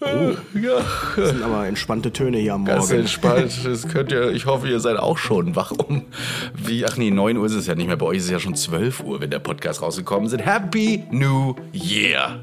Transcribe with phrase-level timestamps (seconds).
[0.00, 0.80] Ja.
[1.16, 3.00] Das sind aber entspannte Töne hier am Ganz Morgen.
[3.00, 3.52] entspannt.
[3.64, 6.04] Das könnt ihr, ich hoffe, ihr seid auch schon wach um.
[6.54, 7.96] Wie, ach nee, 9 Uhr ist es ja nicht mehr.
[7.96, 10.38] Bei euch ist es ja schon 12 Uhr, wenn der Podcast rausgekommen ist.
[10.38, 12.40] Happy New Year.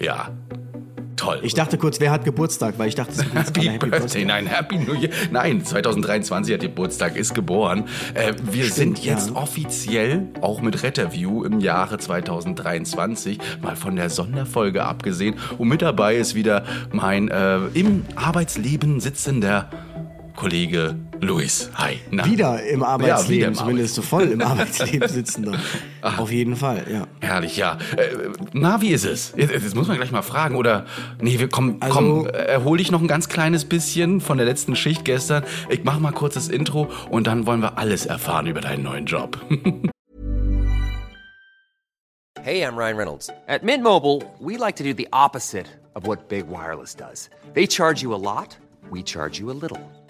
[0.00, 0.30] Ja.
[1.24, 1.40] Toll.
[1.42, 4.46] Ich dachte kurz, wer hat Geburtstag, weil ich dachte, es ist Happy, Happy Birthday, nein,
[4.46, 5.10] Happy New Year.
[5.30, 7.84] Nein, 2023 hat Geburtstag, ist geboren.
[8.12, 9.36] Äh, wir Stimmt, sind jetzt ja.
[9.36, 15.36] offiziell, auch mit Retterview im Jahre 2023, mal von der Sonderfolge abgesehen.
[15.56, 19.70] Und mit dabei ist wieder mein äh, im Arbeitsleben sitzender
[20.36, 21.70] Kollege Luis.
[21.76, 22.00] Hi.
[22.10, 22.24] Na?
[22.26, 25.44] Wieder im Arbeitsleben, wieder im zumindest so voll im Arbeitsleben sitzen.
[25.44, 26.18] Doch.
[26.18, 27.06] Auf jeden Fall, ja.
[27.20, 27.78] Herrlich, ja.
[27.96, 29.32] Äh, na, wie ist es?
[29.36, 30.56] Jetzt, jetzt muss man gleich mal fragen.
[30.56, 30.86] Oder,
[31.20, 34.46] nee, wir kommen, Also- komm, äh, erhol dich noch ein ganz kleines bisschen von der
[34.46, 35.44] letzten Schicht gestern.
[35.68, 39.06] Ich mach mal kurz das Intro und dann wollen wir alles erfahren über deinen neuen
[39.06, 39.38] Job.
[42.42, 43.30] Hey, I'm Ryan Reynolds.
[43.46, 45.64] At Mint Mobile, we like to do the opposite
[45.94, 47.30] of what Big Wireless does.
[47.54, 48.58] They charge you a lot,
[48.90, 49.78] we charge you a little.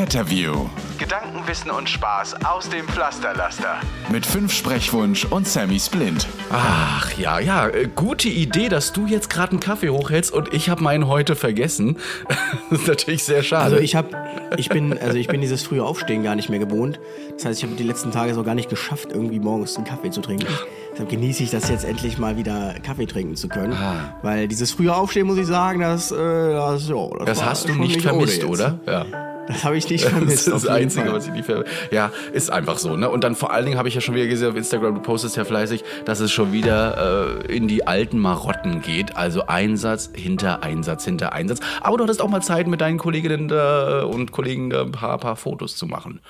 [0.00, 0.54] Retterview
[0.98, 3.80] Gedanken, Wissen und Spaß aus dem Pflasterlaster.
[4.10, 6.26] mit fünf Sprechwunsch und Sammy Splint.
[6.50, 10.70] Ach ja, ja, äh, gute Idee, dass du jetzt gerade einen Kaffee hochhältst und ich
[10.70, 11.98] habe meinen heute vergessen.
[12.70, 13.64] das ist natürlich sehr schade.
[13.64, 14.08] Also ich habe,
[14.56, 16.98] ich bin, also ich bin dieses frühe Aufstehen gar nicht mehr gewohnt.
[17.36, 20.10] Das heißt, ich habe die letzten Tage so gar nicht geschafft, irgendwie morgens einen Kaffee
[20.10, 20.46] zu trinken.
[20.92, 24.14] Deshalb genieße ich das jetzt endlich mal wieder Kaffee trinken zu können, Ah.
[24.22, 27.64] weil dieses frühe Aufstehen muss ich sagen, das, äh, das, ja, das, das war hast
[27.68, 28.80] du schon nicht vermisst, oder?
[28.86, 29.04] Ja.
[29.52, 30.38] Das habe ich nicht Das vermisst.
[30.38, 31.14] ist das auf jeden Einzige, Fall.
[31.14, 33.08] was ich nicht ver Ja, ist einfach so, ne?
[33.10, 35.36] Und dann vor allen Dingen habe ich ja schon wieder gesehen auf Instagram, du postest
[35.36, 39.16] ja fleißig, dass es schon wieder äh, in die alten Marotten geht.
[39.16, 41.60] Also Einsatz hinter Einsatz hinter Einsatz.
[41.80, 45.18] Aber du hattest auch mal Zeit, mit deinen Kolleginnen da und Kollegen da ein paar,
[45.18, 46.20] paar Fotos zu machen.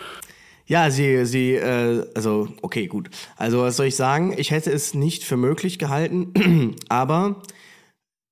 [0.66, 3.10] Ja, sie, sie, äh, also, okay, gut.
[3.36, 4.34] Also, was soll ich sagen?
[4.36, 7.42] Ich hätte es nicht für möglich gehalten, aber,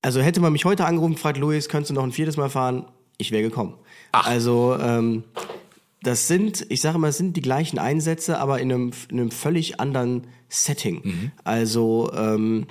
[0.02, 2.48] also hätte man mich heute angerufen und gefragt, Luis, könntest du noch ein viertes Mal
[2.48, 2.86] fahren?
[3.16, 3.74] Ich wäre gekommen.
[4.12, 5.24] Also, ähm,
[6.02, 9.30] das sind, ich sage mal, es sind die gleichen Einsätze, aber in einem, in einem
[9.30, 11.02] völlig anderen Setting.
[11.44, 12.66] Also, ähm,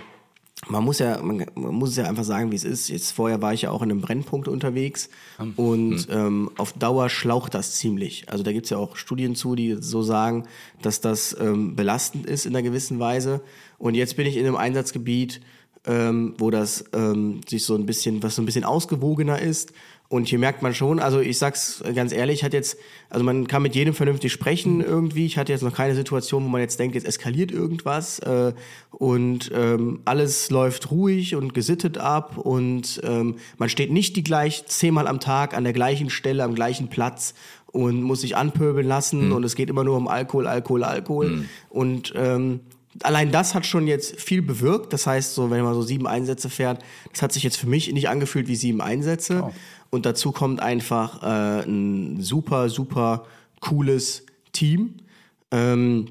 [0.68, 2.90] man muss ja, man, man muss es ja einfach sagen, wie es ist.
[2.90, 5.10] Jetzt vorher war ich ja auch in einem Brennpunkt unterwegs
[5.56, 8.30] und ähm, auf Dauer schlaucht das ziemlich.
[8.30, 10.48] Also da gibt's ja auch Studien zu, die so sagen,
[10.82, 13.42] dass das ähm, belastend ist in einer gewissen Weise.
[13.78, 15.42] Und jetzt bin ich in einem Einsatzgebiet,
[15.86, 19.74] ähm, wo das ähm, sich so ein bisschen, was so ein bisschen ausgewogener ist.
[20.10, 22.78] Und hier merkt man schon, also ich sag's ganz ehrlich, ich hatte jetzt,
[23.10, 25.26] also man kann mit jedem vernünftig sprechen irgendwie.
[25.26, 28.54] Ich hatte jetzt noch keine Situation, wo man jetzt denkt, jetzt eskaliert irgendwas äh,
[28.92, 34.66] und ähm, alles läuft ruhig und gesittet ab und ähm, man steht nicht die gleich
[34.68, 37.34] zehnmal am Tag an der gleichen Stelle, am gleichen Platz
[37.66, 42.14] und muss sich anpöbeln lassen und es geht immer nur um Alkohol, Alkohol, Alkohol und
[42.16, 42.62] ähm,
[43.04, 44.94] allein das hat schon jetzt viel bewirkt.
[44.94, 47.92] Das heißt, so wenn man so sieben Einsätze fährt, das hat sich jetzt für mich
[47.92, 49.52] nicht angefühlt wie sieben Einsätze.
[49.90, 53.26] Und dazu kommt einfach äh, ein super, super
[53.60, 54.96] cooles Team.
[55.52, 56.08] Ähm,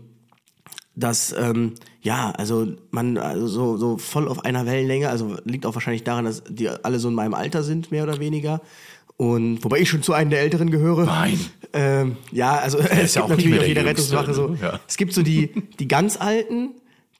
[0.94, 5.74] das, ähm, ja, also man also so, so voll auf einer Wellenlänge, also liegt auch
[5.74, 8.62] wahrscheinlich daran, dass die alle so in meinem Alter sind, mehr oder weniger.
[9.18, 11.04] Und wobei ich schon zu einem der Älteren gehöre.
[11.04, 11.38] Nein.
[11.72, 14.48] Ähm, ja, also es ja gibt auch nicht natürlich auf der jeder Rettungswache so.
[14.48, 14.58] ne?
[14.60, 14.80] Ja.
[14.88, 16.70] Es gibt so die, die ganz Alten,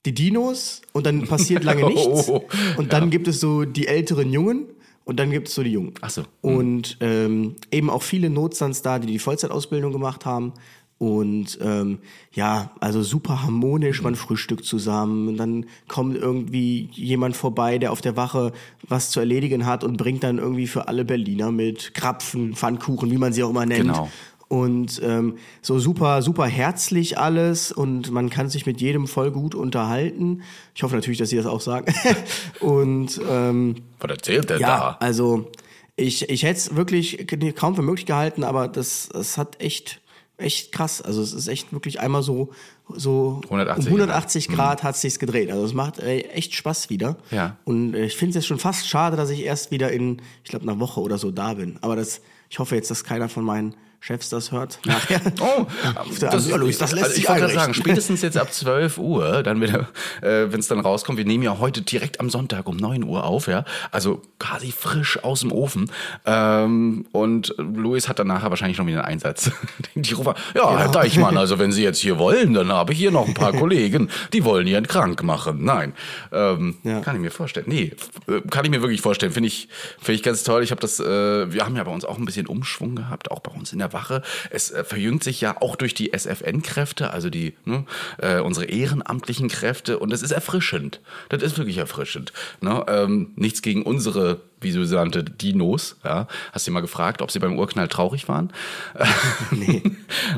[0.07, 2.29] die Dinos und dann passiert lange nichts.
[2.29, 2.45] Oh,
[2.77, 4.67] und dann gibt es so die älteren Jungen
[5.07, 5.95] und dann gibt es so die Jungen.
[6.01, 6.25] Ach so.
[6.43, 10.53] Und ähm, eben auch viele Notstands da, die die Vollzeitausbildung gemacht haben.
[10.99, 11.99] Und ähm,
[12.33, 18.01] ja, also super harmonisch, man frühstückt zusammen, und dann kommt irgendwie jemand vorbei, der auf
[18.01, 18.53] der Wache
[18.89, 23.19] was zu erledigen hat und bringt dann irgendwie für alle Berliner mit Krapfen, Pfannkuchen, wie
[23.19, 23.83] man sie auch immer nennt.
[23.83, 24.11] Genau.
[24.49, 29.57] Und ähm, so super, super herzlich alles und man kann sich mit jedem voll gut
[29.57, 30.43] unterhalten.
[30.73, 31.93] Ich hoffe natürlich, dass Sie das auch sagen.
[32.61, 34.97] und ähm, Was erzählt der ja, da?
[35.01, 35.51] also
[35.97, 37.27] ich, ich hätte es wirklich
[37.57, 40.01] kaum für möglich gehalten, aber das, das hat echt,
[40.37, 41.03] echt krass.
[41.03, 42.51] Also es ist echt wirklich einmal so,
[42.95, 45.51] so 180 um 180 Grad hat sich's gedreht.
[45.51, 47.17] Also es macht äh, echt Spaß wieder.
[47.33, 47.57] Ja.
[47.65, 50.51] Und äh, ich finde es jetzt schon fast schade, dass ich erst wieder in, ich
[50.51, 51.79] glaube, einer Woche oder so da bin.
[51.81, 54.79] Aber das, ich hoffe jetzt, dass keiner von meinen Chefs das hört.
[54.85, 55.21] Nachher.
[55.41, 55.67] Oh,
[56.21, 57.75] das, ja, Luis, das lässt also sich ich wollte gerade einrichten.
[57.75, 59.89] sagen, spätestens jetzt ab 12 Uhr, dann wieder,
[60.23, 63.25] äh, wenn es dann rauskommt, wir nehmen ja heute direkt am Sonntag um 9 Uhr
[63.25, 65.91] auf, ja, also quasi frisch aus dem Ofen.
[66.25, 69.51] Ähm, und Luis hat dann nachher wahrscheinlich noch wieder einen Einsatz.
[69.95, 73.11] Die rufen, ja, Herr Deichmann, also wenn Sie jetzt hier wollen, dann habe ich hier
[73.11, 75.65] noch ein paar Kollegen, die wollen Ihren krank machen.
[75.65, 75.93] Nein,
[76.33, 77.01] ähm, Ja.
[77.01, 77.67] kann ich mir vorstellen.
[77.69, 77.93] Nee,
[78.29, 79.33] äh, kann ich mir wirklich vorstellen.
[79.33, 80.63] Finde ich, finde ich ganz toll.
[80.63, 83.41] Ich habe das, äh, wir haben ja bei uns auch ein bisschen Umschwung gehabt, auch
[83.41, 84.23] bei uns in der Wache.
[84.51, 87.85] Es äh, verjüngt sich ja auch durch die SFN-Kräfte, also die ne,
[88.19, 91.01] äh, unsere ehrenamtlichen Kräfte, und es ist erfrischend.
[91.29, 92.33] Das ist wirklich erfrischend.
[92.61, 92.85] Ne?
[92.89, 95.97] Ähm, nichts gegen unsere wie sie nannte, Dinos.
[96.05, 96.27] Ja.
[96.53, 98.53] Hast du mal gefragt, ob sie beim Urknall traurig waren?
[99.51, 99.83] Nee.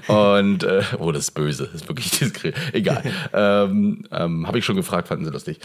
[0.07, 1.65] Und, äh, oh, das ist böse.
[1.65, 2.55] Das ist wirklich diskret.
[2.73, 3.03] Egal.
[3.33, 5.61] ähm, ähm, Habe ich schon gefragt, fanden sie lustig.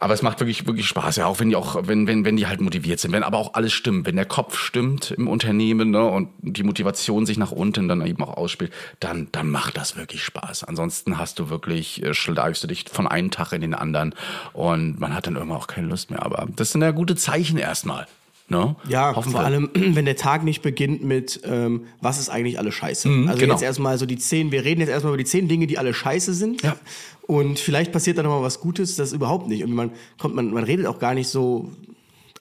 [0.00, 2.46] Aber es macht wirklich, wirklich Spaß, ja, auch wenn die auch, wenn, wenn, wenn die
[2.46, 6.02] halt motiviert sind, wenn aber auch alles stimmt, wenn der Kopf stimmt im Unternehmen, ne,
[6.02, 10.24] und die Motivation sich nach unten dann eben auch ausspielt, dann, dann macht das wirklich
[10.24, 10.64] Spaß.
[10.64, 14.14] Ansonsten hast du wirklich, äh, schlagst du dich von einem Tag in den anderen
[14.54, 16.24] und man hat dann irgendwann auch keine Lust mehr.
[16.24, 18.06] Aber das sind ja gute Zeichen erstmal.
[18.50, 18.74] Ne?
[18.88, 19.46] Ja, Hoffen vor wir.
[19.46, 23.08] allem, wenn der Tag nicht beginnt mit, ähm, was ist eigentlich alles scheiße.
[23.08, 23.54] also genau.
[23.54, 25.94] jetzt erstmal so die zehn, wir reden jetzt erstmal über die zehn Dinge, die alle
[25.94, 26.62] scheiße sind.
[26.62, 26.76] Ja.
[27.22, 29.62] Und vielleicht passiert dann nochmal was Gutes, das überhaupt nicht.
[29.62, 31.70] Und man kommt, man, man redet auch gar nicht so.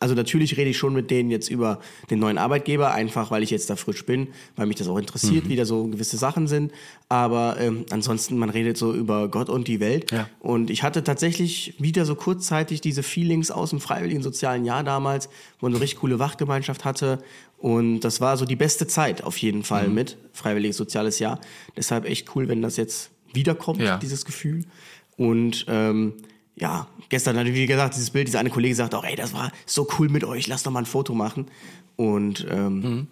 [0.01, 1.79] Also natürlich rede ich schon mit denen jetzt über
[2.09, 5.43] den neuen Arbeitgeber, einfach weil ich jetzt da frisch bin, weil mich das auch interessiert,
[5.45, 5.49] Mhm.
[5.49, 6.71] wie da so gewisse Sachen sind.
[7.09, 10.09] Aber ähm, ansonsten, man redet so über Gott und die Welt.
[10.11, 10.29] Ja.
[10.39, 15.27] Und ich hatte tatsächlich wieder so kurzzeitig diese Feelings aus dem freiwilligen sozialen Jahr damals,
[15.59, 17.21] wo man eine richtig coole Wachgemeinschaft hatte.
[17.57, 19.95] Und das war so die beste Zeit auf jeden Fall Mhm.
[19.95, 21.41] mit freiwilliges soziales Jahr.
[21.75, 23.97] Deshalb echt cool, wenn das jetzt wiederkommt, Ja.
[23.97, 24.63] dieses Gefühl.
[25.17, 26.13] Und ähm,
[26.59, 29.51] ja, gestern hatte, wie gesagt, dieses Bild, dieser eine Kollege sagt auch, ey, das war
[29.65, 31.47] so cool mit euch, lass doch mal ein Foto machen.
[31.95, 33.07] Und ähm, Mhm.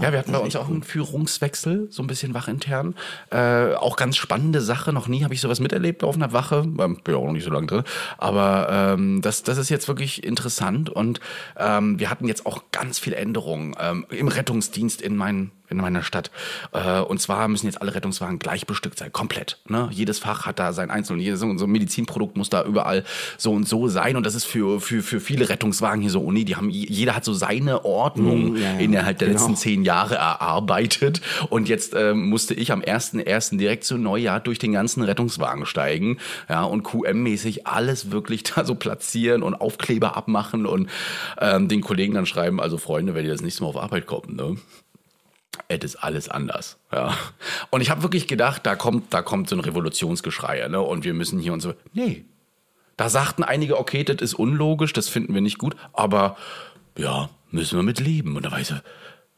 [0.00, 2.94] Ja, wir hatten bei uns auch einen Führungswechsel, so ein bisschen wachintern.
[3.30, 4.92] Äh, auch ganz spannende Sache.
[4.92, 6.62] Noch nie habe ich sowas miterlebt auf einer Wache.
[6.64, 7.82] Ähm, bin ja auch noch nicht so lange drin.
[8.18, 10.88] Aber ähm, das, das ist jetzt wirklich interessant.
[10.90, 11.20] Und
[11.58, 16.02] ähm, wir hatten jetzt auch ganz viele Änderungen ähm, im Rettungsdienst in, mein, in meiner
[16.02, 16.30] Stadt.
[16.72, 19.58] Äh, und zwar müssen jetzt alle Rettungswagen gleich bestückt sein, komplett.
[19.68, 19.88] Ne?
[19.92, 21.20] Jedes Fach hat da sein einzelnen.
[21.20, 23.04] Jedes so ein Medizinprodukt muss da überall
[23.36, 24.16] so und so sein.
[24.16, 26.44] Und das ist für, für, für viele Rettungswagen hier so Uni.
[26.44, 28.78] Die haben, jeder hat so seine Ordnung Mm, ja, ja.
[28.78, 29.40] innerhalb der Genau.
[29.40, 31.20] letzten zehn Jahre erarbeitet.
[31.48, 33.56] Und jetzt ähm, musste ich am 1.1.
[33.58, 36.18] direkt zu Neujahr durch den ganzen Rettungswagen steigen.
[36.48, 40.90] Ja, und QM-mäßig alles wirklich da so platzieren und Aufkleber abmachen und
[41.40, 44.34] ähm, den Kollegen dann schreiben, also Freunde, wenn ihr das nächste Mal auf Arbeit kommt,
[44.34, 44.56] ne?
[45.68, 46.78] Es ist alles anders.
[46.92, 47.16] Ja.
[47.70, 50.80] Und ich habe wirklich gedacht, da kommt, da kommt so ein Revolutionsgeschrei, ne?
[50.80, 51.74] Und wir müssen hier und so.
[51.92, 52.24] Nee.
[52.96, 56.36] Da sagten einige, okay, das ist unlogisch, das finden wir nicht gut, aber
[56.96, 58.36] ja, müssen wir mit leben.
[58.36, 58.72] Und da war ich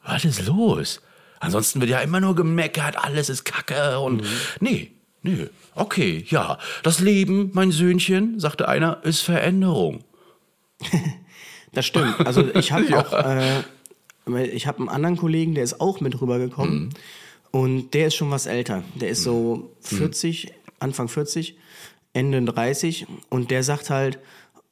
[0.05, 1.01] was ist los?
[1.41, 4.23] Ansonsten wird ja immer nur gemeckert, alles ist Kacke und
[4.61, 4.93] nee,
[5.23, 6.59] nee, okay, ja.
[6.83, 10.05] Das Leben, mein Söhnchen, sagte einer, ist Veränderung.
[11.75, 12.25] Das stimmt.
[12.25, 16.91] Also ich habe auch, äh, ich habe einen anderen Kollegen, der ist auch mit rübergekommen
[17.51, 18.85] und der ist schon was älter.
[18.95, 21.59] Der ist so 40, Anfang 40,
[22.13, 24.19] Ende 30 und der sagt halt,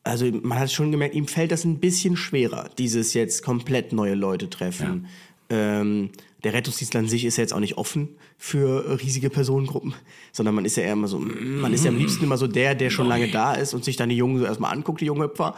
[0.04, 4.14] also man hat schon gemerkt, ihm fällt das ein bisschen schwerer, dieses jetzt komplett neue
[4.14, 5.06] Leute treffen.
[5.48, 6.10] Ähm,
[6.44, 9.94] der Rettungsdienst an sich ist ja jetzt auch nicht offen für riesige Personengruppen,
[10.32, 12.46] sondern man ist ja eher immer so, mm, man ist ja am liebsten immer so
[12.46, 15.06] der, der schon lange da ist und sich dann die Jungen so erstmal anguckt, die
[15.06, 15.54] jungen Hüpfer.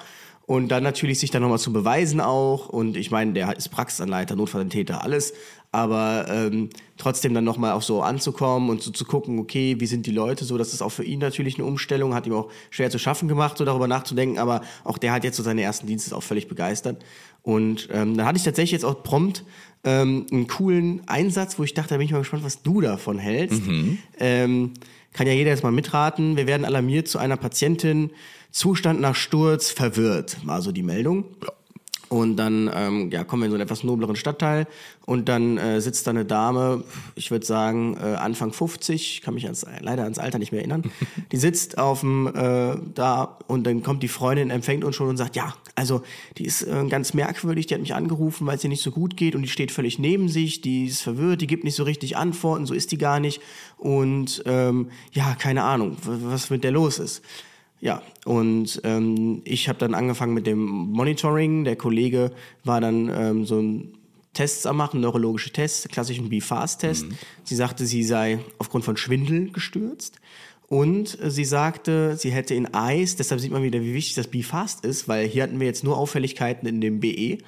[0.47, 2.69] Und dann natürlich sich dann nochmal zu beweisen auch.
[2.69, 5.33] Und ich meine, der ist Praxisanleiter, Notfalltäter, alles.
[5.73, 10.07] Aber ähm, trotzdem dann nochmal auch so anzukommen und so zu gucken, okay, wie sind
[10.07, 12.91] die Leute so, das ist auch für ihn natürlich eine Umstellung, hat ihm auch schwer
[12.91, 14.39] zu schaffen gemacht, so darüber nachzudenken.
[14.39, 17.05] Aber auch der hat jetzt so seine ersten Dienste, auch völlig begeistert.
[17.43, 19.45] Und ähm, dann hatte ich tatsächlich jetzt auch prompt
[19.83, 23.19] ähm, einen coolen Einsatz, wo ich dachte, da bin ich mal gespannt, was du davon
[23.19, 23.63] hältst.
[24.19, 24.73] Ähm,
[25.13, 26.37] kann ja jeder jetzt mal mitraten.
[26.37, 28.11] Wir werden alarmiert zu einer Patientin,
[28.55, 31.25] Zustand nach Sturz, verwirrt, war so die Meldung.
[32.09, 34.69] Und dann ähm, ja, kommen wir in so einen etwas nobleren Stadtteil
[35.07, 36.85] und dann äh, sitzt da eine Dame,
[37.17, 40.61] ich würde sagen äh, Anfang 50, ich kann mich ans, leider ans Alter nicht mehr
[40.61, 40.85] erinnern.
[41.33, 45.17] Die sitzt auf dem äh, da und dann kommt die Freundin, empfängt uns schon und
[45.17, 46.03] sagt, ja, also
[46.39, 49.17] die ist äh, ganz merkwürdig, die hat mich angerufen, weil es ihr nicht so gut
[49.17, 52.17] geht und die steht völlig neben sich, die ist verwirrt, die gibt nicht so richtig
[52.17, 53.41] Antworten, so ist die gar nicht
[53.79, 57.25] und ähm, ja, keine Ahnung, was mit der los ist.
[57.81, 61.65] Ja, und ähm, ich habe dann angefangen mit dem Monitoring.
[61.65, 62.33] Der Kollege
[62.65, 63.99] war dann ähm, so ein
[64.33, 67.07] Tests am machen, neurologische Tests, klassischen Be-Fast-Test.
[67.45, 70.21] Sie sagte, sie sei aufgrund von Schwindel gestürzt.
[70.67, 74.29] Und äh, sie sagte, sie hätte in Eis, deshalb sieht man wieder, wie wichtig das
[74.29, 77.39] Be-Fast ist, weil hier hatten wir jetzt nur Auffälligkeiten in dem BE.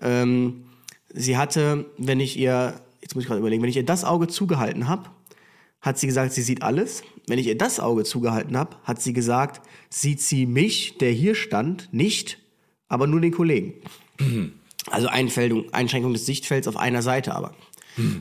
[0.00, 0.64] Ähm,
[1.12, 4.28] sie hatte, wenn ich ihr jetzt muss ich gerade überlegen, wenn ich ihr das Auge
[4.28, 5.10] zugehalten habe,
[5.80, 7.02] hat sie gesagt, sie sieht alles.
[7.26, 11.34] Wenn ich ihr das Auge zugehalten habe, hat sie gesagt, sieht sie mich, der hier
[11.34, 12.38] stand, nicht,
[12.88, 13.74] aber nur den Kollegen.
[14.90, 17.54] Also Einfeldung, Einschränkung des Sichtfelds auf einer Seite aber.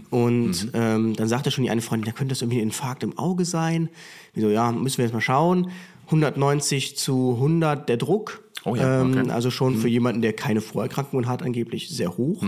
[0.09, 3.17] Und ähm, dann sagte schon die eine Freundin, da könnte das irgendwie ein Infarkt im
[3.17, 3.89] Auge sein.
[4.33, 5.71] Wieso, ja, müssen wir jetzt mal schauen.
[6.05, 8.43] 190 zu 100 der Druck.
[8.65, 9.31] Oh ja, ähm, okay.
[9.31, 12.43] Also schon für jemanden, der keine Vorerkrankungen hat, angeblich sehr hoch.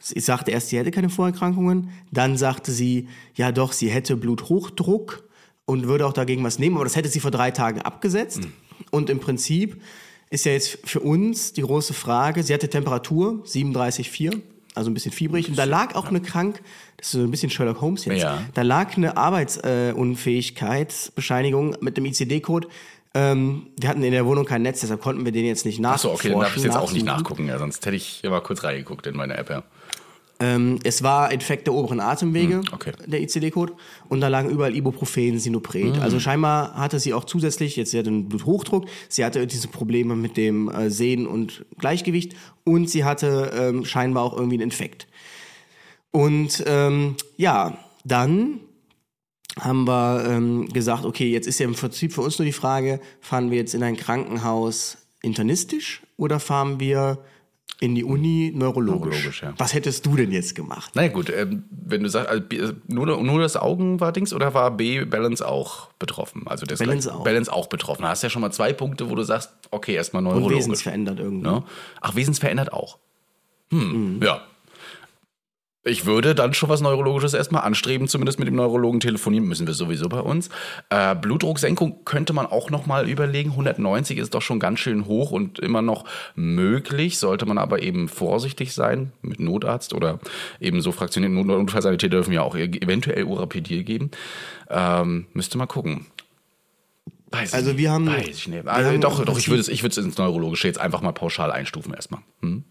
[0.00, 1.90] Sie sagte erst, sie hätte keine Vorerkrankungen.
[2.12, 5.24] Dann sagte sie, ja doch, sie hätte Bluthochdruck
[5.64, 6.76] und würde auch dagegen was nehmen.
[6.76, 8.40] Aber das hätte sie vor drei Tagen abgesetzt.
[8.90, 9.80] Und im Prinzip
[10.30, 14.40] ist ja jetzt für uns die große Frage, sie hatte Temperatur 37,4,
[14.74, 15.48] also ein bisschen fiebrig.
[15.48, 16.60] Und da lag auch eine krank,
[16.98, 18.42] das ist so ein bisschen Sherlock Holmes jetzt, Ja.
[18.54, 22.68] da lag eine Arbeitsunfähigkeitsbescheinigung mit dem ICD-Code.
[23.14, 26.08] Ähm, wir hatten in der Wohnung kein Netz, deshalb konnten wir den jetzt nicht Achso,
[26.08, 26.14] nachforschen.
[26.14, 28.62] okay, dann darf ich jetzt auch nicht nachgucken, ja, sonst hätte ich ja mal kurz
[28.64, 29.62] reingeguckt in meine App, ja.
[30.40, 32.92] Ähm, es war Infekt der oberen Atemwege, Hm, okay.
[33.06, 33.72] der ICD-Code.
[34.08, 35.96] Und da lagen überall Ibuprofen, Sinopret.
[35.96, 36.02] Hm.
[36.02, 40.14] Also scheinbar hatte sie auch zusätzlich, jetzt sie hatte einen Bluthochdruck, sie hatte diese Probleme
[40.14, 45.08] mit dem äh, Sehen und Gleichgewicht und sie hatte ähm, scheinbar auch irgendwie einen Infekt.
[46.12, 48.60] Und ähm, ja, dann
[49.58, 53.00] haben wir ähm, gesagt, okay, jetzt ist ja im Prinzip für uns nur die Frage,
[53.20, 57.18] fahren wir jetzt in ein Krankenhaus internistisch oder fahren wir
[57.80, 59.04] in die Uni neurologisch?
[59.14, 59.54] Neurologisch, ja.
[59.56, 60.96] Was hättest du denn jetzt gemacht?
[60.96, 64.70] Naja gut, ähm, wenn du sagst, also, nur, nur das Augen war Dings oder war
[64.72, 66.42] B Balance auch betroffen?
[66.46, 67.24] Also das Balance gleich- auch.
[67.24, 68.02] Balance auch betroffen.
[68.02, 70.58] Da hast du ja schon mal zwei Punkte, wo du sagst, okay, erstmal Und neurologisch.
[70.58, 71.46] wesensverändert irgendwie.
[71.48, 71.62] Ne?
[72.00, 72.98] Ach, wesensverändert auch.
[73.70, 74.40] Hm, ja.
[75.84, 79.74] Ich würde dann schon was Neurologisches erstmal anstreben, zumindest mit dem Neurologen telefonieren müssen wir
[79.74, 80.50] sowieso bei uns.
[80.90, 83.50] Äh, Blutdrucksenkung könnte man auch nochmal überlegen.
[83.52, 86.04] 190 ist doch schon ganz schön hoch und immer noch
[86.34, 90.18] möglich, sollte man aber eben vorsichtig sein mit Notarzt oder
[90.60, 91.32] eben so fraktioniert.
[91.32, 94.10] Not- Notfallsanitäter dürfen ja auch eventuell Urapidil geben.
[94.68, 96.06] Ähm, müsste mal gucken.
[97.30, 98.66] Weiß Also ich wir haben- Weiß ich nicht.
[98.66, 101.52] Also doch, doch, ich würde es ich würde es ins Neurologische jetzt einfach mal pauschal
[101.52, 102.20] einstufen erstmal.
[102.42, 102.64] Hm?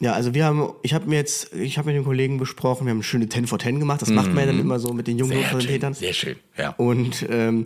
[0.00, 2.90] Ja, also wir haben, ich habe mir jetzt, ich habe mit dem Kollegen besprochen, wir
[2.90, 4.02] haben eine schöne 10 for 10 gemacht.
[4.02, 5.34] Das macht man ja dann immer so mit den jungen Mhm.
[5.36, 5.94] Sehr schön, Notfalltätern.
[5.94, 6.70] sehr schön, ja.
[6.70, 7.64] Und ähm,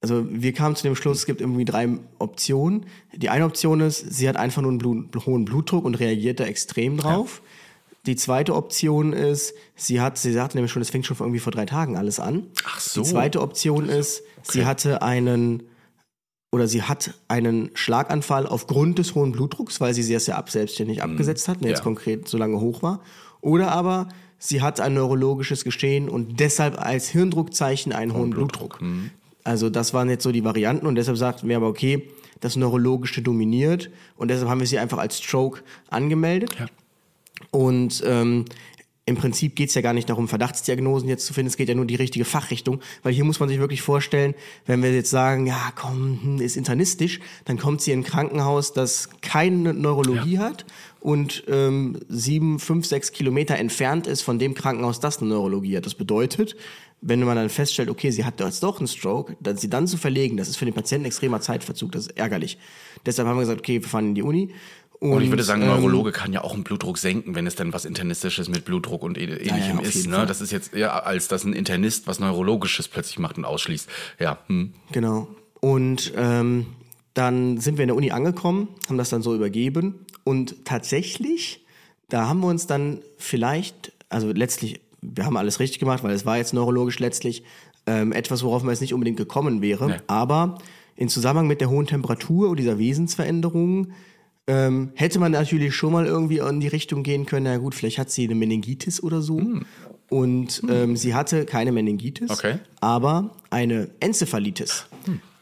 [0.00, 2.86] also wir kamen zu dem Schluss, es gibt irgendwie drei Optionen.
[3.14, 6.44] Die eine Option ist, sie hat einfach nur einen Blut, hohen Blutdruck und reagiert da
[6.44, 7.42] extrem drauf.
[8.06, 11.52] Die zweite Option ist, sie hat, sie sagte nämlich schon, es fängt schon irgendwie vor
[11.52, 12.44] drei Tagen alles an.
[12.64, 13.02] Ach so.
[13.02, 15.64] Die zweite Option ist, sie hatte einen
[16.50, 21.02] oder sie hat einen Schlaganfall aufgrund des hohen Blutdrucks, weil sie es ja ab selbstständig
[21.02, 21.84] abgesetzt hat und jetzt Ja.
[21.84, 23.00] konkret so lange hoch war.
[23.40, 28.80] Oder aber sie hat ein neurologisches Geschehen und deshalb als Hirndruckzeichen einen hohen Blutdruck.
[29.44, 32.08] Also das waren jetzt so die Varianten und deshalb sagten wir aber, okay,
[32.40, 36.56] das Neurologische dominiert und deshalb haben wir sie einfach als Stroke angemeldet.
[36.58, 36.66] Ja.
[37.50, 38.44] Und ähm,
[39.08, 41.86] im Prinzip geht's ja gar nicht darum, Verdachtsdiagnosen jetzt zu finden, es geht ja nur
[41.86, 44.34] die richtige Fachrichtung, weil hier muss man sich wirklich vorstellen,
[44.66, 48.74] wenn wir jetzt sagen, ja komm, hm, ist internistisch, dann kommt sie in ein Krankenhaus,
[48.74, 50.66] das keine Neurologie hat
[51.00, 55.86] und ähm, sieben, fünf, sechs Kilometer entfernt ist von dem Krankenhaus, das eine Neurologie hat.
[55.86, 56.54] Das bedeutet,
[57.00, 59.96] wenn man dann feststellt, okay, sie hat jetzt doch einen Stroke, dann sie dann zu
[59.96, 62.58] verlegen, das ist für den Patienten extremer Zeitverzug, das ist ärgerlich.
[63.06, 64.50] Deshalb haben wir gesagt, okay, wir fahren in die Uni.
[65.00, 67.72] Und ich würde sagen, ähm, Neurologe kann ja auch einen Blutdruck senken, wenn es dann
[67.72, 70.06] was Internistisches mit Blutdruck und ä- ähnlichem auf ist.
[70.08, 70.16] Ne?
[70.16, 70.26] Fall.
[70.26, 73.88] Das ist jetzt eher als dass ein Internist was Neurologisches plötzlich macht und ausschließt.
[74.18, 74.72] Ja, hm.
[74.92, 75.28] Genau.
[75.60, 76.66] Und ähm,
[77.14, 81.64] dann sind wir in der Uni angekommen, haben das dann so übergeben und tatsächlich,
[82.08, 86.26] da haben wir uns dann vielleicht, also letztlich, wir haben alles richtig gemacht, weil es
[86.26, 87.42] war jetzt neurologisch letztlich
[87.86, 89.96] ähm, etwas, worauf man jetzt nicht unbedingt gekommen wäre, Nee.
[90.08, 90.58] aber
[90.96, 93.92] in Zusammenhang mit der hohen Temperatur und dieser Wesensveränderung
[94.48, 97.98] ähm, hätte man natürlich schon mal irgendwie in die Richtung gehen können, na gut, vielleicht
[97.98, 99.40] hat sie eine Meningitis oder so.
[100.10, 102.58] Und ähm, sie hatte keine Meningitis, Okay.
[102.80, 104.86] aber eine Enzephalitis.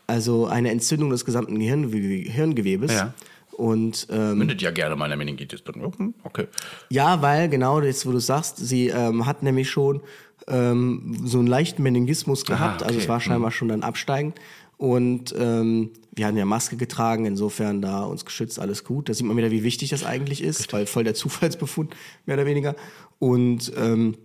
[0.08, 2.92] Also eine Entzündung des gesamten Gehirngewe- Hirngewebes.
[2.92, 3.14] Ja.
[3.52, 5.62] Und ähm, mündet ja gerne meine Meningitis.
[5.72, 6.46] Hm, Okay.
[6.90, 10.02] ja, weil genau jetzt, wo du sagst, sie ähm, hat nämlich schon
[10.48, 12.82] ähm, so einen leichten Meningismus gehabt.
[12.82, 13.02] Also okay.
[13.04, 14.38] es war scheinbar schon dann absteigend.
[14.78, 19.08] Und ähm, wir hatten ja Maske getragen, insofern da uns geschützt, alles gut.
[19.08, 21.94] Da sieht man wieder, wie wichtig das eigentlich ist, weil voll der Zufallsbefund,
[22.26, 22.74] mehr oder weniger.
[23.18, 24.16] Und ähm,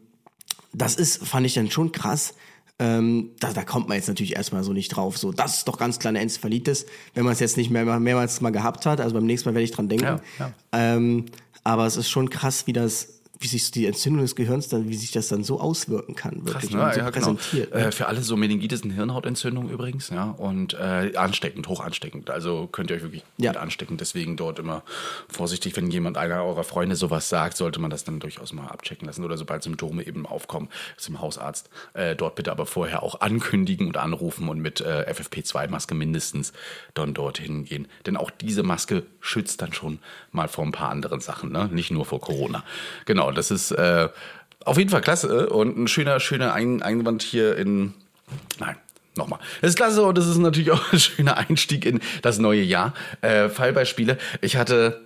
[0.74, 2.34] das ist, fand ich dann schon krass.
[2.80, 5.18] Ähm, da, da kommt man jetzt natürlich erstmal so nicht drauf.
[5.18, 8.50] So, das ist doch ganz kleine Enzephalitis, wenn man es jetzt nicht mehr, mehrmals mal
[8.50, 9.00] gehabt hat.
[9.00, 10.06] Also beim nächsten Mal werde ich dran denken.
[10.06, 10.54] Ja, ja.
[10.72, 11.26] Ähm,
[11.64, 14.96] aber es ist schon krass, wie das wie sich die Entzündung des Gehirns dann, wie
[14.96, 16.84] sich das dann so auswirken kann, wirklich Krass, ne?
[16.86, 17.26] und so ja, genau.
[17.34, 17.74] präsentiert.
[17.74, 17.88] ne?
[17.88, 20.26] Äh, für alle so Meningitis eine Hirnhautentzündung übrigens, ja.
[20.26, 22.30] Und äh, ansteckend, hoch ansteckend.
[22.30, 23.52] Also könnt ihr euch wirklich Ja.
[23.52, 23.98] mit anstecken.
[23.98, 24.84] Deswegen dort immer
[25.28, 29.08] vorsichtig, wenn jemand einer eurer Freunde sowas sagt, sollte man das dann durchaus mal abchecken
[29.08, 29.26] lassen.
[29.26, 31.70] Oder sobald Symptome eben aufkommen, zum Hausarzt.
[31.94, 36.54] Äh, dort bitte aber vorher auch ankündigen und anrufen und mit äh, FFP2-Maske mindestens
[36.94, 37.88] dann dorthin gehen.
[38.06, 40.00] Denn auch diese Maske schützt dann schon
[40.32, 41.70] mal vor ein paar anderen Sachen, ne?
[41.72, 42.64] Nicht nur vor Corona.
[43.06, 44.10] Genau, das ist äh,
[44.64, 47.94] auf jeden Fall klasse und ein schöner, schöner ein Einwand hier in.
[48.60, 48.76] Nein.
[49.18, 49.40] Nochmal.
[49.60, 52.94] Das ist klasse und das ist natürlich auch ein schöner Einstieg in das neue Jahr.
[53.20, 54.18] Äh, Fallbeispiele.
[54.40, 55.02] Ich hatte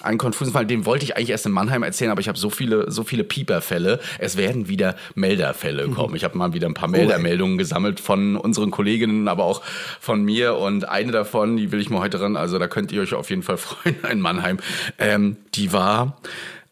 [0.00, 2.50] einen konfusen Fall, den wollte ich eigentlich erst in Mannheim erzählen, aber ich habe so
[2.50, 3.98] viele, so viele Pieperfälle.
[4.18, 6.14] Es werden wieder Melderfälle kommen.
[6.14, 9.62] Ich habe mal wieder ein paar Meldermeldungen gesammelt von unseren Kolleginnen, aber auch
[10.00, 10.56] von mir.
[10.56, 12.36] Und eine davon, die will ich mal heute ran.
[12.36, 14.58] Also da könnt ihr euch auf jeden Fall freuen in Mannheim.
[14.98, 16.16] Ähm, die war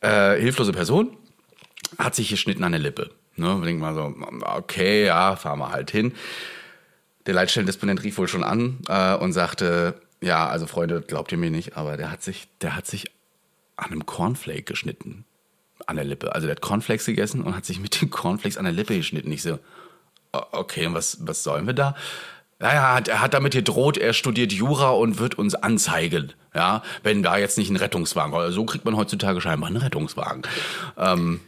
[0.00, 1.16] äh, hilflose Person
[1.98, 3.10] hat sich geschnitten an der Lippe.
[3.36, 4.14] Ne, denkt mal so,
[4.46, 6.12] okay, ja, fahren wir halt hin.
[7.26, 11.50] Der Leitstellendisponent rief wohl schon an äh, und sagte, ja, also Freunde, glaubt ihr mir
[11.50, 13.10] nicht, aber der hat sich, der hat sich
[13.76, 15.24] an einem Cornflake geschnitten.
[15.86, 16.34] An der Lippe.
[16.34, 19.30] Also der hat Cornflakes gegessen und hat sich mit den Cornflakes an der Lippe geschnitten.
[19.30, 19.58] Ich so,
[20.32, 21.94] okay, und was, was sollen wir da?
[22.60, 26.82] Ja, ja, hat- er hat damit gedroht, er studiert Jura und wird uns anzeigen, ja,
[27.02, 30.42] wenn da jetzt nicht ein Rettungswagen, so kriegt man heutzutage scheinbar einen Rettungswagen.
[30.96, 31.40] Ähm,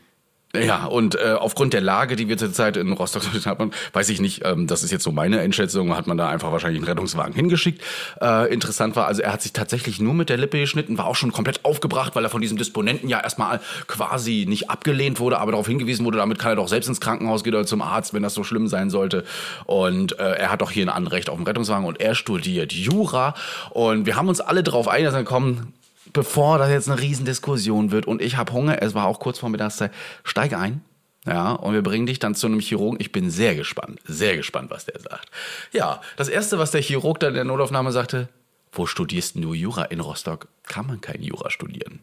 [0.56, 4.46] ja, und äh, aufgrund der Lage, die wir zurzeit in Rostock haben, weiß ich nicht,
[4.46, 7.82] ähm, das ist jetzt so meine Einschätzung, hat man da einfach wahrscheinlich einen Rettungswagen hingeschickt.
[8.22, 11.16] Äh, interessant war, also er hat sich tatsächlich nur mit der Lippe geschnitten, war auch
[11.16, 15.52] schon komplett aufgebracht, weil er von diesem Disponenten ja erstmal quasi nicht abgelehnt wurde, aber
[15.52, 18.22] darauf hingewiesen wurde, damit kann er doch selbst ins Krankenhaus gehen oder zum Arzt, wenn
[18.22, 19.24] das so schlimm sein sollte.
[19.66, 23.34] Und äh, er hat doch hier ein Anrecht auf einen Rettungswagen und er studiert Jura.
[23.70, 25.74] Und wir haben uns alle darauf eingekommen,
[26.12, 29.48] bevor das jetzt eine Riesendiskussion wird und ich habe Hunger, es war auch kurz vor
[29.48, 29.92] Mittagszeit,
[30.24, 30.82] steig ein.
[31.26, 32.98] Ja, und wir bringen dich dann zu einem Chirurgen.
[33.00, 35.28] Ich bin sehr gespannt, sehr gespannt, was der sagt.
[35.72, 38.28] Ja, das erste, was der Chirurg dann in der Notaufnahme sagte,
[38.72, 40.48] wo studierst du Jura in Rostock?
[40.64, 42.00] Kann man kein Jura studieren.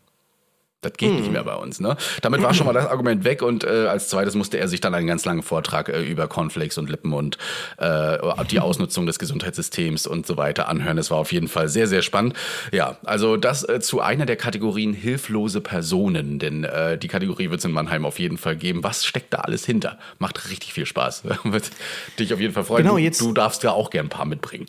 [0.85, 1.97] Das geht nicht mehr bei uns, ne?
[2.21, 4.93] Damit war schon mal das Argument weg und äh, als zweites musste er sich dann
[4.93, 7.37] einen ganz langen Vortrag äh, über Cornflakes und Lippen und
[7.77, 8.17] äh,
[8.51, 10.97] die Ausnutzung des Gesundheitssystems und so weiter anhören.
[10.97, 12.35] Es war auf jeden Fall sehr, sehr spannend.
[12.71, 17.59] Ja, also das äh, zu einer der Kategorien hilflose Personen, denn äh, die Kategorie wird
[17.59, 18.83] es in Mannheim auf jeden Fall geben.
[18.83, 19.97] Was steckt da alles hinter?
[20.19, 21.23] Macht richtig viel Spaß.
[21.43, 21.71] Wird
[22.19, 22.83] dich auf jeden Fall freuen.
[22.83, 24.67] Genau, du, jetzt- du darfst ja auch gern ein paar mitbringen.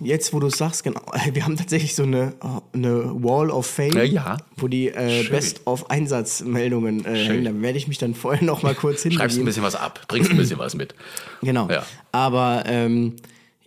[0.00, 1.00] Jetzt, wo du sagst, genau,
[1.32, 2.34] wir haben tatsächlich so eine,
[2.72, 4.36] eine Wall of Fame, Ja, ja.
[4.56, 5.32] wo die äh, Schön.
[5.32, 7.44] Best of Einsatzmeldungen äh, hängen.
[7.44, 10.30] Da werde ich mich dann vorher noch mal kurz Schreibst ein bisschen was ab, bringst
[10.30, 10.94] ein bisschen was mit.
[11.42, 11.68] Genau.
[11.70, 11.84] Ja.
[12.12, 13.14] Aber ähm,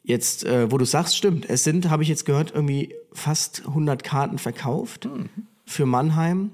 [0.03, 1.49] jetzt, äh, wo du sagst, stimmt.
[1.49, 5.29] Es sind, habe ich jetzt gehört, irgendwie fast 100 Karten verkauft Mhm.
[5.65, 6.51] für Mannheim.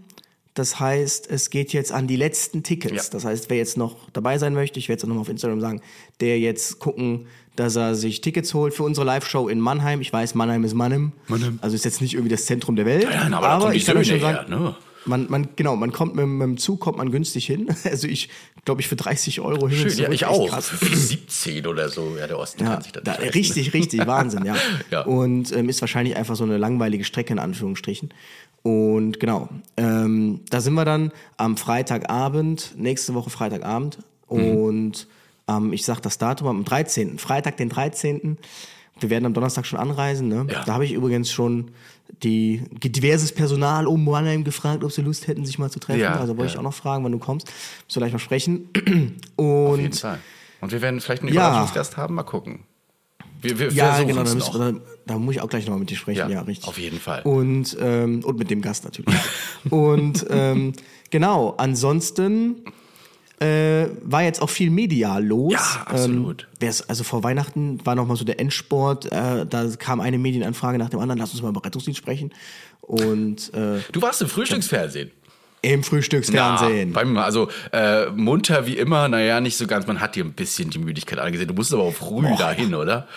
[0.54, 3.06] Das heißt, es geht jetzt an die letzten Tickets.
[3.08, 3.12] Ja.
[3.12, 5.62] Das heißt, wer jetzt noch dabei sein möchte, ich werde es auch nochmal auf Instagram
[5.62, 5.82] sagen,
[6.20, 10.00] der jetzt gucken, dass er sich Tickets holt für unsere Live-Show in Mannheim.
[10.00, 11.12] Ich weiß, Mannheim ist Mannheim.
[11.28, 11.60] Mannheim.
[11.62, 13.04] Also ist jetzt nicht irgendwie das Zentrum der Welt.
[13.04, 14.76] Ja, aber da die ich kann euch schon her, ne?
[15.08, 17.68] man, man, genau, man kommt mit, mit dem Zug kommt man günstig hin.
[17.84, 18.30] Also ich
[18.66, 20.50] glaube ich für 30 Euro hin Schön, ja, ich auch.
[20.50, 20.72] krass.
[20.82, 22.16] 17 oder so.
[22.20, 23.30] Ja, der Osten Ja, kann sich da, leisten.
[23.30, 24.56] richtig, richtig, Wahnsinn, ja.
[24.92, 25.02] Ja.
[25.02, 28.14] Und ähm, ist wahrscheinlich einfach so eine langweilige Strecke in Anführungsstrichen.
[28.64, 34.00] Und genau, ähm, da sind wir dann am Freitagabend, nächste Woche Freitagabend.
[34.30, 34.58] Mhm.
[34.58, 35.08] Und
[35.48, 38.38] ähm, ich sag das Datum am 13., Freitag den 13.
[39.00, 40.28] Wir werden am Donnerstag schon anreisen.
[40.28, 40.48] Ne?
[40.50, 40.64] Ja.
[40.64, 41.72] Da habe ich übrigens schon
[42.24, 46.00] die diverses Personal um Mannheim gefragt, ob sie Lust hätten, sich mal zu treffen.
[46.00, 46.54] Ja, also wollte ja.
[46.54, 47.48] ich auch noch fragen, wann du kommst.
[47.48, 48.70] Müssen wir gleich mal sprechen.
[49.38, 50.20] Auf jeden Und Fall.
[50.62, 51.32] Und wir werden vielleicht einen.
[51.32, 52.16] Überraschungsgast haben.
[52.16, 52.62] Mal gucken.
[53.42, 54.74] Wir, wir Ja, genau, da, müssen, da,
[55.06, 56.18] da muss ich auch gleich nochmal mit dir sprechen.
[56.18, 56.68] Ja, Ja, richtig.
[56.68, 57.22] auf jeden Fall.
[57.22, 59.14] Und, ähm, und mit dem Gast natürlich.
[59.70, 60.74] und ähm,
[61.12, 62.64] genau, ansonsten
[63.40, 65.54] äh, war jetzt auch viel medial los.
[65.54, 66.48] Ja, absolut.
[66.62, 69.06] Ähm, also vor Weihnachten war nochmal so der Endsport.
[69.12, 71.20] Äh, da kam eine Medienanfrage nach dem anderen.
[71.20, 72.32] Lass uns mal über Rettungsdienst sprechen.
[72.82, 75.12] Und äh, Du warst im Frühstücksfernsehen.
[75.62, 76.90] im Frühstücksfernsehen.
[76.90, 79.86] Ja, beim, also äh, munter wie immer, naja, nicht so ganz.
[79.86, 81.48] Man hat dir ein bisschen die Müdigkeit angesehen.
[81.48, 83.08] Du musst aber auch früh dahin, oder?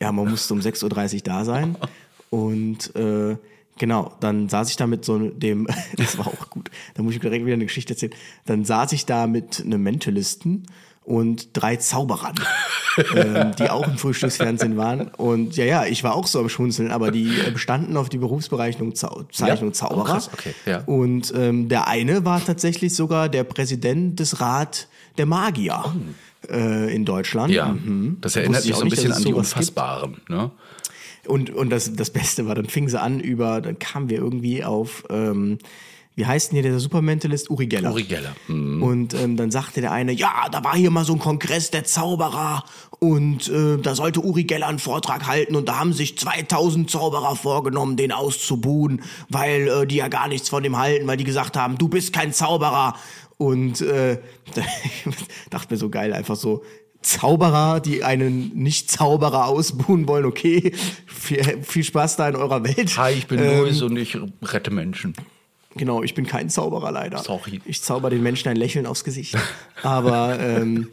[0.00, 1.76] Ja, man musste um 6.30 Uhr da sein.
[2.30, 3.36] Und äh,
[3.80, 5.66] genau, dann saß ich da mit so dem,
[5.96, 8.12] das war auch gut, da muss ich direkt wieder eine Geschichte erzählen.
[8.46, 10.66] Dann saß ich da mit einem Mentalisten
[11.02, 12.34] und drei Zauberern,
[13.16, 15.08] ähm, die auch im Frühstücksfernsehen waren.
[15.08, 18.94] Und ja, ja, ich war auch so am Schmunzeln, aber die bestanden auf die Berufsbezeichnung
[18.94, 19.74] Zau Zeichnung Ja?
[19.74, 20.02] Zauberer.
[20.02, 20.82] Oh, krass, okay, ja.
[20.84, 25.82] Und ähm, der eine war tatsächlich sogar der Präsident des Rat der Magier
[26.50, 27.50] äh, in Deutschland.
[27.50, 27.56] Oh.
[27.56, 27.68] Ja.
[27.68, 28.18] Mhm.
[28.20, 29.60] Das erinnert mich so auch ein bisschen an die sowas gibt.
[29.60, 30.20] Unfassbaren.
[30.28, 30.50] Ne?
[31.26, 34.64] Und, und das, das Beste war, dann fing sie an über, dann kamen wir irgendwie
[34.64, 35.58] auf, ähm,
[36.16, 37.50] wie heißt denn hier der Supermentalist?
[37.50, 37.92] Uri Geller.
[37.92, 38.34] Uri Geller.
[38.48, 38.82] Mhm.
[38.82, 41.84] Und ähm, dann sagte der eine, ja, da war hier mal so ein Kongress der
[41.84, 42.64] Zauberer
[42.98, 47.36] und äh, da sollte Uri Geller einen Vortrag halten und da haben sich 2000 Zauberer
[47.36, 51.56] vorgenommen, den auszubuhen, weil äh, die ja gar nichts von dem halten, weil die gesagt
[51.56, 52.96] haben, du bist kein Zauberer.
[53.38, 54.18] Und äh,
[55.50, 56.62] dachte mir so geil, einfach so,
[57.02, 60.72] Zauberer, die einen Nicht-Zauberer ausbuhen wollen, okay,
[61.06, 62.96] viel, viel Spaß da in eurer Welt.
[62.98, 65.14] Hi, ich bin Ähm, Louis und ich rette Menschen.
[65.76, 67.18] Genau, ich bin kein Zauberer leider.
[67.18, 67.60] Sorry.
[67.64, 69.36] Ich zauber den Menschen ein Lächeln aufs Gesicht.
[69.82, 70.88] Aber ähm,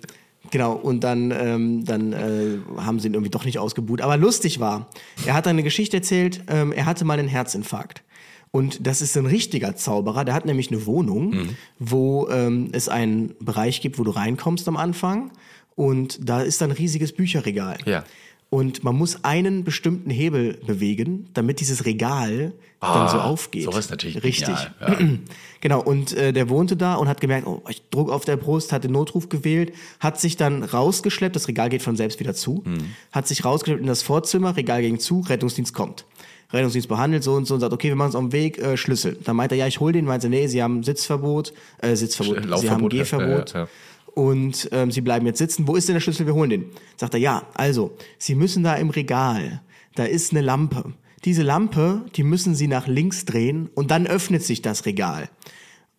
[0.52, 4.02] genau, und dann, ähm, dann äh, haben sie ihn irgendwie doch nicht ausgebuht.
[4.02, 4.88] Aber lustig war,
[5.26, 8.04] er hat eine Geschichte erzählt, ähm, er hatte mal einen Herzinfarkt.
[8.52, 11.50] Und das ist ein richtiger Zauberer, der hat nämlich eine Wohnung, Mhm.
[11.80, 15.32] wo ähm, es einen Bereich gibt, wo du reinkommst am Anfang.
[15.78, 17.78] Und da ist dann ein riesiges Bücherregal.
[17.86, 18.04] Ja.
[18.50, 23.66] Und man muss einen bestimmten Hebel bewegen, damit dieses Regal dann so aufgeht.
[23.66, 24.48] sowas ist natürlich Richtig.
[24.48, 25.18] genial, ja.
[25.62, 28.72] Genau, und äh, der wohnte da und hat gemerkt, oh, ich Druck auf der Brust,
[28.72, 32.64] hat den Notruf gewählt, hat sich dann rausgeschleppt, das Regal geht von selbst wieder zu,
[32.66, 32.78] Hm.
[33.12, 36.06] hat sich rausgeschleppt in das Vorzimmer, Regal ging zu, Rettungsdienst kommt.
[36.54, 38.78] Rettungsdienst behandelt so und so und sagt, okay, wir machen uns auf den Weg, äh,
[38.78, 39.18] Schlüssel.
[39.24, 42.42] Dann meint er, ja, ich hol den, meinte, nee, sie haben Sitzverbot, äh, Sitzverbot, sie
[42.42, 43.54] haben Laufverbot, Gehverbot.
[43.54, 43.68] ja, ja.
[44.18, 45.68] Und ähm, sie bleiben jetzt sitzen.
[45.68, 46.26] Wo ist denn der Schlüssel?
[46.26, 46.66] Wir holen den.
[46.96, 49.62] Sagt er, ja, also, Sie müssen da im Regal,
[49.94, 50.96] da ist eine Lampe.
[51.24, 55.30] Diese Lampe, die müssen Sie nach links drehen und dann öffnet sich das Regal.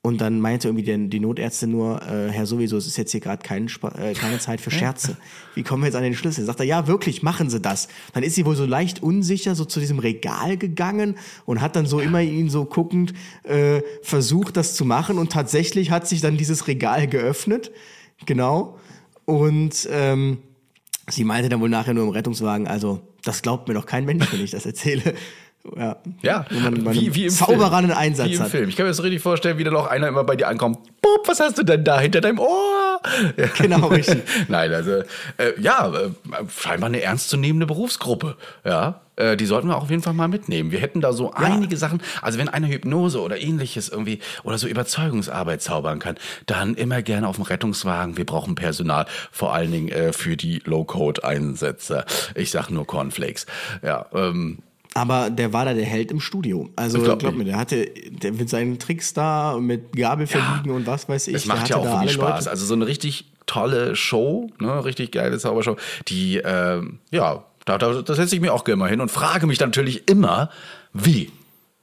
[0.03, 3.21] Und dann meinte irgendwie der, die Notärztin nur, äh, Herr sowieso, es ist jetzt hier
[3.21, 5.17] gerade kein, äh, keine Zeit für Scherze.
[5.55, 6.45] Wie kommen wir jetzt an den Schlüssel?
[6.45, 7.87] Sagt er, ja, wirklich, machen Sie das.
[8.15, 11.87] Dann ist sie wohl so leicht unsicher so zu diesem Regal gegangen und hat dann
[11.87, 15.19] so immer ihn so guckend äh, versucht, das zu machen.
[15.19, 17.71] Und tatsächlich hat sich dann dieses Regal geöffnet.
[18.27, 18.79] Genau.
[19.25, 20.39] Und ähm,
[21.09, 24.33] sie meinte dann wohl nachher nur im Rettungswagen, also das glaubt mir doch kein Mensch,
[24.33, 25.15] wenn ich das erzähle.
[25.77, 27.91] Ja, Ja, man, man wie, wie im Zauberer Film.
[27.93, 28.51] Einsatz wie im hat.
[28.51, 28.69] Film.
[28.69, 30.79] Ich kann mir das richtig vorstellen, wie dann auch einer immer bei dir ankommt.
[31.03, 33.01] Bob, was hast du denn da hinter deinem Ohr?
[33.37, 33.47] Ja.
[33.59, 34.23] Genau, richtig.
[34.49, 34.93] Nein, also
[35.37, 36.11] äh, ja, äh,
[36.49, 38.37] scheinbar eine ernstzunehmende Berufsgruppe.
[38.65, 40.71] Ja, äh, die sollten wir auch auf jeden Fall mal mitnehmen.
[40.73, 42.01] Wir hätten da so einige Sachen.
[42.23, 46.17] Also wenn einer Hypnose oder ähnliches irgendwie oder so Überzeugungsarbeit zaubern kann,
[46.47, 48.17] dann immer gerne auf dem Rettungswagen.
[48.17, 52.05] Wir brauchen Personal, vor allen Dingen äh, für die Low-Code-Einsätze.
[52.35, 53.47] Ich sag nur Cornflakes.
[53.83, 54.59] Ja, ähm,
[54.95, 56.71] Aber der war da der Held im Studio.
[56.77, 60.87] Also glaub glaub mir, der hatte der mit seinen Tricks da, mit Gabel verbiegen und
[60.87, 61.35] was weiß ich.
[61.35, 62.39] Es der macht ja auch wirklich alle Spaß.
[62.45, 65.77] Leute- Also so eine richtig tolle Show, ne, richtig geile Zaubershow,
[66.09, 69.47] die, ähm, ja, da, da, da setze ich mir auch gerne mal hin und frage
[69.47, 70.51] mich natürlich immer,
[70.93, 71.31] wie?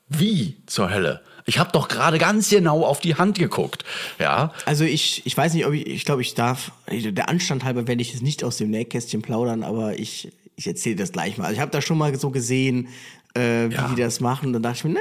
[0.09, 1.21] Wie zur Hölle?
[1.47, 3.83] Ich habe doch gerade ganz genau auf die Hand geguckt.
[4.19, 7.87] Ja, Also ich, ich weiß nicht, ob ich, ich glaube, ich darf, der Anstand halber
[7.87, 11.45] werde ich jetzt nicht aus dem Nähkästchen plaudern, aber ich, ich erzähle das gleich mal.
[11.45, 12.87] Also ich habe da schon mal so gesehen,
[13.33, 13.87] äh, wie Ja.
[13.93, 14.47] die das machen.
[14.47, 14.99] Und dann dachte ich mir, ne,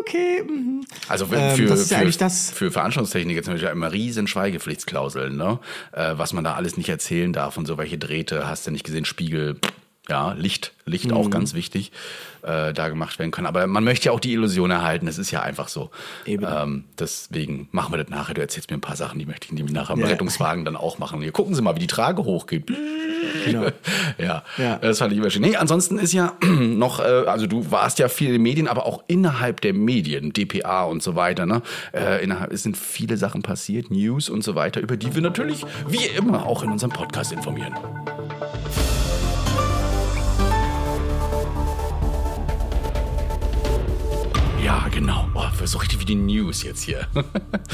[0.00, 0.42] okay.
[0.48, 0.84] mhm.
[1.08, 4.26] Also für, Ähm, das ist ja für, eigentlich das- für Veranstaltungstechniker zum Beispiel immer riesen
[4.26, 5.58] Schweigepflichtsklauseln, ne?
[5.92, 8.84] Äh, was man da alles nicht erzählen darf und so welche Drähte, hast du nicht
[8.84, 9.58] gesehen, Spiegel,
[10.08, 11.16] ja, Licht, Licht Mhm.
[11.16, 11.90] auch ganz wichtig,
[12.42, 13.46] äh, da gemacht werden können.
[13.46, 15.90] Aber man möchte ja auch die Illusion erhalten, es ist ja einfach so.
[16.26, 16.44] Eben.
[16.46, 18.34] Ähm, deswegen machen wir das nachher.
[18.34, 20.06] Du erzählst mir ein paar Sachen, die möchte ich nämlich nachher im Ja.
[20.08, 21.22] Rettungswagen dann auch machen.
[21.22, 22.66] Hier gucken Sie mal, wie die Trage hochgeht.
[23.46, 23.66] Genau.
[24.18, 24.76] Ja, Ja.
[24.76, 25.40] das fand ich immer schön.
[25.42, 28.84] Nee, ansonsten ist ja noch, äh, also du warst ja viel in den Medien, aber
[28.86, 31.62] auch innerhalb der Medien, DPA und so weiter, ne?
[31.92, 35.64] Äh, innerhalb, es sind viele Sachen passiert, News und so weiter, über die wir natürlich
[35.88, 37.74] wie immer auch in unserem Podcast informieren.
[44.64, 45.28] Ja, genau.
[45.34, 47.06] Oh, so richtig wie die News jetzt hier.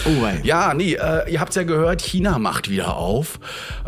[0.07, 0.41] Oh, wei.
[0.45, 3.39] Ja, nee, äh, ihr habt's ja gehört, China macht wieder auf.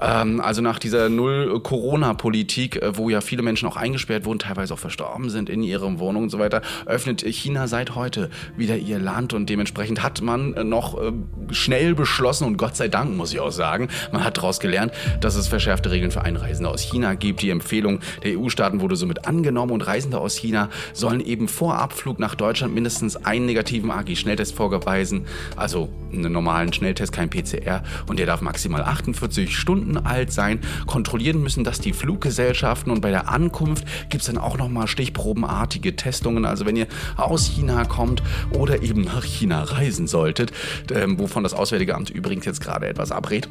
[0.01, 4.79] Ähm, also nach dieser Null-Corona-Politik, äh, wo ja viele Menschen auch eingesperrt wurden, teilweise auch
[4.79, 9.33] verstorben sind in ihren Wohnungen und so weiter, öffnet China seit heute wieder ihr Land
[9.33, 11.12] und dementsprechend hat man noch äh,
[11.51, 15.35] schnell beschlossen und Gott sei Dank, muss ich auch sagen, man hat daraus gelernt, dass
[15.35, 17.41] es verschärfte Regeln für Einreisende aus China gibt.
[17.41, 22.19] Die Empfehlung der EU-Staaten wurde somit angenommen und Reisende aus China sollen eben vor Abflug
[22.19, 22.91] nach Deutschland mindestens
[23.24, 25.26] einen negativen AGI-Schnelltest vorweisen,
[25.57, 30.61] also einen normalen Schnelltest, kein PCR und der darf maximal 48 Stunden alt sein.
[30.87, 36.44] Kontrollieren müssen das die Fluggesellschaften und bei der Ankunft gibt's dann auch nochmal stichprobenartige Testungen.
[36.44, 40.52] Also wenn ihr aus China kommt oder eben nach China reisen solltet,
[40.92, 43.48] ähm, wovon das Auswärtige Amt übrigens jetzt gerade etwas abrät,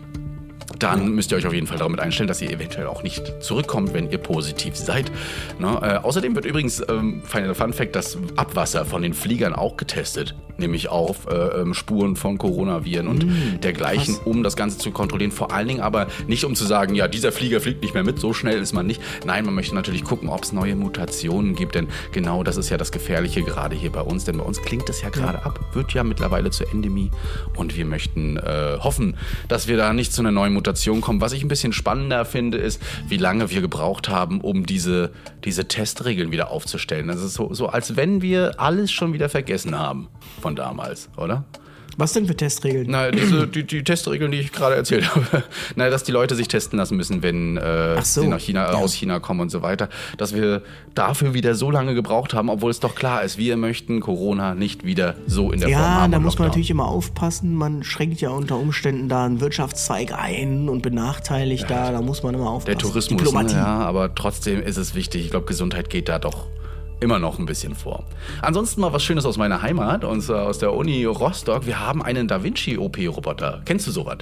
[0.82, 3.94] dann müsst ihr euch auf jeden Fall damit einstellen, dass ihr eventuell auch nicht zurückkommt,
[3.94, 5.12] wenn ihr positiv seid.
[5.60, 5.80] Ne?
[5.82, 10.36] Äh, außerdem wird übrigens, ähm, Final Fun Fact, das Abwasser von den Fliegern auch getestet.
[10.62, 15.32] Nämlich auf äh, ähm, Spuren von Coronaviren und Mm, dergleichen, um das Ganze zu kontrollieren.
[15.32, 18.20] Vor allen Dingen aber nicht, um zu sagen, ja, dieser Flieger fliegt nicht mehr mit,
[18.20, 19.02] so schnell ist man nicht.
[19.26, 22.78] Nein, man möchte natürlich gucken, ob es neue Mutationen gibt, denn genau das ist ja
[22.78, 25.94] das Gefährliche gerade hier bei uns, denn bei uns klingt es ja gerade ab, wird
[25.94, 27.12] ja mittlerweile zur Endemie
[27.56, 31.22] und wir möchten äh, hoffen, dass wir da nicht zu einer neuen Mutation kommen.
[31.22, 35.12] Was ich ein bisschen spannender finde, ist, wie lange wir gebraucht haben, um diese,
[35.44, 37.08] diese Testregeln wieder aufzustellen.
[37.08, 40.08] Das ist so, so, als wenn wir alles schon wieder vergessen haben
[40.42, 41.46] von damals, oder?
[41.98, 42.88] Was denn für Testregeln?
[42.90, 45.44] Na, diese, die, die Testregeln, die ich gerade erzählt habe.
[45.76, 48.78] Na, dass die Leute sich testen lassen müssen, wenn äh, so, sie nach China, ja.
[48.78, 49.90] aus China kommen und so weiter.
[50.18, 50.62] Dass wir
[50.96, 54.86] dafür wieder so lange gebraucht haben, obwohl es doch klar ist, wir möchten Corona nicht
[54.86, 56.12] wieder so in der Form Ja, haben.
[56.12, 57.56] da und muss man natürlich immer aufpassen.
[57.56, 61.92] Man schränkt ja unter Umständen da einen Wirtschaftszweig ein und benachteiligt da.
[61.92, 62.78] Da muss man immer aufpassen.
[62.78, 63.34] Der Tourismus.
[63.34, 65.26] Ne, ja, aber trotzdem ist es wichtig.
[65.26, 66.48] Ich glaube, Gesundheit geht da doch
[67.02, 68.04] immer noch ein bisschen vor.
[68.42, 71.66] Ansonsten mal was Schönes aus meiner Heimat, und zwar aus der Uni Rostock.
[71.66, 73.62] Wir haben einen Da Vinci OP-Roboter.
[73.66, 74.20] Kennst du sowas?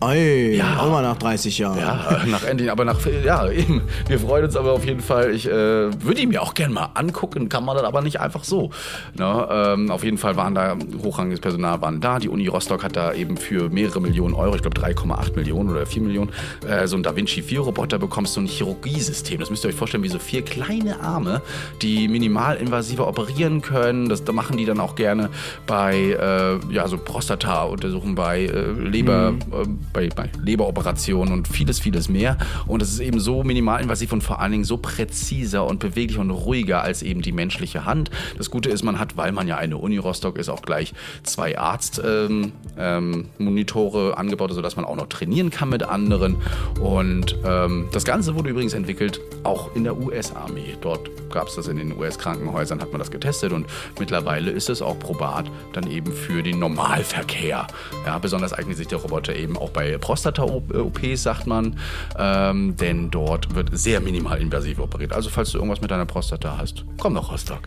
[0.00, 0.78] Ey, Ja.
[0.80, 1.78] auch mal nach 30 Jahren.
[1.78, 3.82] Ja, nach Ending, aber nach, ja, eben.
[4.08, 5.30] Wir freuen uns aber auf jeden Fall.
[5.32, 8.44] Ich äh, würde ihn mir auch gerne mal angucken, kann man das aber nicht einfach
[8.44, 8.70] so.
[9.14, 9.48] Ne?
[9.50, 12.18] Ähm, auf jeden Fall waren da hochrangiges Personal waren da.
[12.18, 15.84] Die Uni Rostock hat da eben für mehrere Millionen Euro, ich glaube 3,8 Millionen oder
[15.84, 16.30] 4 Millionen,
[16.66, 19.38] äh, so ein Da Vinci 4 Roboter bekommst, so ein Chirurgiesystem.
[19.40, 21.42] Das müsst ihr euch vorstellen, wie so vier kleine Arme,
[21.82, 24.08] die minimal invasiver operieren können.
[24.08, 25.28] Das da machen die dann auch gerne
[25.66, 32.08] bei äh, ja, so Prostata-Untersuchungen, bei äh, Leber, äh, bei, bei Leberoperationen und vieles, vieles
[32.08, 32.38] mehr.
[32.68, 36.30] Und es ist eben so minimalinvasiv und vor allen Dingen so präziser und beweglicher und
[36.30, 38.12] ruhiger als eben die menschliche Hand.
[38.38, 41.58] Das Gute ist, man hat, weil man ja eine Uni Rostock ist, auch gleich zwei
[41.58, 46.36] Arzt-Monitore ähm, ähm, angebaut, sodass man auch noch trainieren kann mit anderen.
[46.80, 50.76] Und ähm, das Ganze wurde übrigens entwickelt auch in der US-Armee.
[50.80, 53.66] Dort gab es das in den US-Krankenhäusern, hat man das getestet und
[53.98, 57.66] mittlerweile ist es auch probat dann eben für den Normalverkehr.
[58.06, 61.76] Ja, besonders eignet sich der Roboter eben auch bei Prostata-OPs, sagt man,
[62.18, 65.12] ähm, denn dort wird sehr minimal invasiv operiert.
[65.12, 67.62] Also falls du irgendwas mit deiner Prostata hast, komm nach Rostock.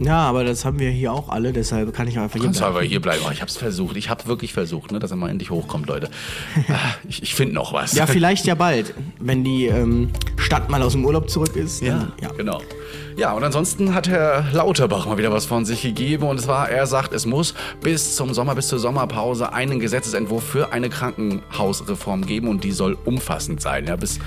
[0.00, 2.58] Ja, aber das haben wir hier auch alle, deshalb kann ich auch einfach hier Kannst
[2.58, 2.74] bleiben.
[2.74, 3.22] aber hier bleiben.
[3.28, 3.96] Oh, Ich habe es versucht.
[3.96, 6.10] Ich habe wirklich versucht, ne, dass er mal endlich hochkommt, Leute.
[6.68, 6.74] Ah,
[7.08, 7.94] ich ich finde noch was.
[7.94, 11.80] Ja, vielleicht ja bald, wenn die ähm, Stadt mal aus dem Urlaub zurück ist.
[11.80, 12.28] Ja, dann- ja.
[12.36, 12.60] genau.
[13.16, 16.24] Ja, und ansonsten hat Herr Lauterbach mal wieder was von sich gegeben.
[16.24, 20.72] Und zwar, er sagt, es muss bis zum Sommer, bis zur Sommerpause einen Gesetzesentwurf für
[20.72, 23.86] eine Krankenhausreform geben und die soll umfassend sein.
[23.86, 24.18] Ja, bis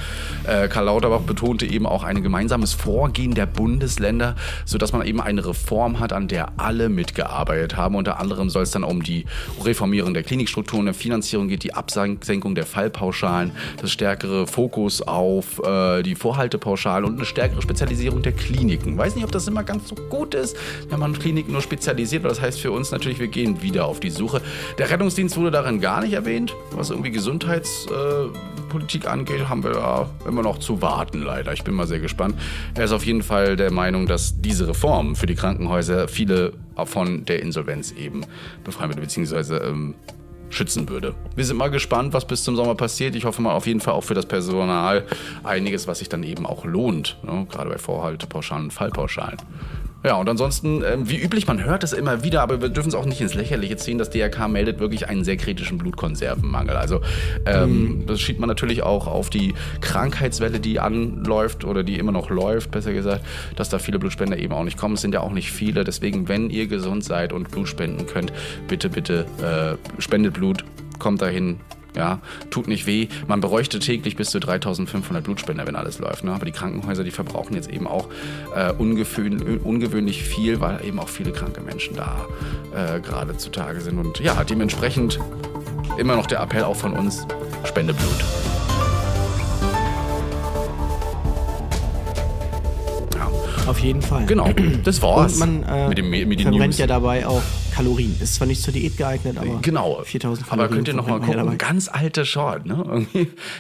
[0.45, 5.45] äh, Karl Lauterbach betonte eben auch ein gemeinsames Vorgehen der Bundesländer, sodass man eben eine
[5.45, 7.93] Reform hat, an der alle mitgearbeitet haben.
[7.95, 9.26] Unter anderem soll es dann um die
[9.65, 16.04] Reformierung der Klinikstrukturen, der Finanzierung geht, die Absenkung der Fallpauschalen, das stärkere Fokus auf äh,
[16.04, 18.32] die Vorhaltepauschalen und eine stärkere Spezialisierung der
[18.78, 18.98] Kliniken.
[18.98, 20.56] Weiß nicht, ob das immer ganz so gut ist,
[20.90, 24.00] wenn man Kliniken nur spezialisiert, weil das heißt für uns natürlich, wir gehen wieder auf
[24.00, 24.42] die Suche.
[24.78, 30.42] Der Rettungsdienst wurde darin gar nicht erwähnt, was irgendwie Gesundheitspolitik angeht, haben wir da immer
[30.42, 31.54] noch zu warten, leider.
[31.54, 32.36] Ich bin mal sehr gespannt.
[32.76, 36.54] Er ist auf jeden Fall der Meinung, dass diese Reform für die Krankenhäuser viele
[36.86, 38.22] von der Insolvenz eben
[38.63, 39.96] befreien würde, beziehungsweise ähm,
[40.50, 41.16] schützen würde.
[41.36, 43.16] Wir sind mal gespannt, was bis zum Sommer passiert.
[43.16, 45.06] Ich hoffe mal auf jeden Fall auch für das Personal
[45.44, 47.46] einiges, was sich dann eben auch lohnt, ne?
[47.50, 49.38] gerade bei Vorhaltepauschalen und Fallpauschalen.
[50.04, 52.96] Ja, und ansonsten, ähm, wie üblich, man hört es immer wieder, aber wir dürfen es
[52.96, 53.98] auch nicht ins Lächerliche ziehen.
[53.98, 56.76] Das DRK meldet wirklich einen sehr kritischen Blutkonservenmangel.
[56.76, 57.02] Also,
[57.46, 62.30] ähm, das schiebt man natürlich auch auf die Krankheitswelle, die anläuft oder die immer noch
[62.30, 64.96] läuft, besser gesagt, dass da viele Blutspender eben auch nicht kommen.
[64.96, 65.84] Es sind ja auch nicht viele.
[65.84, 68.32] Deswegen, wenn ihr gesund seid und Blut spenden könnt,
[68.68, 70.64] bitte, bitte äh, spendet Blut,
[71.00, 71.60] kommt dahin,
[71.98, 73.08] ja, tut nicht weh.
[73.28, 76.24] Man bräuchte täglich bis zu 3500 Blutspender, wenn alles läuft.
[76.24, 76.32] Ne?
[76.32, 78.08] Aber die Krankenhäuser, die verbrauchen jetzt eben auch
[78.56, 82.26] äh, ungewöhn, ungewöhnlich viel, weil eben auch viele kranke Menschen da
[82.74, 83.98] äh, gerade zutage sind.
[83.98, 85.20] Und ja, dementsprechend
[85.98, 87.26] immer noch der Appell auch von uns,
[87.64, 88.24] spende Blut.
[93.68, 94.26] Auf jeden Fall.
[94.26, 94.50] genau,
[94.86, 96.78] das war's Und man äh, mit, dem, mit den verbrennt News.
[96.78, 97.42] ja dabei auch
[97.78, 98.16] Kalorien.
[98.20, 100.02] Ist zwar nicht zur Diät geeignet, aber Genau.
[100.04, 100.76] 4000 Aber Kalorien.
[100.76, 101.72] könnt ihr noch mal verbrennt man ja gucken, dabei.
[101.72, 103.06] ganz alter Short, ne?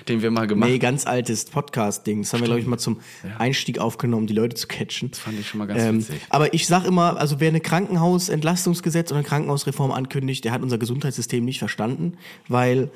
[0.07, 2.23] Den wir mal gemacht Nee, ganz altes Podcast-Ding.
[2.23, 2.99] Das haben wir, glaube ich, mal zum
[3.37, 5.11] Einstieg aufgenommen, die Leute zu catchen.
[5.11, 6.21] Das fand ich schon mal ganz witzig.
[6.29, 10.79] Aber ich sag immer, also wer eine Krankenhausentlastungsgesetz oder eine Krankenhausreform ankündigt, der hat unser
[10.79, 12.89] Gesundheitssystem nicht verstanden, weil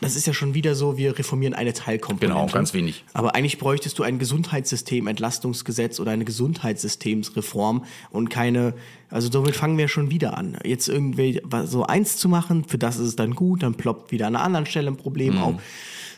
[0.00, 2.34] das ist ja schon wieder so, wir reformieren eine Teilkomponente.
[2.40, 3.04] Genau, ganz wenig.
[3.12, 8.74] Aber eigentlich bräuchtest du ein Gesundheitssystem, Entlastungsgesetz oder eine Gesundheitssystemsreform und keine,
[9.10, 10.58] also somit fangen wir schon wieder an.
[10.64, 14.26] Jetzt irgendwie so eins zu machen, für das ist es dann gut, dann ploppt wieder
[14.26, 15.54] an einer anderen Stelle ein Problem auf.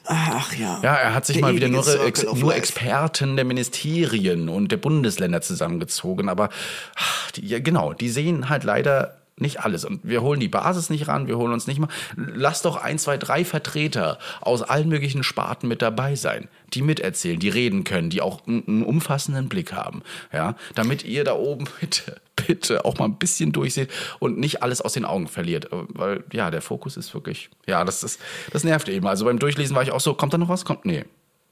[0.05, 0.79] Ach ja.
[0.79, 0.85] Mhm.
[0.85, 2.55] Ja, er hat sich Der mal wieder nur, Ex nur.
[2.55, 6.29] Experten der Ministerien und der Bundesländer zusammengezogen.
[6.29, 6.49] Aber
[6.97, 9.85] ach, die, ja, genau, die sehen halt leider Nicht alles.
[9.85, 11.89] Und wir holen die Basis nicht ran, wir holen uns nicht mal.
[12.15, 17.41] Lass doch ein, zwei, drei Vertreter aus allen möglichen Sparten mit dabei sein, die miterzählen,
[17.41, 20.03] die reden können, die auch einen, umfassenden Blick haben.
[20.33, 24.81] Ja, damit ihr da oben bitte, bitte auch mal ein bisschen durchseht und nicht alles
[24.83, 25.69] aus den Augen verliert.
[25.71, 28.21] Weil, ja, der Fokus ist wirklich, ja, das ist,
[28.53, 29.07] das nervt eben.
[29.07, 30.65] Also beim Durchlesen war ich auch so, kommt da noch was?
[30.67, 31.05] Kommt, nee.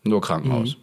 [0.04, 0.76] Nur Krankenhaus.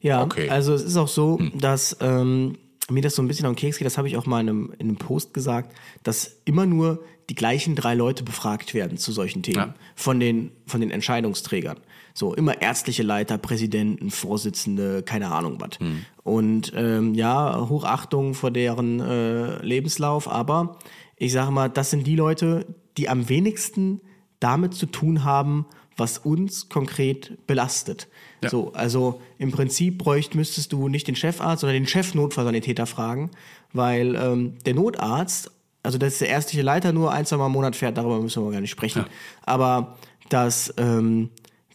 [0.00, 0.50] Ja, Okay.
[0.50, 2.58] also es ist auch so, dass ähm,
[2.90, 4.48] mir das so ein bisschen auf den Keks geht, das habe ich auch mal in
[4.48, 9.10] einem, in einem Post gesagt, dass immer nur die gleichen drei Leute befragt werden zu
[9.12, 9.74] solchen Themen Ja.
[9.94, 11.78] von, den, von den Entscheidungsträgern.
[12.12, 15.78] So, immer ärztliche Leiter, Präsidenten, Vorsitzende, keine Ahnung was.
[16.22, 20.78] Und ähm, ja, Hochachtung vor deren äh, Lebenslauf, aber
[21.16, 22.66] ich sage mal, das sind die Leute,
[22.98, 24.00] die am wenigsten
[24.40, 25.64] damit zu tun haben,
[25.96, 28.08] was uns konkret belastet.
[28.44, 28.50] Ja.
[28.50, 33.30] So, also im Prinzip bräucht, müsstest du nicht den Chefarzt, sondern den Chef-Notfallsanitäter fragen,
[33.72, 35.50] weil ähm, der Notarzt,
[35.82, 38.44] also das ist der ärztliche Leiter, nur ein, zwei Mal im Monat fährt, darüber müssen
[38.44, 39.04] wir gar nicht sprechen.
[39.42, 39.96] Aber
[40.28, 41.30] dass ähm,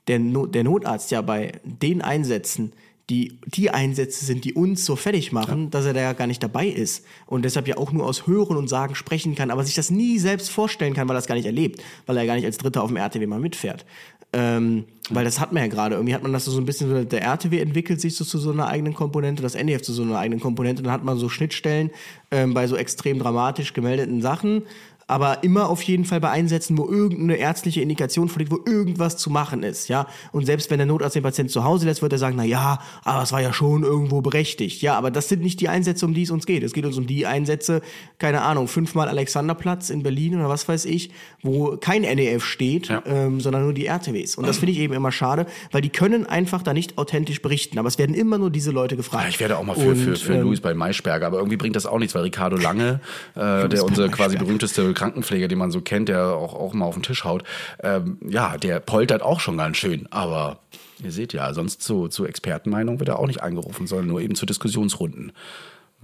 [0.07, 2.73] der, no der Notarzt ja bei den Einsätzen,
[3.09, 6.43] die die Einsätze sind, die uns so fertig machen, dass er da ja gar nicht
[6.43, 9.75] dabei ist und deshalb ja auch nur aus Hören und Sagen sprechen kann, aber sich
[9.75, 12.45] das nie selbst vorstellen kann, weil er das gar nicht erlebt, weil er gar nicht
[12.45, 13.85] als Dritter auf dem RTW mal mitfährt.
[14.31, 15.95] Ähm, weil das hat man ja gerade.
[15.95, 18.51] Irgendwie hat man das so ein bisschen, so, der RTW entwickelt sich so zu so
[18.51, 20.83] einer eigenen Komponente, das NDF zu so einer eigenen Komponente.
[20.83, 21.89] Dann hat man so Schnittstellen
[22.29, 24.63] ähm, bei so extrem dramatisch gemeldeten Sachen.
[25.09, 29.29] Aber immer auf jeden Fall bei Einsätzen, wo irgendeine ärztliche Indikation vorliegt, wo irgendwas zu
[29.31, 30.07] machen ist, ja.
[30.31, 32.79] Und selbst wenn der Notarzt den Patienten zu Hause lässt, wird er sagen, na ja,
[33.03, 34.81] aber es war ja schon irgendwo berechtigt.
[34.81, 36.61] Ja, aber das sind nicht die Einsätze, um die es uns geht.
[36.63, 37.81] Es geht uns um die Einsätze,
[38.19, 41.09] keine Ahnung, fünfmal Alexanderplatz in Berlin oder was weiß ich,
[41.41, 43.01] wo kein NEF steht, Ja.
[43.05, 44.35] ähm, sondern nur die RTWs.
[44.35, 47.79] Und das finde ich eben immer schade, weil die können einfach da nicht authentisch berichten.
[47.79, 49.23] Aber es werden immer nur diese Leute gefragt.
[49.23, 51.57] Ja, ich werde auch mal für, für, Und, für ähm, Luis bei Maischberger, aber irgendwie
[51.57, 52.99] bringt das auch nichts, weil Ricardo Lange,
[53.35, 56.95] äh, der unser quasi berühmteste Krankenpfleger, den man so kennt, der auch, auch mal auf
[56.95, 57.43] den Tisch haut,
[57.81, 60.59] ähm, ja, der poltert auch schon ganz schön, aber
[61.01, 64.35] ihr seht ja, sonst zu, zu Expertenmeinung wird er auch nicht angerufen, sondern nur eben
[64.35, 65.31] zu Diskussionsrunden.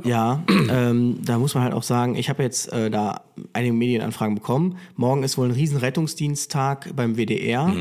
[0.03, 3.21] Ja, ähm, da muss man halt auch sagen, ich habe jetzt äh, da
[3.53, 4.77] einige Medienanfragen bekommen.
[4.95, 7.73] Morgen ist wohl ein riesen Rettungsdiensttag beim WDR.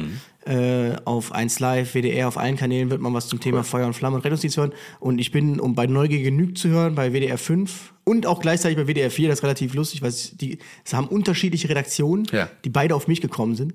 [0.47, 3.95] Äh, auf 1 Live, WDR, auf allen Kanälen wird man was zum Thema Feuer und
[3.95, 4.73] Flamme und Rettungsdienst hören.
[5.01, 8.77] Und ich bin, um bei Neugier genügt zu hören, bei WDR 5 und auch gleichzeitig
[8.77, 12.51] bei WDR 4, das ist relativ lustig, weil es- die es haben unterschiedliche Redaktionen, Ja.
[12.65, 13.73] die beide auf mich gekommen sind.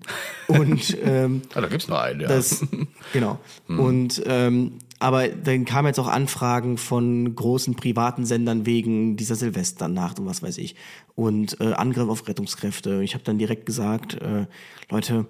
[0.47, 2.27] Und ähm, Ah, da gibt's nur einen, ja.
[2.27, 2.63] das,
[3.13, 3.39] genau.
[3.67, 10.19] Und ähm, aber dann kamen jetzt auch Anfragen von großen privaten Sendern wegen dieser Silvesternacht
[10.19, 10.75] und was weiß ich.
[11.15, 13.01] Und äh, Angriff auf Rettungskräfte.
[13.01, 14.45] Ich habe dann direkt gesagt, äh,
[14.91, 15.25] Leute,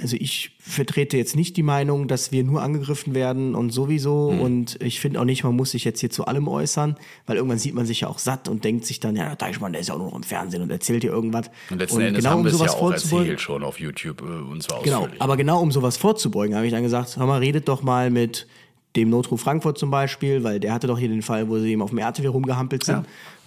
[0.00, 4.30] also ich vertrete jetzt nicht die Meinung, dass wir nur angegriffen werden und sowieso.
[4.30, 4.40] Mhm.
[4.40, 7.58] Und ich finde auch nicht, man muss sich jetzt hier zu allem äußern, weil irgendwann
[7.58, 9.88] sieht man sich ja auch satt und denkt sich dann, ja, der Deichmann, der ist
[9.88, 11.50] ja auch nur noch im Fernsehen und erzählt dir irgendwas.
[11.70, 14.62] und letzten Endes haben um wir es ja auch erzählt schon auf YouTube äh, und
[14.62, 15.20] zwar Genau, ausführlich.
[15.20, 18.46] aber genau um sowas vorzubeugen, habe ich dann gesagt, hör mal, redet doch mal mit
[18.94, 21.82] dem Notruf Frankfurt zum Beispiel, weil der hatte doch hier den Fall, wo sie ihm
[21.82, 23.04] auf dem RTW rumgehampelt sind.
[23.04, 23.04] Ja.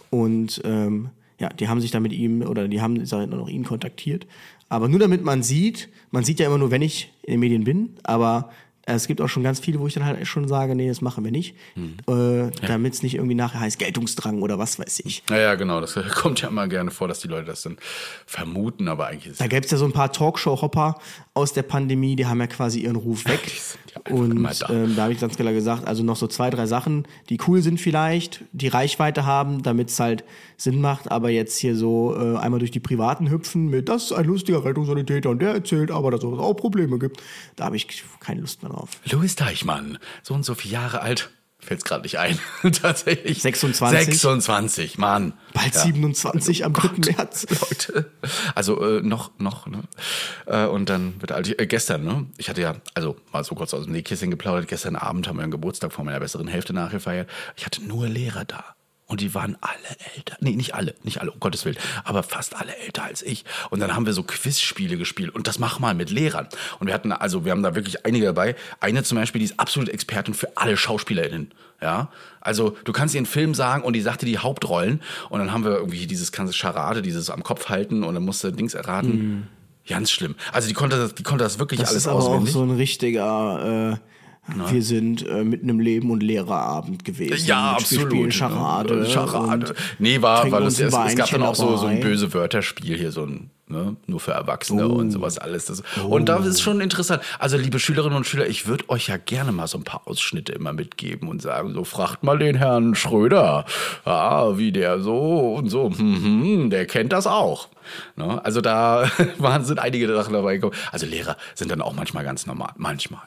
[0.09, 1.09] Und ähm,
[1.39, 4.27] ja, die haben sich dann mit ihm oder die haben mal, noch ihn kontaktiert.
[4.69, 7.63] Aber nur damit man sieht, man sieht ja immer nur, wenn ich in den Medien
[7.63, 8.51] bin, aber
[8.83, 11.23] es gibt auch schon ganz viele, wo ich dann halt schon sage, nee, das machen
[11.23, 11.97] wir nicht, Hm.
[12.07, 15.23] äh, damit es nicht irgendwie nachher heißt Geltungsdrang oder was weiß ich.
[15.29, 17.77] Naja, genau, das kommt ja immer gerne vor, dass die Leute das dann
[18.25, 20.97] vermuten, aber eigentlich ist Da gäbe es ja so ein paar Talkshow-Hopper
[21.35, 23.39] aus der Pandemie, die haben ja quasi ihren Ruf weg.
[23.95, 24.69] ja Und da.
[24.69, 27.61] ähm, da habe ich ganz klar gesagt, also noch so zwei, drei Sachen, die cool
[27.61, 30.23] sind vielleicht, die Reichweite haben, damit es halt
[30.61, 34.13] Sinn macht, aber jetzt hier so äh, einmal durch die Privaten hüpfen mit, das ist
[34.13, 37.21] ein lustiger Rettungssanitäter und der erzählt aber, dass es auch Probleme gibt.
[37.55, 38.89] Da habe ich keine Lust mehr drauf.
[39.09, 42.37] Louis Deichmann, so und so viele Jahre alt, fällt's gerade nicht ein.
[42.81, 43.41] Tatsächlich.
[43.41, 44.05] 26.
[44.05, 45.33] 26, Mann.
[45.53, 45.81] Bald Ja.
[45.81, 47.11] 27 am 3.
[47.11, 47.47] März.
[47.61, 48.11] Leute.
[48.55, 49.83] Also äh, noch, noch, ne?
[50.45, 51.59] Äh, und dann wird alt.
[51.59, 52.27] Äh, gestern, ne?
[52.37, 54.67] Ich hatte ja, also mal so kurz aus dem Nähkästchen geplaudert.
[54.67, 57.29] Gestern Abend haben wir einen Geburtstag von meiner besseren Hälfte nachgefeiert.
[57.55, 58.75] Ich hatte nur Lehrer da.
[59.11, 60.37] Und die waren alle älter.
[60.39, 61.75] Nee, nicht alle, nicht alle, um Gottes Willen.
[62.05, 63.43] Aber fast alle älter als ich.
[63.69, 65.35] Und dann haben wir so Quizspiele gespielt.
[65.35, 66.47] Und das mach mal mit Lehrern.
[66.79, 68.55] Und wir hatten, also wir haben da wirklich einige dabei.
[68.79, 71.51] Eine zum Beispiel, die ist absolut Expertin für alle SchauspielerInnen.
[71.81, 72.07] Ja,
[72.39, 75.65] also du kannst ihr einen Film sagen und die sagte die Hauptrollen und dann haben
[75.65, 79.47] wir irgendwie dieses ganze Charade, dieses am Kopf halten und dann musste Dings erraten.
[79.89, 80.35] Ganz schlimm.
[80.53, 82.53] Also die konnte das, die konnte das wirklich Das alles ist aber auch auswendig.
[82.53, 84.10] so ein richtiger, äh,
[84.69, 87.45] Wir sind äh, mitten im Leben und Lehrerabend gewesen.
[87.47, 88.05] Ja, absolut.
[88.05, 89.05] Wir spielen Charade.
[89.05, 89.75] Charade.
[89.99, 93.11] Nee, war, weil es, es, es gab dann auch so, so ein böse Wörterspiel hier,
[93.11, 94.93] so ein, ne, nur für Erwachsene Oh.
[94.93, 95.65] und sowas alles.
[95.65, 97.21] Das, Und da ist schon interessant.
[97.37, 100.53] Also, liebe Schülerinnen und Schüler, ich würde euch ja gerne mal so ein paar Ausschnitte
[100.53, 103.65] immer mitgeben und sagen, so, fragt mal den Herrn Schröder,
[104.05, 107.69] ah, wie der so und so, hm, hm, der kennt das auch.
[108.15, 108.43] Ne?
[108.43, 109.07] Also da
[109.37, 110.75] waren, sind einige Sachen dabei gekommen.
[110.91, 113.21] Also Lehrer sind dann auch manchmal ganz normal, manchmal.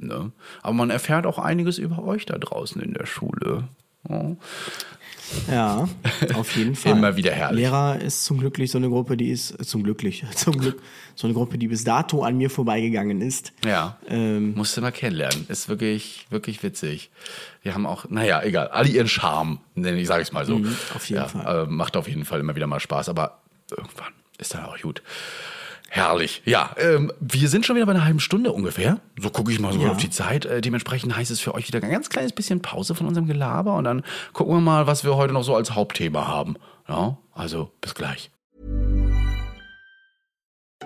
[0.00, 0.32] Ne?
[0.62, 3.64] Aber man erfährt auch einiges über euch da draußen in der Schule.
[4.08, 4.36] Ja.
[5.50, 5.88] Ja,
[6.34, 6.92] auf jeden Fall.
[6.92, 7.60] Immer wieder herrlich.
[7.60, 10.80] Lehrer ist zum Glücklich so eine Gruppe, die ist äh, zum Glücklich, zum Glück
[11.14, 13.52] so eine Gruppe, die bis dato an mir vorbeigegangen ist.
[13.64, 13.98] Ja.
[14.08, 15.46] Ähm, Musst du mal kennenlernen.
[15.48, 17.10] Ist wirklich, wirklich witzig.
[17.62, 20.58] Wir haben auch, naja, egal, alle ihren Charme, nenne ich, sage ich mal so.
[20.58, 21.64] Mhm, auf jeden ja, Fall.
[21.64, 23.38] Äh, macht auf jeden Fall immer wieder mal Spaß, aber
[23.70, 25.02] irgendwann ist dann auch gut.
[25.90, 26.42] Herrlich.
[26.44, 29.00] Ja, ähm, wir sind schon wieder bei einer halben Stunde ungefähr.
[29.18, 29.90] So gucke ich mal so Ja.
[29.90, 30.44] auf die Zeit.
[30.44, 33.74] Äh, dementsprechend heißt es für euch wieder ein ganz kleines bisschen Pause von unserem Gelaber
[33.76, 36.56] und dann gucken wir mal, was wir heute noch so als Hauptthema haben.
[36.88, 38.30] Ja, also bis gleich.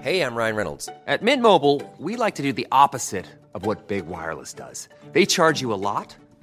[0.01, 0.89] Hey, I'm Ryan Reynolds.
[1.07, 4.89] At Mint Mobile, we like to do the opposite of what Big Wireless does.
[5.13, 6.17] They charge you a lot,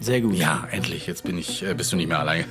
[0.00, 0.34] Sehr gut.
[0.34, 1.06] Ja, endlich.
[1.06, 2.44] Jetzt bin ich, äh, bist du nicht mehr alleine.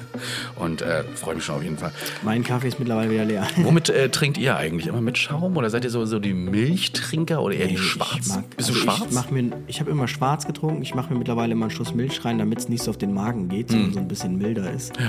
[0.55, 1.91] Und äh, freue mich schon auf jeden Fall.
[2.23, 3.47] Mein Kaffee ist mittlerweile wieder leer.
[3.57, 4.87] Womit äh, trinkt ihr eigentlich?
[4.87, 8.27] Immer mit Schaum oder seid ihr so, so die Milchtrinker oder eher die Ich Schwarz?
[8.29, 9.05] mag- Bist also du schwarz?
[9.09, 10.81] Ich, mach mir, ich habe immer schwarz getrunken.
[10.81, 13.13] Ich mache mir mittlerweile immer einen Schuss Milch rein, damit es nicht so auf den
[13.13, 14.97] Magen geht, sondern so ein bisschen milder ist.
[14.97, 15.05] Hm.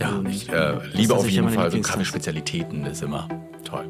[0.00, 1.80] ja, Und ich äh, liebe auf jeden Fall so.
[1.80, 2.84] Kaffeespezialitäten.
[2.84, 3.28] Das ist immer
[3.64, 3.86] toll.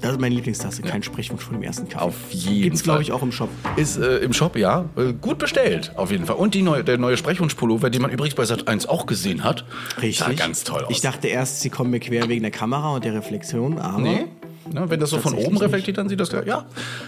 [0.00, 0.82] Das ist meine Lieblingstasse.
[0.82, 2.04] Kein Sprechwunsch von dem ersten Kaffee.
[2.04, 3.02] Auf jeden Gibt's, glaube Fall.
[3.02, 3.48] ich, auch im Shop.
[3.76, 4.84] Ist äh, im Shop, ja.
[4.96, 6.36] Äh, gut bestellt, auf jeden Fall.
[6.36, 9.64] Und die neue, der neue Sprechwunsch-Pullover, den man übrigens bei Sat1 auch gesehen hat.
[10.00, 10.18] Richtig.
[10.18, 10.90] Sah ganz toll aus.
[10.90, 14.26] Ich dachte erst, sie kommen mir quer wegen der Kamera und der Reflexion, aber Nee.
[14.72, 16.66] Ne, wenn das so von oben reflektiert, dann sieht das ja,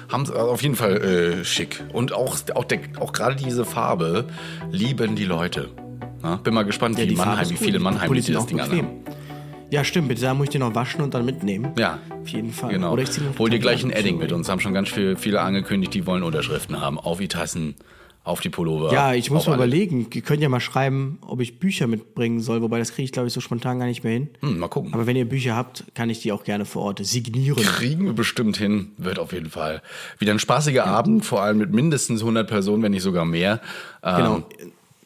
[0.09, 1.85] haben sie auf jeden Fall äh, schick.
[1.93, 4.25] Und auch, auch, der, auch gerade diese Farbe
[4.71, 5.69] lieben die Leute.
[6.23, 8.89] Na, bin mal gespannt, ja, wie Mannheim, wie viele Mannheim die das Ding anhaben.
[9.71, 10.09] Ja, stimmt.
[10.09, 11.73] Bitte, da muss ich den noch waschen und dann mitnehmen.
[11.79, 11.99] Ja.
[12.23, 12.71] Auf jeden Fall.
[12.73, 12.93] Genau.
[12.93, 14.33] Oder ich zieh noch Hol dir die gleich ein Edding mit.
[14.33, 16.99] Uns haben schon ganz viel, viele angekündigt, die wollen Unterschriften haben.
[16.99, 17.77] Auf die Tassen,
[18.25, 18.93] auf die Pullover.
[18.93, 19.65] Ja, ich muss mal alles.
[19.67, 20.07] überlegen.
[20.13, 23.29] Ihr könnt ja mal schreiben, ob ich Bücher mitbringen soll, wobei das kriege ich, glaube
[23.29, 24.29] ich, so spontan gar nicht mehr hin.
[24.41, 24.93] Hm, mal gucken.
[24.93, 27.57] Aber wenn ihr Bücher habt, kann ich die auch gerne vor Ort signieren.
[27.63, 28.93] Kriegen wir bestimmt hin.
[28.99, 29.83] Wird auf jeden Fall
[30.19, 33.61] wieder ein spaßiger Abend, vor allem mit mindestens 100 Personen, wenn nicht sogar mehr.
[34.03, 34.43] Ähm, Genau.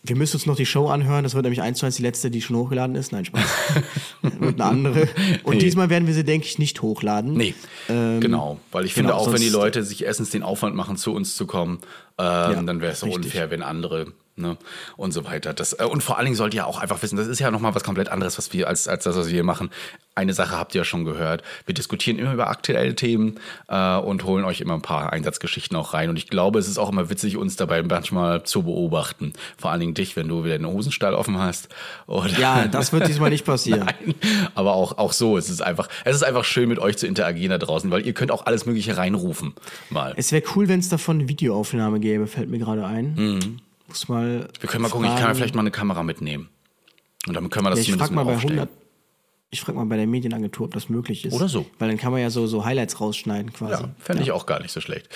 [0.07, 1.25] Wir müssen uns noch die Show anhören.
[1.25, 3.11] Das wird nämlich eins zu eins die letzte, die schon hochgeladen ist.
[3.13, 3.43] Nein, Spaß.
[4.23, 5.09] wird eine andere.
[5.45, 5.61] Und Nee.
[5.61, 7.33] diesmal werden wir sie, denke ich, nicht hochladen.
[7.35, 7.55] Nee,
[7.89, 8.59] Ähm, genau.
[8.71, 11.37] Weil ich genau, finde, auch wenn die Leute sich erstens den Aufwand machen, zu uns
[11.37, 11.79] zu kommen,
[12.19, 14.57] ähm, Ja, dann wäre es unfair, wenn andere ne,
[14.97, 15.55] und so weiter.
[15.55, 17.75] Das, äh, und vor allen Dingen sollt ihr auch einfach wissen, das ist ja nochmal
[17.75, 19.71] was komplett anderes, was wir als, als das, was wir hier machen.
[20.17, 21.43] Eine Sache habt ihr ja schon gehört.
[21.67, 25.93] Wir diskutieren immer über aktuelle Themen äh, und holen euch immer ein paar Einsatzgeschichten auch
[25.93, 26.09] rein.
[26.09, 29.33] Und ich glaube, es ist auch immer witzig, uns dabei manchmal zu beobachten.
[29.59, 31.69] Vor allen Dingen dich, wenn du wieder den Hosenstall offen hast.
[32.07, 33.87] Oder Ja, das wird diesmal nicht passieren.
[33.87, 34.15] Nein,
[34.55, 35.37] aber auch, auch so.
[35.37, 38.13] Es ist einfach, es ist einfach schön, mit euch zu interagieren da draußen, weil ihr
[38.13, 39.55] könnt auch alles Mögliche reinrufen.
[39.91, 40.15] Mal.
[40.17, 43.61] Es wäre cool, wenn es davon eine Videoaufnahme gäbe, fällt mir gerade ein.
[43.89, 44.49] Muss mal.
[44.61, 46.49] Wir können mal gucken, ich kann ja vielleicht mal eine Kamera mitnehmen.
[47.27, 48.59] Und dann können wir das Ja, ich zumindest frage mal bei aufstellen.
[48.61, 48.85] 100.
[49.51, 51.33] Ich frage mal bei der Medienagentur, ob das möglich ist.
[51.33, 51.65] Oder so.
[51.79, 53.85] Weil dann kann man ja so, so Highlights rausschneiden quasi.
[53.85, 55.09] Ja, fände ich auch gar nicht so schlecht.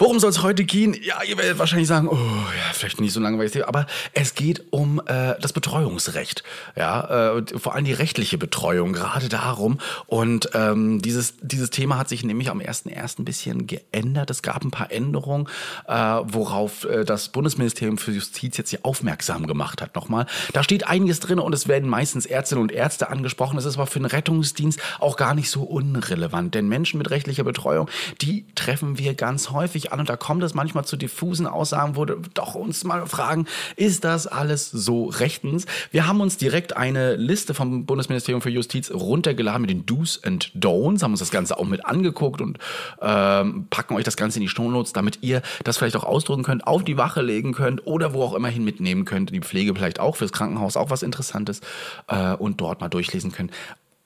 [0.00, 0.96] Worum soll es heute gehen?
[1.02, 4.98] Ja, ihr werdet wahrscheinlich sagen, oh, ja, vielleicht nicht so langweilig, aber es geht um
[5.04, 6.42] äh, das Betreuungsrecht.
[6.74, 9.78] Ja, äh, vor allem die rechtliche Betreuung, gerade darum.
[10.06, 13.18] Und ähm, dieses, dieses Thema hat sich nämlich am 1.1.
[13.18, 14.30] ein bisschen geändert.
[14.30, 15.48] Es gab ein paar Änderungen,
[15.86, 19.94] äh, worauf äh, das Bundesministerium für Justiz jetzt hier aufmerksam gemacht hat.
[19.96, 20.24] Nochmal,
[20.54, 23.58] da steht einiges drin und es werden meistens Ärztinnen und Ärzte angesprochen.
[23.58, 27.44] Es ist aber für den Rettungsdienst auch gar nicht so unrelevant, denn Menschen mit rechtlicher
[27.44, 27.90] Betreuung,
[28.22, 32.06] die treffen wir ganz häufig an und da kommt es manchmal zu diffusen Aussagen, wo
[32.06, 35.66] wir doch uns mal fragen, ist das alles so rechtens?
[35.90, 40.52] Wir haben uns direkt eine Liste vom Bundesministerium für Justiz runtergeladen mit den Do's and
[40.54, 42.58] Don'ts, haben uns das Ganze auch mit angeguckt und
[43.00, 46.66] ähm, packen euch das Ganze in die Shownotes, damit ihr das vielleicht auch ausdrücken könnt,
[46.66, 49.30] auf die Wache legen könnt oder wo auch immerhin mitnehmen könnt.
[49.30, 51.60] Die Pflege vielleicht auch, fürs Krankenhaus auch was Interessantes
[52.08, 53.52] äh, und dort mal durchlesen könnt.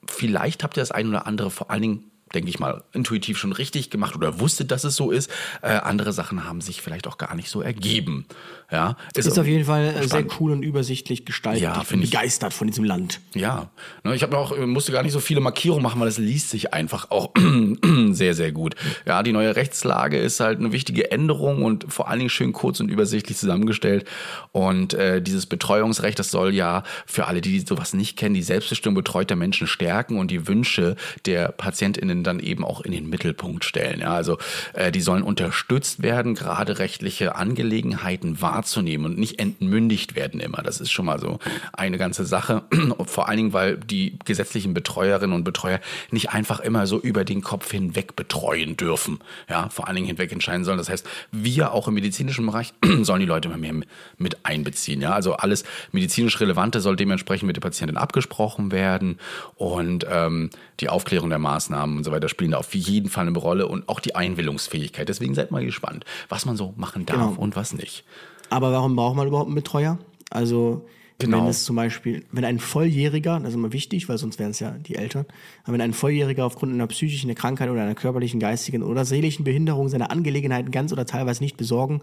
[0.07, 3.53] Vielleicht habt ihr das ein oder andere vor allen Dingen denke ich mal, intuitiv schon
[3.53, 5.31] richtig gemacht oder wusste, dass es so ist.
[5.61, 8.25] Äh, andere Sachen haben sich vielleicht auch gar nicht so ergeben.
[8.71, 11.61] Ja, Ist auf jeden Fall äh, sehr cool und übersichtlich gestaltet.
[11.61, 13.21] Ja, ich bin begeistert von diesem Land.
[13.35, 13.69] Ja,
[14.03, 16.49] ne, ich habe auch äh, musste gar nicht so viele Markierungen machen, weil es liest
[16.49, 17.31] sich einfach auch
[18.11, 18.75] sehr sehr gut.
[19.05, 22.79] Ja, die neue Rechtslage ist halt eine wichtige Änderung und vor allen Dingen schön kurz
[22.79, 24.05] und übersichtlich zusammengestellt.
[24.51, 28.95] Und äh, dieses Betreuungsrecht, das soll ja für alle, die sowas nicht kennen, die Selbstbestimmung
[28.95, 34.01] betreuter Menschen stärken und die Wünsche der PatientInnen dann eben auch in den Mittelpunkt stellen.
[34.01, 34.37] Ja, also
[34.73, 40.61] äh, die sollen unterstützt werden, gerade rechtliche Angelegenheiten wahrzunehmen und nicht entmündigt werden immer.
[40.61, 41.39] Das ist schon mal so
[41.73, 42.63] eine ganze Sache.
[43.05, 45.79] Vor allen Dingen, weil die gesetzlichen Betreuerinnen und Betreuer
[46.11, 49.19] nicht einfach immer so über den Kopf hinweg betreuen dürfen.
[49.49, 50.77] Ja, vor allen Dingen hinweg entscheiden sollen.
[50.77, 53.73] Das heißt, wir auch im medizinischen Bereich sollen die Leute immer mehr
[54.17, 55.01] mit einbeziehen.
[55.01, 59.19] Ja, also alles medizinisch Relevante soll dementsprechend mit der Patientin abgesprochen werden
[59.55, 60.49] und ähm,
[60.79, 63.99] die Aufklärung der Maßnahmen so weiter spielen da auf jeden Fall eine Rolle und auch
[63.99, 65.09] die Einwilligungsfähigkeit.
[65.09, 67.41] Deswegen seid mal gespannt, was man so machen darf Genau.
[67.41, 68.05] und was nicht.
[68.49, 69.99] Aber warum braucht man überhaupt einen Betreuer?
[70.29, 70.85] Also,
[71.17, 71.39] Genau.
[71.41, 74.59] wenn es zum Beispiel, wenn ein Volljähriger, das ist immer wichtig, weil sonst wären es
[74.59, 75.25] ja die Eltern,
[75.63, 79.87] aber wenn ein Volljähriger aufgrund einer psychischen Krankheit oder einer körperlichen, geistigen oder seelischen Behinderung
[79.87, 82.01] seine Angelegenheiten ganz oder teilweise nicht besorgen,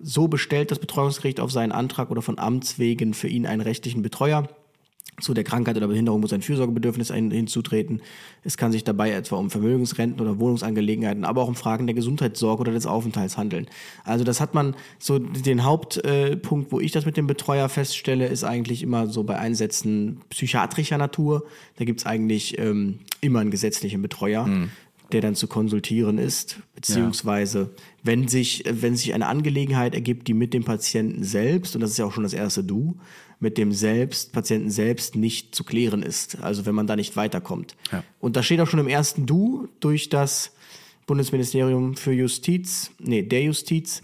[0.00, 4.02] so bestellt das Betreuungsgericht auf seinen Antrag oder von Amts wegen für ihn einen rechtlichen
[4.02, 4.48] Betreuer.
[5.22, 8.02] Zu der Krankheit oder Behinderung muss ein Fürsorgebedürfnis hinzutreten.
[8.44, 12.60] Es kann sich dabei etwa um Vermögensrenten oder Wohnungsangelegenheiten, aber auch um Fragen der Gesundheitssorge
[12.60, 13.66] oder des Aufenthalts handeln.
[14.04, 18.26] Also das hat man so den Hauptpunkt, Punkt, wo ich das mit dem Betreuer feststelle,
[18.26, 21.44] ist eigentlich immer so bei Einsätzen psychiatrischer Natur.
[21.76, 24.46] Da gibt's eigentlich ähm, immer einen gesetzlichen Betreuer.
[25.12, 30.54] Der dann zu konsultieren ist, beziehungsweise wenn sich, wenn sich eine Angelegenheit ergibt, die mit
[30.54, 32.96] dem Patienten selbst, und das ist ja auch schon das erste Du,
[33.42, 36.40] mit dem selbst, Patienten selbst nicht zu klären ist.
[36.40, 37.76] Also wenn man da nicht weiterkommt.
[37.90, 38.04] Ja.
[38.20, 40.52] Und da steht auch schon im ersten Du durch das
[41.06, 44.00] Bundesministerium für Justiz, nee, der Justiz,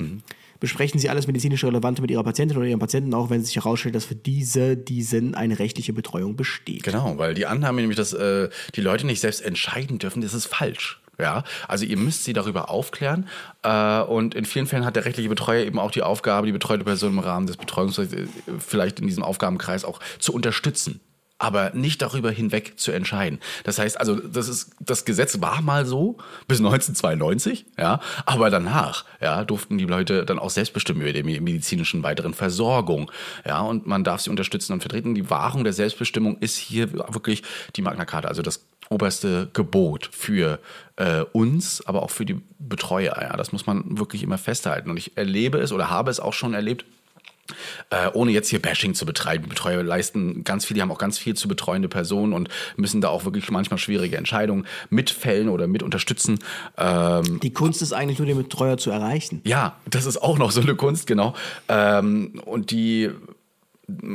[0.61, 3.95] besprechen Sie alles medizinisch Relevante mit Ihrer Patientin oder Ihrem Patienten, auch wenn sich herausstellt,
[3.95, 6.83] dass für diese, diesen eine rechtliche Betreuung besteht.
[6.83, 10.47] Genau, weil die Annahme nämlich, dass äh, die Leute nicht selbst entscheiden dürfen, das ist
[10.47, 11.01] falsch.
[11.21, 13.29] Ja, also ihr müsst sie darüber aufklären
[13.65, 16.85] äh, und in vielen Fällen hat der rechtliche Betreuer eben auch die Aufgabe, die betreute
[16.85, 18.27] Person im Rahmen des Betreuungsrechts äh,
[18.61, 21.01] vielleicht in diesem Aufgabenkreis auch zu unterstützen,
[21.37, 23.41] aber nicht darüber hinweg zu entscheiden.
[23.65, 29.05] Das heißt also, das ist das Gesetz war mal so bis 1992, ja, aber danach,
[29.21, 33.11] ja, durften die Leute dann auch selbst bestimmen über die medizinischen weiteren Versorgung,
[33.45, 35.17] ja, und man darf sie unterstützen und vertreten.
[35.17, 37.43] Die Wahrung der Selbstbestimmung ist hier wirklich
[37.75, 40.59] die Magna Carta, also das oberste Gebot für
[40.97, 43.17] äh, uns, aber auch für die Betreuer.
[43.21, 44.91] Ja, das muss man wirklich immer festhalten.
[44.91, 46.85] Und ich erlebe es oder habe es auch schon erlebt,
[47.91, 49.45] äh, ohne jetzt hier Bashing zu betreiben.
[49.45, 53.01] Die Betreuer leisten ganz viel, die haben auch ganz viel zu betreuende Personen und müssen
[53.01, 56.39] da auch wirklich manchmal schwierige Entscheidungen mitfällen oder mit unterstützen.
[56.77, 59.41] Ähm, Die Kunst ist eigentlich nur, den Betreuer zu erreichen.
[59.45, 61.35] ja, das ist auch noch so eine Kunst, genau.
[61.69, 63.11] Ähm, und die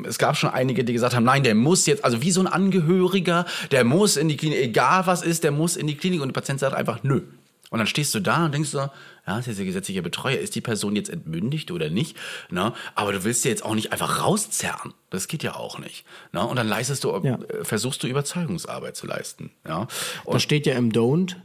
[0.05, 2.47] es gab schon einige, die gesagt haben, nein, der muss jetzt, also wie so ein
[2.47, 6.27] Angehöriger, der muss in die Klinik, egal was ist, der muss in die Klinik und
[6.29, 7.21] der Patient sagt einfach, nö.
[7.69, 8.91] Und dann stehst du da und denkst so, ja,
[9.25, 12.15] das ist jetzt der gesetzliche Betreuer, ist die Person jetzt entmündigt oder nicht?
[12.51, 12.71] Ne?
[12.93, 14.93] Aber du willst sie jetzt auch nicht einfach rauszerren.
[15.09, 16.05] Das geht ja auch nicht.
[16.33, 16.45] Ne?
[16.45, 17.39] Und dann leistest du, Ja.
[17.41, 19.49] äh, versuchst du Überzeugungsarbeit zu leisten.
[19.67, 19.87] Ja?
[20.27, 21.35] Da steht ja im Don't,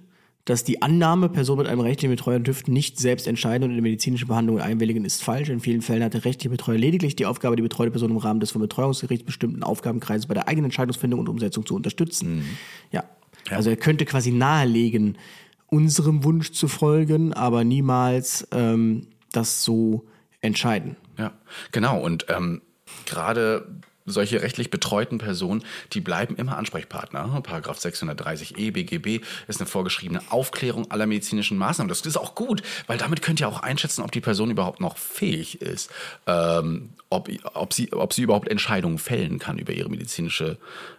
[0.49, 3.83] dass die Annahme, Personen mit einem rechtlichen Betreuer dürften nicht selbst entscheiden und in die
[3.83, 5.51] medizinische Behandlung einwilligen, ist falsch.
[5.51, 8.41] In vielen Fällen hat der rechtliche Betreuer lediglich die Aufgabe, die betreute Person im Rahmen
[8.41, 12.45] des vom Betreuungsgericht bestimmten Aufgabenkreises bei der eigenen Entscheidungsfindung und Umsetzung zu unterstützen.
[12.93, 13.05] Ja.
[13.51, 15.19] Also er könnte quasi nahelegen,
[15.67, 20.07] unserem Wunsch zu folgen, aber niemals ähm, das so
[20.41, 20.97] entscheiden.
[21.19, 21.33] Ja,
[21.73, 22.01] genau.
[22.01, 22.63] Und ähm,
[23.05, 23.67] gerade
[24.11, 27.41] solche rechtlich betreuten Personen, die bleiben immer Ansprechpartner.
[27.43, 31.89] Paragraph 630e BGB ist eine vorgeschriebene Aufklärung aller medizinischen Maßnahmen.
[31.89, 34.97] Das ist auch gut, weil damit könnt ihr auch einschätzen, ob die Person überhaupt noch
[34.97, 35.91] fähig ist,
[36.27, 40.59] ähm, ob, ob, sie, ob sie überhaupt Entscheidungen fällen kann über ihre medizinische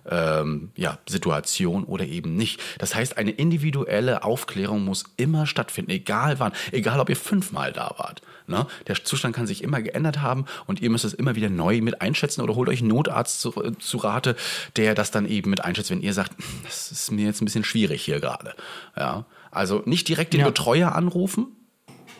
[0.09, 2.61] ähm, ja, Situation oder eben nicht.
[2.79, 7.93] Das heißt, eine individuelle Aufklärung muss immer stattfinden, egal wann, egal ob ihr fünfmal da
[7.97, 8.21] wart.
[8.49, 8.65] Ne?
[8.87, 12.01] Der Zustand kann sich immer geändert haben und ihr müsst es immer wieder neu mit
[12.01, 14.35] einschätzen oder holt euch einen Notarzt zu, äh, zu Rate,
[14.75, 17.45] der das dann eben mit einschätzt, wenn ihr sagt, "Hm, das ist mir jetzt ein
[17.45, 18.55] bisschen schwierig hier gerade.
[18.97, 19.25] Ja?
[19.51, 20.47] Also nicht direkt den Ja.
[20.47, 21.47] Betreuer anrufen,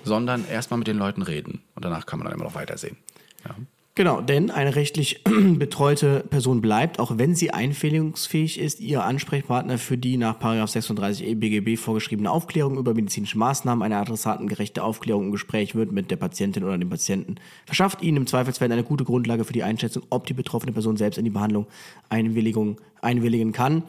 [0.04, 2.98] sondern erstmal mit den Leuten reden und danach kann man dann immer noch weitersehen.
[3.46, 3.56] Ja.
[4.00, 9.98] Genau, denn eine rechtlich betreute Person bleibt, auch wenn sie einwilligungsfähig ist, ihr Ansprechpartner für
[9.98, 15.92] die nach 36e BGB vorgeschriebene Aufklärung über medizinische Maßnahmen, eine adressatengerechte Aufklärung im Gespräch wird
[15.92, 17.36] mit der Patientin oder dem Patienten,
[17.66, 21.18] verschafft ihnen im Zweifelsfall eine gute Grundlage für die Einschätzung, ob die betroffene Person selbst
[21.18, 21.68] in die Behandlung
[22.08, 23.84] Einwilligung einwilligen kann.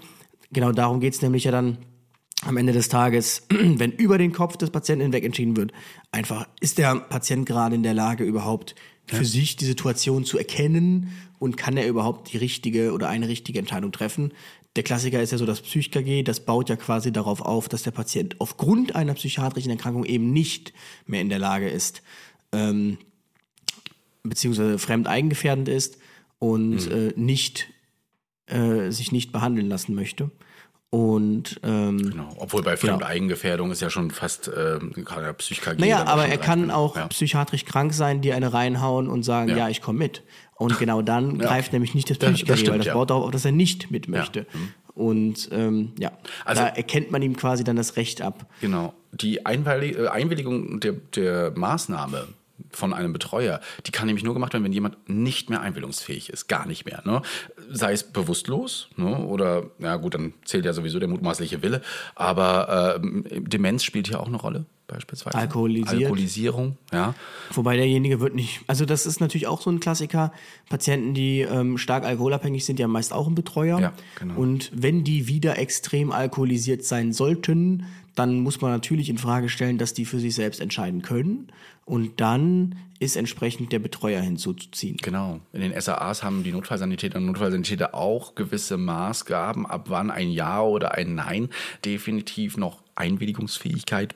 [0.50, 1.78] Genau darum geht's nämlich ja dann
[2.44, 5.72] am Ende des Tages, wenn über den Kopf des Patienten hinweg entschieden wird,
[6.10, 8.74] einfach ist der Patient gerade in der Lage, überhaupt
[9.18, 13.58] für sich die Situation zu erkennen und kann er überhaupt die richtige oder eine richtige
[13.58, 14.32] Entscheidung treffen.
[14.76, 17.90] Der Klassiker ist ja so das Psych-KG, das baut ja quasi darauf auf, dass der
[17.90, 20.72] Patient aufgrund einer psychiatrischen Erkrankung eben nicht
[21.06, 22.02] mehr in der Lage ist,
[22.52, 22.98] ähm,
[24.22, 25.98] beziehungsweise fremd eigengefährdend ist
[26.38, 26.92] und Mhm.
[26.92, 27.68] äh, nicht
[28.46, 30.30] äh, sich nicht behandeln lassen möchte.
[30.90, 32.28] Und ähm, Genau.
[32.38, 35.80] Obwohl bei Fremdeigengefährdung ist ja schon fast äh, ja Psych-KG.
[35.80, 36.70] naja, aber er kann reinspielen.
[36.72, 37.06] auch Ja.
[37.06, 39.68] psychiatrisch krank sein, die eine reinhauen und sagen, ja, Ja.
[39.68, 40.24] ich komme mit.
[40.56, 41.46] Und genau dann Ja.
[41.46, 42.94] greift nämlich nicht das Psychisch-KG, weil das ja.
[42.94, 44.46] baut darauf auf, dass er nicht mit möchte.
[44.94, 46.10] Und ähm, ja,
[46.44, 48.46] Also- da erkennt man ihm quasi dann das Recht ab.
[48.60, 48.92] Genau.
[49.12, 52.26] Die äh, Einwilligung der, der Maßnahme
[52.70, 56.48] von einem Betreuer, die kann nämlich nur gemacht werden, wenn jemand nicht mehr einwilligungsfähig ist.
[56.48, 57.02] Gar nicht mehr.
[57.04, 57.22] Ne?
[57.70, 59.18] Sei es bewusstlos ne?
[59.18, 61.82] oder, ja gut, dann zählt ja sowieso der mutmaßliche Wille.
[62.14, 65.36] Aber ähm, Demenz spielt hier auch eine Rolle, beispielsweise.
[65.36, 66.02] Alkoholisiert.
[66.02, 67.14] Alkoholisierung, ja.
[67.52, 70.32] Wobei derjenige wird nicht, also das ist natürlich auch so ein Klassiker.
[70.68, 73.80] Patienten, die ähm, stark alkoholabhängig sind, ja meist auch ein Betreuer.
[73.80, 74.34] Ja, genau.
[74.38, 77.86] Und wenn die wieder extrem alkoholisiert sein sollten,
[78.20, 81.48] dann muss man natürlich in Frage stellen, dass die für sich selbst entscheiden können.
[81.86, 84.98] Und dann ist entsprechend der Betreuer hinzuzuziehen.
[84.98, 85.40] Genau.
[85.54, 90.60] In den SAAs haben die Notfallsanitäter und Notfallsanitäter auch gewisse Maßgaben, ab wann ein Ja
[90.60, 91.48] oder ein Nein
[91.82, 94.14] definitiv noch Einwilligungsfähigkeit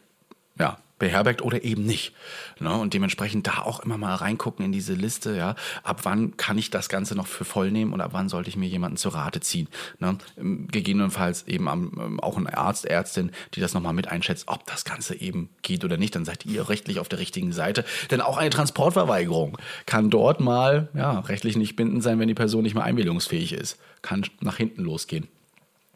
[0.59, 2.13] ja, beherbergt oder eben nicht.
[2.61, 2.73] Ne?
[2.73, 6.71] Und dementsprechend da auch immer mal reingucken in diese Liste, ja, ab wann kann ich
[6.71, 9.41] das Ganze noch für voll nehmen und ab wann sollte ich mir jemanden zur Rate
[9.41, 9.69] ziehen.
[9.99, 10.17] Ne?
[10.39, 14.67] Ähm, Gegebenenfalls eben am, ähm, auch ein Arzt, Ärztin, die das nochmal mit einschätzt, ob
[14.67, 17.85] das Ganze eben geht oder nicht, dann seid ihr rechtlich auf der richtigen Seite.
[18.11, 22.63] Denn auch eine Transportverweigerung kann dort mal ja, rechtlich nicht bindend sein, wenn die Person
[22.63, 23.79] nicht mehr einwilligungsfähig ist.
[24.03, 25.29] Kann nach hinten losgehen.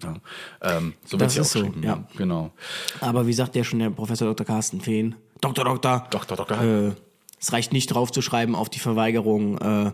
[0.02, 0.14] Ja.
[0.62, 2.04] Ähm, so Das wird's ist so, geschrieben, ja.
[2.16, 2.50] Genau.
[3.00, 4.46] Aber wie sagt ja schon der Professor Dr.
[4.46, 6.62] Carsten Fehn, Doktor, Doktor, Doktor, Doktor.
[6.62, 6.92] Äh,
[7.40, 9.92] es reicht nicht drauf zu schreiben auf die Verweigerung äh,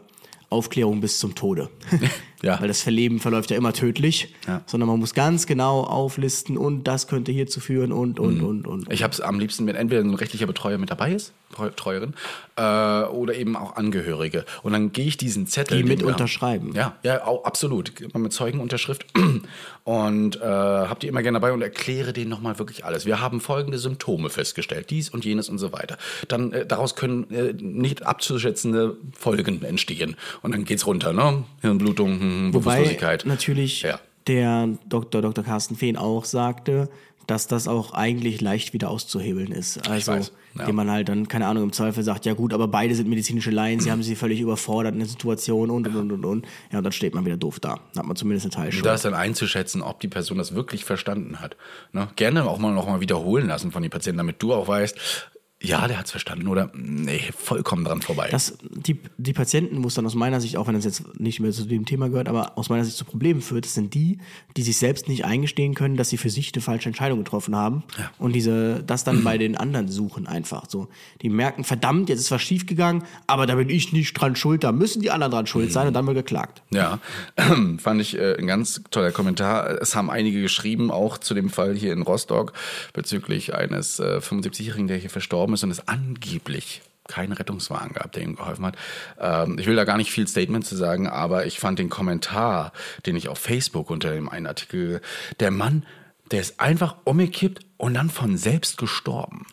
[0.50, 1.70] Aufklärung bis zum Tode.
[2.45, 2.61] Ja.
[2.61, 4.62] Weil das Verleben verläuft ja immer tödlich, Ja.
[4.66, 8.45] sondern man muss ganz genau auflisten und das könnte hierzu führen und, und, Mhm.
[8.45, 8.92] und, und.
[8.92, 12.14] Ich habe es am liebsten, wenn entweder ein rechtlicher Betreuer mit dabei ist, Betreuerin,
[12.57, 12.62] äh,
[13.05, 14.45] oder eben auch Angehörige.
[14.62, 15.78] Und dann gehe ich diesen Zettel.
[15.82, 16.72] Die mit unterschreiben.
[16.74, 17.92] Ja, ja, auch, absolut.
[18.16, 19.07] Mit Zeugenunterschrift.
[19.84, 23.05] Und äh, habe die immer gerne dabei und erkläre denen nochmal wirklich alles.
[23.05, 25.99] Wir haben folgende Symptome festgestellt, dies und jenes und so weiter.
[26.28, 30.16] Dann äh, daraus können äh, nicht abzuschätzende Folgen entstehen.
[30.40, 31.45] Und dann geht's runter, ne?
[31.61, 33.26] Hirnblutung, hm, Wobei Bewusstlosigkeit.
[33.26, 34.01] natürlich Ja.
[34.26, 35.22] der Dr.
[35.22, 35.45] Dr.
[35.45, 36.89] Carsten Fehn auch sagte,
[37.26, 39.89] dass das auch eigentlich leicht wieder auszuhebeln ist.
[39.89, 40.72] Also, weiß, ja.
[40.72, 43.80] man halt dann, keine Ahnung, im Zweifel sagt, ja gut, aber beide sind medizinische Laien,
[43.80, 46.47] sie haben sie völlig überfordert in der Situation und, und, und, und, und.
[46.70, 47.80] Ja, und dann steht man wieder doof da.
[47.95, 48.85] Dann hat man zumindest eine Teilschuld.
[48.85, 51.57] Da ist dann einzuschätzen, ob die Person das wirklich verstanden hat.
[51.93, 52.09] Ne?
[52.16, 55.30] Gerne auch mal noch mal wiederholen lassen von den Patienten, damit du auch weißt,
[55.65, 58.29] ja, der hat's verstanden oder nee, vollkommen dran vorbei.
[58.31, 61.41] Das, die, die Patienten, wo es dann aus meiner Sicht, auch wenn das jetzt nicht
[61.41, 64.19] mehr zu dem Thema gehört, aber aus meiner Sicht zu Problemen führt, das sind die,
[64.57, 67.85] die sich selbst nicht eingestehen können, dass sie für sich eine falsche Entscheidung getroffen haben
[68.19, 70.89] und diese, das dann bei den anderen suchen einfach so.
[71.23, 74.73] Die merken, verdammt, jetzt ist was schiefgegangen, aber da bin ich nicht dran schuld, da
[74.73, 76.62] müssen die anderen dran schuld sein und dann wird geklagt.
[76.71, 77.01] Ja,
[77.79, 79.81] fand ich äh, ein ganz toller Kommentar.
[79.81, 82.53] Es haben einige geschrieben, auch zu dem Fall hier in Rostock,
[82.93, 88.22] bezüglich eines äh, 75-Jährigen, der hier verstorben ist und es angeblich keinen Rettungswagen gab, der
[88.22, 88.76] ihm geholfen hat.
[89.18, 92.72] Ähm, ich will da gar nicht viel Statement zu sagen, aber ich fand den Kommentar,
[93.07, 95.00] den ich auf Facebook unter dem einen Artikel,
[95.40, 95.84] der Mann,
[96.30, 99.46] der ist einfach umgekippt und dann von selbst gestorben.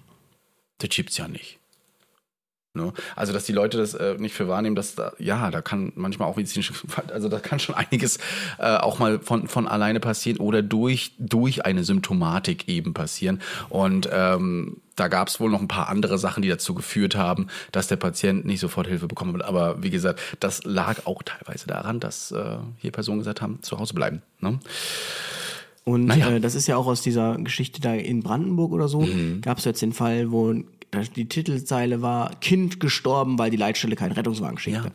[0.78, 1.61] Das gibt's ja nicht.
[2.74, 2.94] Ne?
[3.18, 6.30] Also, dass die Leute das äh, nicht für wahrnehmen, dass da, ja, da kann manchmal
[6.30, 6.74] auch medizinische,
[7.14, 8.18] also da kann schon einiges
[8.60, 13.42] äh, auch mal von, von alleine passieren oder durch, durch eine Symptomatik eben passieren.
[13.68, 17.48] Und ähm, da gab es wohl noch ein paar andere Sachen, die dazu geführt haben,
[17.74, 19.44] dass der Patient nicht sofort Hilfe bekommen hat.
[19.44, 23.80] Aber wie gesagt, das lag auch teilweise daran, dass äh, hier Personen gesagt haben, zu
[23.80, 24.22] Hause bleiben.
[24.40, 24.60] Ne?
[25.84, 26.30] Und Naja.
[26.32, 29.42] äh, das ist ja auch aus dieser Geschichte da in Brandenburg oder so, Mhm.
[29.42, 30.54] gab es jetzt den Fall, wo
[31.16, 34.88] die Titelzeile war, Kind gestorben, weil die Leitstelle keinen Rettungswagen schickte.
[34.88, 34.94] Ja.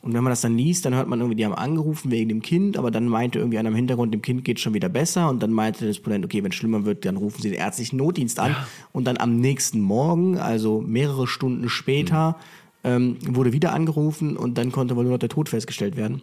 [0.00, 2.40] Und wenn man das dann liest, dann hört man irgendwie, die haben angerufen wegen dem
[2.40, 5.28] Kind, aber dann meinte irgendwie einer im Hintergrund, dem Kind geht schon wieder besser.
[5.28, 7.96] Und dann meinte der Disponent, okay, wenn es schlimmer wird, dann rufen sie den ärztlichen
[7.96, 8.54] Notdienst an.
[8.92, 12.36] Und dann am nächsten Morgen, also mehrere Stunden später,
[12.84, 16.22] ähm, wurde wieder angerufen und dann konnte wohl nur noch der Tod festgestellt werden.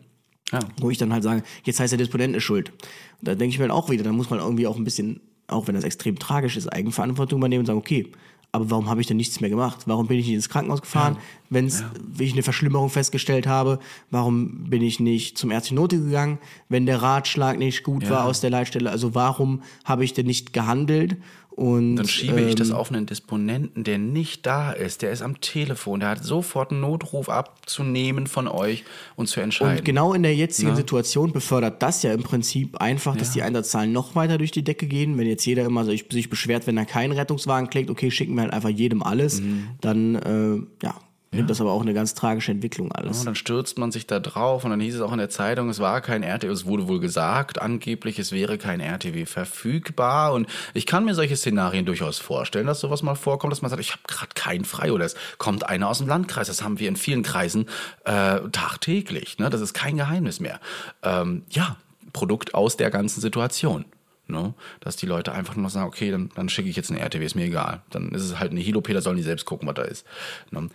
[0.52, 0.60] Ja.
[0.80, 2.70] Wo ich dann halt sage, jetzt heißt der Disponent ist schuld.
[2.70, 5.20] Und da denke ich mir halt auch wieder, dann muss man irgendwie auch ein bisschen,
[5.48, 8.12] auch wenn das extrem tragisch ist, Eigenverantwortung übernehmen und sagen, okay,
[8.56, 9.84] aber warum habe ich denn nichts mehr gemacht?
[9.86, 11.18] Warum bin ich nicht ins Krankenhaus gefahren,
[11.50, 13.80] wenn ich eine Verschlimmerung festgestellt habe?
[14.10, 16.40] Warum bin ich nicht zum ärztlichen Note gegangen,
[16.70, 18.90] wenn der Ratschlag nicht gut war aus der Leitstelle?
[18.90, 21.18] Also warum habe ich denn nicht gehandelt?
[21.56, 25.02] Und Dann schiebe ich das ähm, auf einen Disponenten, der nicht da ist.
[25.02, 26.02] Der ist am Telefon.
[26.02, 28.84] Der hat sofort einen Notruf abzunehmen von euch
[29.16, 29.78] und zu entscheiden.
[29.78, 30.76] Und genau in der jetzigen Ne?
[30.76, 34.86] Situation befördert das ja im Prinzip einfach, dass die Einsatzzahlen noch weiter durch die Decke
[34.86, 35.18] gehen.
[35.18, 38.42] Wenn jetzt jeder immer sich, sich beschwert, wenn er keinen Rettungswagen klickt, okay, schicken wir
[38.42, 39.68] halt einfach jedem alles, Mhm.
[39.80, 40.96] dann äh, ja,
[41.36, 43.20] nimmt das aber auch eine ganz tragische Entwicklung alles.
[43.20, 45.70] Und dann stürzt man sich da drauf und dann hieß es auch in der Zeitung,
[45.70, 50.34] es war kein RTW, es wurde wohl gesagt, angeblich, es wäre kein RTW verfügbar.
[50.34, 53.82] Und ich kann mir solche Szenarien durchaus vorstellen, dass sowas mal vorkommt, dass man sagt,
[53.82, 56.48] ich habe gerade keinen frei oder es kommt einer aus dem Landkreis.
[56.48, 57.68] Das haben wir in vielen Kreisen
[58.06, 59.38] äh, tagtäglich.
[59.38, 59.50] Ne?
[59.50, 60.60] Das ist kein Geheimnis mehr.
[61.04, 61.78] Ähm, ja,
[62.14, 63.86] Produkt aus der ganzen Situation.
[64.28, 64.54] Ne?
[64.80, 67.36] Dass die Leute einfach nur sagen, okay, dann, dann schicke ich jetzt eine RTW, ist
[67.36, 67.82] mir egal.
[67.92, 70.06] Dann ist es halt eine Hilopeter, sollen die selbst gucken, was da ist.
[70.50, 70.70] Ne?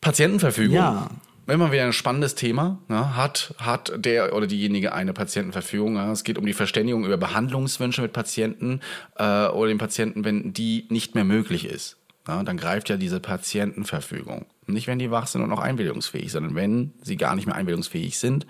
[0.00, 0.76] Patientenverfügung.
[0.76, 1.10] Ja.
[1.46, 2.78] Immer wieder ein spannendes Thema.
[2.88, 3.16] Ne?
[3.16, 5.96] Hat, hat der oder diejenige eine Patientenverfügung?
[5.96, 6.12] Ja?
[6.12, 8.80] Es geht um die Verständigung über Behandlungswünsche mit Patienten
[9.16, 11.96] äh, oder den Patienten, wenn die nicht mehr möglich ist.
[12.28, 12.42] Ja?
[12.44, 14.46] Dann greift ja diese Patientenverfügung.
[14.66, 18.18] Nicht, wenn die wach sind und auch einwilligungsfähig, sondern wenn sie gar nicht mehr einwilligungsfähig
[18.18, 18.46] sind,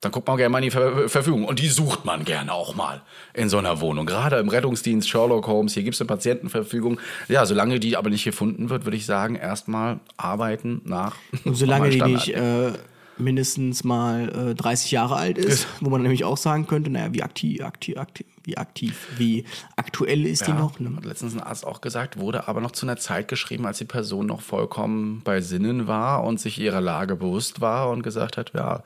[0.00, 1.44] dann guckt man gerne mal in die Ver Verfügung.
[1.44, 3.02] Und die sucht man gerne auch mal
[3.34, 4.06] in so einer Wohnung.
[4.06, 6.98] Gerade im Rettungsdienst Sherlock Holmes, hier gibt es eine Patientenverfügung.
[7.28, 11.16] Ja, solange die aber nicht gefunden wird, würde ich sagen, erstmal arbeiten nach.
[11.44, 12.72] Und solange die nicht äh,
[13.20, 17.22] mindestens mal äh, 30 Jahre alt ist, wo man nämlich auch sagen könnte, naja, wie
[17.22, 19.44] aktiv, aktiv, aktiv, wie aktiv, wie
[19.76, 20.80] aktuell ist die Ja, noch?
[20.80, 20.94] Ne?
[20.96, 23.84] Hat letztens ein Arzt auch gesagt, wurde aber noch zu einer Zeit geschrieben, als die
[23.84, 28.52] Person noch vollkommen bei Sinnen war und sich ihrer Lage bewusst war und gesagt hat,
[28.54, 28.82] ja,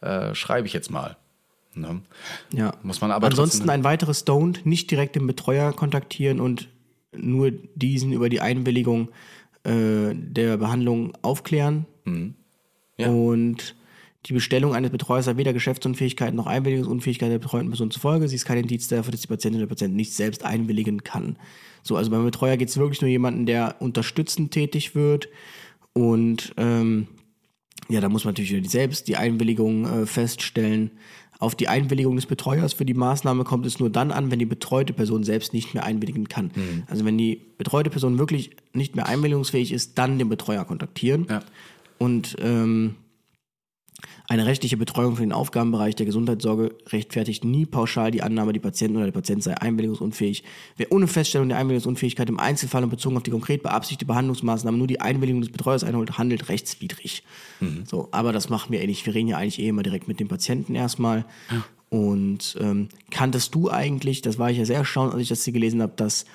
[0.00, 1.16] äh, schreibe ich jetzt mal.
[1.74, 2.02] Ne?
[2.52, 2.72] Ja.
[2.82, 6.68] Muss man aber Ansonsten ein weiteres Stoned, nicht direkt den Betreuer kontaktieren und
[7.12, 9.10] nur diesen über die Einwilligung
[9.64, 11.86] äh, der Behandlung aufklären.
[12.98, 13.08] Ja.
[13.08, 13.74] Und
[14.26, 18.28] die Bestellung eines Betreuers hat weder Geschäftsunfähigkeit noch Einwilligungsunfähigkeit der betreuten Person zufolge.
[18.28, 21.36] Sie ist kein Indiz dafür, dass die Patientin oder der Patient nicht selbst einwilligen kann.
[21.82, 25.28] So, also beim Betreuer geht es wirklich nur jemanden, der unterstützend tätig wird.
[25.92, 27.06] Und ähm,
[27.88, 30.90] ja, da muss man natürlich wieder selbst die Einwilligung äh, feststellen.
[31.38, 34.46] Auf die Einwilligung des Betreuers für die Maßnahme kommt es nur dann an, wenn die
[34.46, 36.50] betreute Person selbst nicht mehr einwilligen kann.
[36.54, 36.84] Mhm.
[36.88, 41.26] Also wenn die betreute Person wirklich nicht mehr einwilligungsfähig ist, dann den Betreuer kontaktieren.
[41.28, 41.42] Ja.
[41.98, 42.96] Und ähm,
[44.28, 48.96] eine rechtliche Betreuung für den Aufgabenbereich der Gesundheitssorge rechtfertigt nie pauschal die Annahme, die Patientin
[48.96, 50.42] oder der Patient sei einwilligungsunfähig.
[50.76, 54.88] Wer ohne Feststellung der Einwilligungsunfähigkeit im Einzelfall und bezogen auf die konkret beabsichtigte Behandlungsmaßnahme nur
[54.88, 57.22] die Einwilligung des Betreuers einholt, handelt rechtswidrig.
[57.86, 59.06] So, aber das machen wir eh nicht.
[59.06, 61.24] Wir reden ja eigentlich eh immer direkt mit dem Patienten erstmal.
[61.88, 65.52] Und ähm, kanntest du eigentlich, das war ich ja sehr erstaunt, als ich das hier
[65.52, 66.26] gelesen habe, das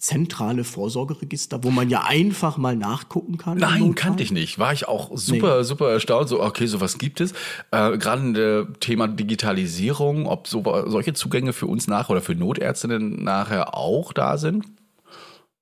[0.00, 3.58] zentrale Vorsorgeregister, wo man ja einfach mal nachgucken kann?
[3.58, 4.58] Nein, kannte ich nicht.
[4.58, 6.28] War ich auch super, super erstaunt.
[6.28, 7.32] So, okay, sowas gibt es.
[7.70, 12.34] Äh, Gerade in der Thema Digitalisierung, ob so, solche Zugänge für uns nachher oder für
[12.34, 14.64] Notärztinnen nachher auch da sind.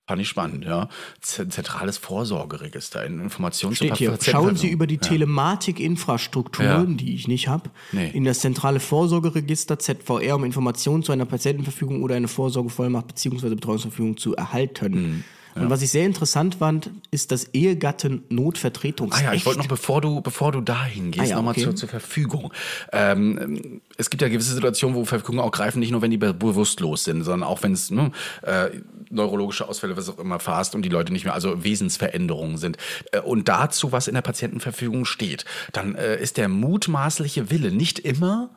[0.08, 0.88] Fand ich spannend, ja.
[1.20, 7.68] Zentrales Vorsorgeregister, in Informationen Steht hier, schauen Sie über die Telematik-Infrastrukturen, die ich nicht habe,
[7.92, 8.10] Nee.
[8.14, 13.50] in das zentrale Vorsorgeregister ZVR, um Informationen zu einer Patientenverfügung oder eine Vorsorgevollmacht bzw.
[13.50, 14.92] Betreuungsverfügung zu erhalten.
[14.92, 15.24] Mhm.
[15.60, 19.24] Und was ich sehr interessant fand, ist das Ehegatten-Notvertretungsrecht.
[19.24, 21.64] Ah ja, ich wollte noch, bevor du, bevor du dahin gehst, Ah ja, nochmal okay.
[21.64, 22.52] zur, zur Verfügung.
[22.92, 26.34] Ähm, es gibt ja gewisse Situationen, wo Verfügungen auch greifen, nicht nur wenn die be-
[26.34, 28.70] bewusstlos sind, sondern auch wenn es ne, äh,
[29.10, 32.76] neurologische Ausfälle, was auch immer fast und die Leute nicht mehr, also Wesensveränderungen sind.
[33.12, 37.98] Äh, und dazu, was in der Patientenverfügung steht, dann äh, ist der mutmaßliche Wille nicht
[37.98, 38.50] immer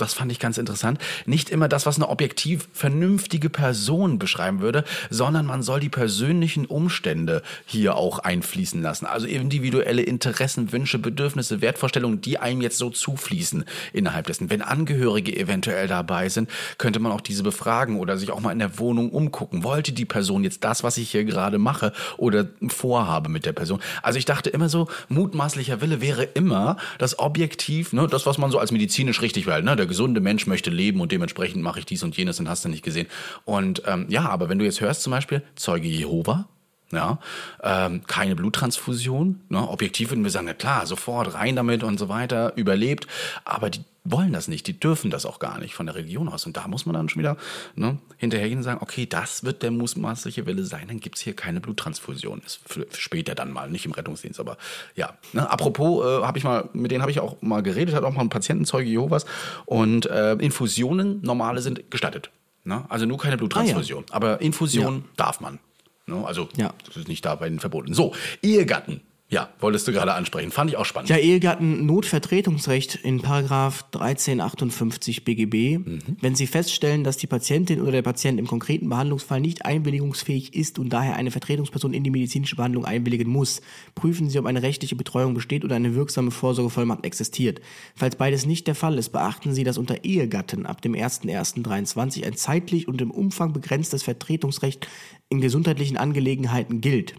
[0.00, 4.84] das fand ich ganz interessant, nicht immer das, was eine objektiv vernünftige Person beschreiben würde,
[5.10, 9.06] sondern man soll die persönlichen Umstände hier auch einfließen lassen.
[9.06, 14.50] Also individuelle Interessen, Wünsche, Bedürfnisse, Wertvorstellungen, die einem jetzt so zufließen innerhalb dessen.
[14.50, 18.58] Wenn Angehörige eventuell dabei sind, könnte man auch diese befragen oder sich auch mal in
[18.58, 19.62] der Wohnung umgucken.
[19.64, 23.80] Wollte die Person jetzt das, was ich hier gerade mache oder vorhabe mit der Person?
[24.02, 28.50] Also ich dachte immer so, mutmaßlicher Wille wäre immer das Objektiv, ne, das, was man
[28.50, 29.62] so als medizinisch richtig will.
[29.62, 29.76] Ne?
[29.76, 32.68] Der gesunde Mensch möchte leben und dementsprechend mache ich dies und jenes und hast du
[32.70, 33.08] nicht gesehen.
[33.44, 36.48] Und ähm, ja, aber wenn du jetzt hörst zum Beispiel Zeuge Jehova,
[36.92, 37.18] ja,
[37.62, 39.68] ähm, keine Bluttransfusion, ne?
[39.68, 43.06] objektiv würden wir sagen, na klar, sofort rein damit und so weiter, überlebt,
[43.44, 46.46] aber die wollen das nicht, die dürfen das auch gar nicht von der Religion aus.
[46.46, 47.36] Und da muss man dann schon wieder
[47.74, 51.60] ne, hinterhergehen und sagen, okay, das wird der mutmaßliche Wille sein, dann gibt's hier keine
[51.60, 52.40] Bluttransfusion.
[52.44, 54.56] Ist für, für später dann mal, nicht im Rettungsdienst, aber
[54.96, 55.18] ja.
[55.32, 55.48] Ne?
[55.50, 58.22] Apropos, äh, habe ich mal, mit denen habe ich auch mal geredet, hat auch mal
[58.22, 59.26] ein Patientenzeuge Jehovas
[59.66, 62.30] und äh, Infusionen, normale sind gestattet.
[62.64, 62.84] Ne?
[62.88, 64.04] Also nur keine Bluttransfusion.
[64.10, 65.58] Aber Infusion darf man.
[66.06, 66.24] Ne?
[66.26, 66.72] Also Ja.
[66.86, 67.94] das ist nicht da bei den Verboten.
[67.94, 69.02] So, Ehegatten.
[69.30, 70.50] Ja, wolltest du gerade ansprechen.
[70.50, 71.08] Fand ich auch spannend.
[71.08, 75.78] Ja, Ehegatten Notvertretungsrecht in Paragraph 1358 BGB.
[76.20, 80.80] Wenn Sie feststellen, dass die Patientin oder der Patient im konkreten Behandlungsfall nicht einwilligungsfähig ist
[80.80, 83.60] und daher eine Vertretungsperson in die medizinische Behandlung einwilligen muss,
[83.94, 87.60] prüfen Sie, ob eine rechtliche Betreuung besteht oder eine wirksame Vorsorgevollmacht existiert.
[87.94, 92.34] Falls beides nicht der Fall ist, beachten Sie, dass unter Ehegatten ab dem 01.01.23 ein
[92.34, 94.88] zeitlich und im Umfang begrenztes Vertretungsrecht
[95.28, 97.14] in gesundheitlichen Angelegenheiten gilt.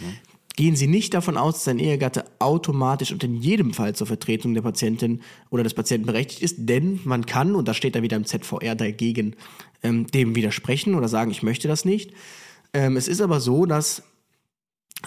[0.00, 0.06] ja.
[0.58, 4.54] Gehen Sie nicht davon aus, dass ein Ehegatte automatisch und in jedem Fall zur Vertretung
[4.54, 8.16] der Patientin oder des Patienten berechtigt ist, denn man kann, und das steht da wieder
[8.16, 9.36] im ZVR dagegen,
[9.84, 12.10] ähm, dem widersprechen oder sagen, ich möchte das nicht.
[12.72, 14.02] Ähm, es ist aber so, dass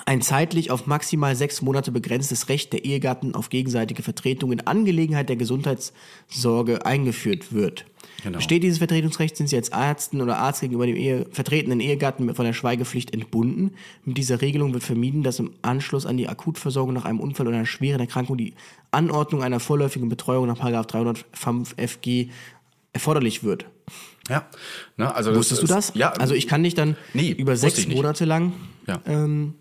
[0.06, 5.28] ein zeitlich auf maximal sechs Monate begrenztes Recht der Ehegatten auf gegenseitige Vertretung in Angelegenheit
[5.28, 7.88] der Gesundheitssorge eingeführt wird.
[8.24, 8.38] Genau.
[8.38, 12.46] Besteht dieses Vertretungsrecht, sind Sie als Ärzten oder Arzt gegenüber dem Ehe, vertretenen Ehegatten von
[12.46, 13.72] der Schweigepflicht entbunden.
[14.06, 17.58] Mit dieser Regelung wird vermieden, dass im Anschluss an die Akutversorgung nach einem Unfall oder
[17.58, 18.54] einer schweren Erkrankung die
[18.92, 22.28] Anordnung einer vorläufigen Betreuung nach 305 FG
[22.94, 23.66] erforderlich wird.
[24.30, 24.46] Ja.
[24.98, 25.92] Ne, also das Wusstest du ist- das?
[25.96, 26.12] Ja.
[26.12, 27.88] Also ich kann dich dann Nee, über sechs.
[27.88, 28.54] Monate lang
[28.88, 29.02] Ja.
[29.06, 29.56] ähm,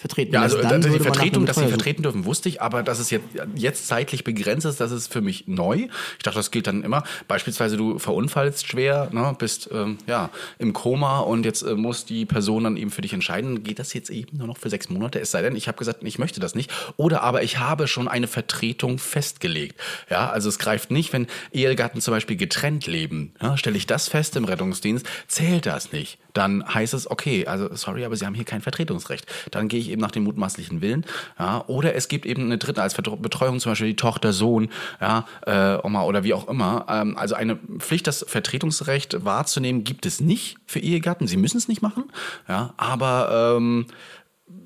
[0.00, 0.32] vertreten.
[0.34, 3.26] Ja, also dass die Vertretung, dass sie vertreten dürfen, wusste ich, aber dass es jetzt,
[3.54, 5.88] jetzt zeitlich begrenzt ist, das ist für mich neu.
[6.16, 7.04] Ich dachte, das gilt dann immer.
[7.28, 12.24] Beispielsweise du verunfallst schwer, ne, bist ähm, ja im Koma und jetzt äh, muss die
[12.24, 15.20] Person dann eben für dich entscheiden, geht das jetzt eben nur noch für sechs Monate?
[15.20, 16.70] Es sei denn, ich habe gesagt, ich möchte das nicht.
[16.96, 19.78] Oder aber ich habe schon eine Vertretung festgelegt.
[20.08, 23.34] Ja, also es greift nicht, wenn Ehegatten zum Beispiel getrennt leben.
[23.42, 26.18] Ja, Stelle ich das fest im Rettungsdienst, zählt das nicht.
[26.32, 29.26] Dann heißt es, okay, also sorry, aber Sie haben hier kein Vertretungsrecht.
[29.50, 31.04] Dann gehe ich eben nach dem mutmaßlichen Willen.
[31.38, 34.68] Ja, oder es gibt eben eine dritte als Betreuung, zum Beispiel die Tochter, Sohn,
[35.00, 36.86] ja, äh, Oma oder wie auch immer.
[36.88, 41.26] Ähm, also eine Pflicht, das Vertretungsrecht wahrzunehmen, gibt es nicht für Ehegatten.
[41.26, 42.04] Sie müssen es nicht machen.
[42.48, 43.86] Ja, aber ähm,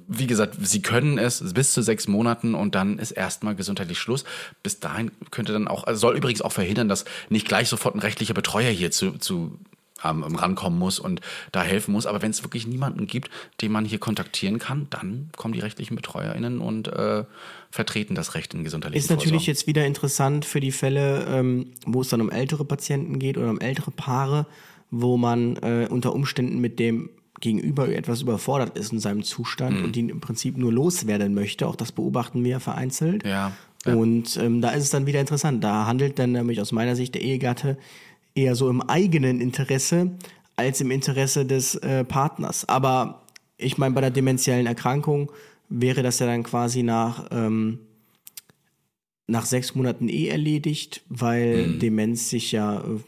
[0.07, 4.25] wie gesagt, sie können es bis zu sechs Monaten und dann ist erstmal gesundheitlich Schluss.
[4.62, 8.01] Bis dahin könnte dann auch, also soll übrigens auch verhindern, dass nicht gleich sofort ein
[8.01, 9.59] rechtlicher Betreuer hier zu, zu
[10.05, 11.20] ähm, rankommen muss und
[11.52, 12.07] da helfen muss.
[12.07, 13.30] Aber wenn es wirklich niemanden gibt,
[13.61, 17.24] den man hier kontaktieren kann, dann kommen die rechtlichen BetreuerInnen und äh,
[17.70, 19.46] vertreten das Recht in gesundheitlichen Ist natürlich Vorsorgen.
[19.46, 23.50] jetzt wieder interessant für die Fälle, ähm, wo es dann um ältere Patienten geht oder
[23.50, 24.46] um ältere Paare,
[24.90, 29.84] wo man äh, unter Umständen mit dem Gegenüber etwas überfordert ist in seinem Zustand Mhm.
[29.84, 31.66] und ihn im Prinzip nur loswerden möchte.
[31.66, 33.24] Auch das beobachten wir vereinzelt.
[33.24, 33.52] Ja,
[33.84, 33.94] ja.
[33.94, 35.62] Und ähm, da ist es dann wieder interessant.
[35.64, 37.76] Da handelt dann nämlich aus meiner Sicht der Ehegatte
[38.35, 40.11] eher so im eigenen Interesse
[40.57, 42.68] als im Interesse des äh, Partners.
[42.68, 43.22] Aber
[43.59, 45.30] ich meine, bei der dementiellen Erkrankung
[45.68, 47.78] wäre das ja dann quasi nach, ähm,
[49.26, 51.78] nach sechs Monaten eh erledigt, weil Mhm.
[51.78, 53.01] Demenz sich ja äh,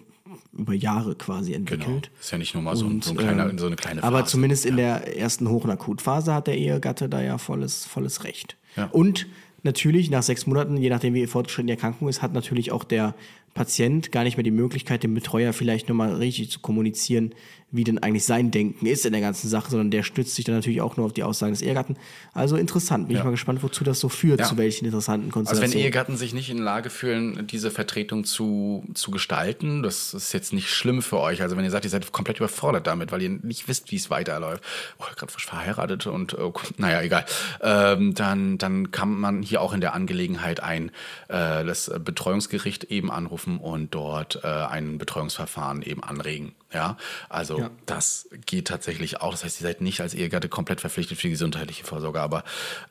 [0.58, 1.58] über Jahre quasi Genau.
[1.72, 2.10] entwickelt.
[2.20, 4.02] Ist ja nicht nur mal so, ein- Und, so, ein kleiner, ähm, so eine kleine
[4.02, 4.30] Aber Phase.
[4.32, 8.56] zumindest in der ersten Hochnakutphase hat der Ehegatte da ja volles, volles Recht.
[8.76, 8.86] Ja.
[8.86, 9.26] Und
[9.62, 13.14] natürlich nach sechs Monaten, je nachdem wie fortgeschritten die Erkrankung ist, hat natürlich auch der
[13.56, 17.34] Patient gar nicht mehr die Möglichkeit, dem Betreuer vielleicht nochmal richtig zu kommunizieren,
[17.72, 20.54] wie denn eigentlich sein Denken ist in der ganzen Sache, sondern der stützt sich dann
[20.54, 21.96] natürlich auch nur auf die Aussagen des Ehegatten.
[22.32, 23.08] Also interessant.
[23.08, 23.20] Bin Ja.
[23.20, 24.46] ich mal gespannt, wozu das so führt, Ja.
[24.46, 25.74] zu welchen interessanten Also Konstellationen.
[25.74, 30.52] wenn Ehegatten sich nicht in Lage fühlen, diese Vertretung zu, zu gestalten, das ist jetzt
[30.52, 31.42] nicht schlimm für euch.
[31.42, 34.10] Also wenn ihr sagt, ihr seid komplett überfordert damit, weil ihr nicht wisst, wie es
[34.10, 34.62] weiterläuft,
[34.98, 37.24] oder gerade frisch verheiratet und äh, naja, egal,
[37.62, 40.90] ähm, dann, dann kann man hier auch in der Angelegenheit ein
[41.28, 46.54] äh, das Betreuungsgericht eben anrufen und dort äh, ein Betreuungsverfahren eben anregen.
[46.76, 46.98] Ja,
[47.30, 47.70] also Ja.
[47.86, 49.30] das geht tatsächlich auch.
[49.30, 52.44] Das heißt, ihr seid nicht als Ehegatte komplett verpflichtet für die gesundheitliche Vorsorge, aber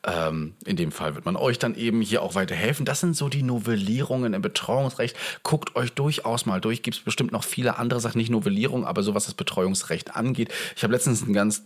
[0.03, 2.83] ähm, in dem Fall wird man euch dann eben hier auch weiterhelfen.
[2.83, 5.15] Das sind so die Novellierungen im Betreuungsrecht.
[5.43, 6.81] Guckt euch durchaus mal durch.
[6.81, 10.51] Gibt es bestimmt noch viele andere Sachen, nicht Novellierung, aber so was das Betreuungsrecht angeht.
[10.75, 11.61] Ich habe letztens einen ganz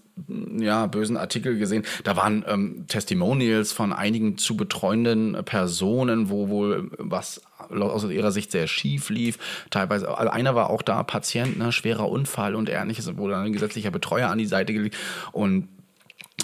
[0.57, 1.83] ja, bösen Artikel gesehen.
[2.03, 8.51] Da waren ähm, Testimonials von einigen zu betreuenden Personen, wo wohl was aus ihrer Sicht
[8.51, 9.37] sehr schief lief.
[9.69, 13.53] Teilweise, also einer war auch da Patient, ne, schwerer Unfall und ähnliches, wurde dann ein
[13.53, 14.95] gesetzlicher Betreuer an die Seite gelegt
[15.31, 15.67] und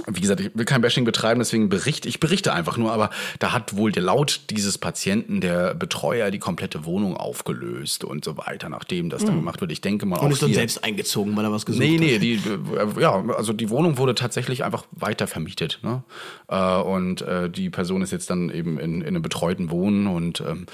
[0.07, 3.51] wie gesagt, ich will kein Bashing betreiben, deswegen berichte ich berichte einfach nur, aber da
[3.53, 8.69] hat wohl der laut dieses Patienten der Betreuer die komplette Wohnung aufgelöst und so weiter,
[8.69, 9.71] nachdem das dann gemacht wird.
[9.71, 11.97] Ich denke mal und auch ist dann hier, selbst eingezogen, weil er was gesucht Nee,
[11.97, 12.21] nee, hat.
[12.21, 15.79] die, äh, ja, also die Wohnung wurde tatsächlich einfach weiter vermietet.
[15.83, 16.03] Ne?
[16.47, 20.41] Äh, und äh, die Person ist jetzt dann eben in, in einem betreuten Wohnen und
[20.41, 20.65] ähm,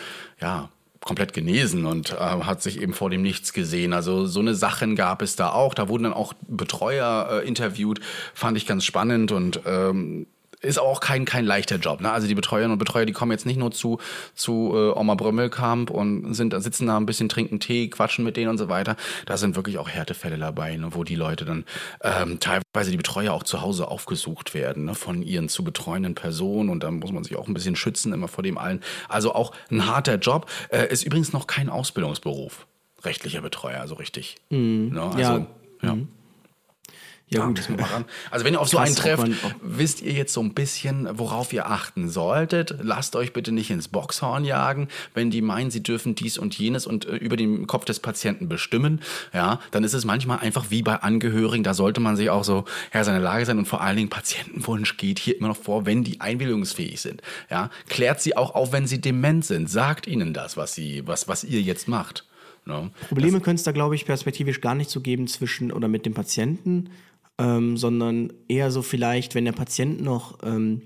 [0.41, 0.69] ja,
[1.03, 3.93] komplett genesen und äh, hat sich eben vor dem nichts gesehen.
[3.93, 5.73] Also so eine Sachen gab es da auch.
[5.73, 7.99] Da wurden dann auch Betreuer äh, interviewt,
[8.33, 10.27] fand ich ganz spannend und ähm,
[10.61, 12.01] ist auch kein, kein leichter Job.
[12.01, 12.11] Ne?
[12.11, 13.99] Also die Betreuerinnen und Betreuer, die kommen jetzt nicht nur zu,
[14.35, 18.49] zu äh, Oma Brömmelkamp und sind, sitzen da ein bisschen, trinken Tee, quatschen mit denen
[18.49, 18.95] und so weiter.
[19.25, 20.89] Da sind wirklich auch Härtefälle dabei, ne?
[20.91, 21.65] wo die Leute dann
[22.01, 24.95] ähm, teilweise die Betreuer auch zu Hause aufgesucht werden ne?
[24.95, 28.27] von ihren zu betreuenden Personen und dann muss man sich auch ein bisschen schützen immer
[28.27, 28.81] vor dem allen.
[29.09, 30.49] Also auch ein harter Job.
[30.69, 32.67] Äh, ist übrigens noch kein Ausbildungsberuf.
[33.03, 34.35] Rechtlicher Betreuer, also richtig.
[34.91, 35.01] Ne?
[35.01, 35.47] Also, Ja.
[35.81, 35.97] ja.
[37.33, 37.61] Ja, gut.
[38.29, 39.25] Also wenn ihr auf so einen trefft,
[39.61, 42.75] wisst ihr jetzt so ein bisschen, worauf ihr achten solltet.
[42.81, 46.85] Lasst euch bitte nicht ins Boxhorn jagen, wenn die meinen, sie dürfen dies und jenes
[46.85, 48.99] und äh, über den Kopf des Patienten bestimmen.
[49.33, 51.63] Ja, dann ist es manchmal einfach wie bei Angehörigen.
[51.63, 54.97] Da sollte man sich auch so Herr seiner Lage sein und vor allen Dingen Patientenwunsch
[54.97, 57.21] geht hier immer noch vor, wenn die einwilligungsfähig sind.
[57.49, 59.69] Ja, klärt sie auch auf, wenn sie dement sind.
[59.69, 62.25] Sagt ihnen das, was sie, was, was ihr jetzt macht.
[62.65, 62.91] Ne?
[63.07, 66.13] Probleme könnte es da, glaube ich, perspektivisch gar nicht so geben zwischen oder mit dem
[66.13, 66.89] Patienten,
[67.41, 70.81] ähm, sondern eher so vielleicht, wenn der Patient noch ähm,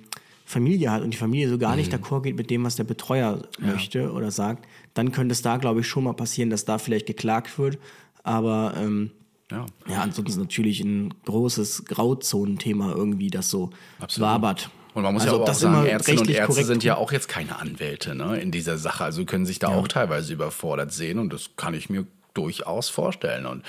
[0.45, 1.97] Familie hat und die Familie so gar nicht Mhm.
[1.97, 5.80] d'accord geht mit dem, was der Betreuer möchte oder sagt, dann könnte es da, glaube
[5.82, 7.78] ich, schon mal passieren, dass da vielleicht geklagt wird.
[8.24, 9.12] Aber ähm,
[9.51, 9.66] Ja.
[9.88, 13.70] ja, ansonsten natürlich ein großes Grauzonenthema irgendwie, das so
[14.18, 14.70] wabert.
[14.93, 17.28] Und man muss Also, ja aber auch sagen, Ärztinnen und Ärzte sind ja auch jetzt
[17.28, 19.03] keine Anwälte ne, in dieser Sache.
[19.03, 23.45] Also können sich da auch teilweise überfordert sehen und das kann ich mir durchaus vorstellen.
[23.45, 23.64] Und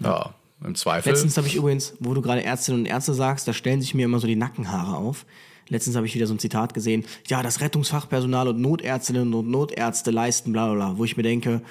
[0.00, 1.10] ja, im Zweifel.
[1.10, 4.04] Letztens habe ich übrigens, wo du gerade Ärztinnen und Ärzte sagst, da stellen sich mir
[4.06, 5.26] immer so die Nackenhaare auf.
[5.68, 10.10] Letztens habe ich wieder so ein Zitat gesehen, ja, das Rettungsfachpersonal und Notärztinnen und Notärzte
[10.10, 11.62] leisten bla bla bla, wo ich mir denke,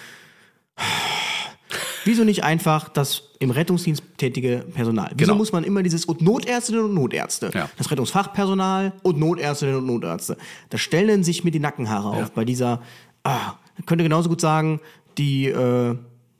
[2.06, 5.12] wieso nicht einfach das im Rettungsdienst tätige Personal?
[5.16, 5.36] Wieso Genau.
[5.38, 7.70] muss man immer dieses und Notärztinnen und Notärzte, Ja.
[7.78, 10.38] das Rettungsfachpersonal und Notärztinnen und Notärzte?
[10.70, 12.82] Da stellen sich mir die Nackenhaare auf bei dieser,
[13.24, 13.54] ah,
[13.86, 14.80] könnte genauso gut sagen,
[15.18, 15.96] die, äh,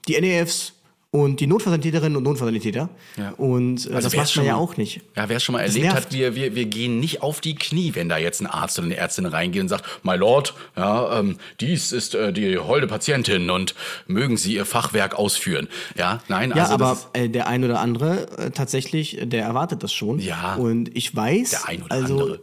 [0.08, 0.73] die NEFs
[1.14, 2.88] und die Notfallsanitäterinnen und Notfallsanitäter.
[3.16, 3.30] Ja.
[3.36, 5.00] Und äh, Also das macht schon man ja mal- auch nicht.
[5.14, 6.06] Ja, wer es schon mal Das erlebt nervt.
[6.08, 8.86] hat, wir, wir, wir gehen nicht auf die Knie, wenn da jetzt ein Arzt oder
[8.86, 13.48] eine Ärztin reingeht und sagt, My Lord, ja, ähm, dies ist äh, die holde Patientin
[13.50, 13.76] und
[14.08, 15.68] mögen Sie Ihr Fachwerk ausführen.
[15.96, 19.84] Ja, nein, Ja, also aber äh, der ein oder andere äh, tatsächlich, äh, der erwartet
[19.84, 20.18] das schon.
[20.18, 20.56] Ja.
[20.56, 22.40] Und ich weiß, Der ein oder also andere.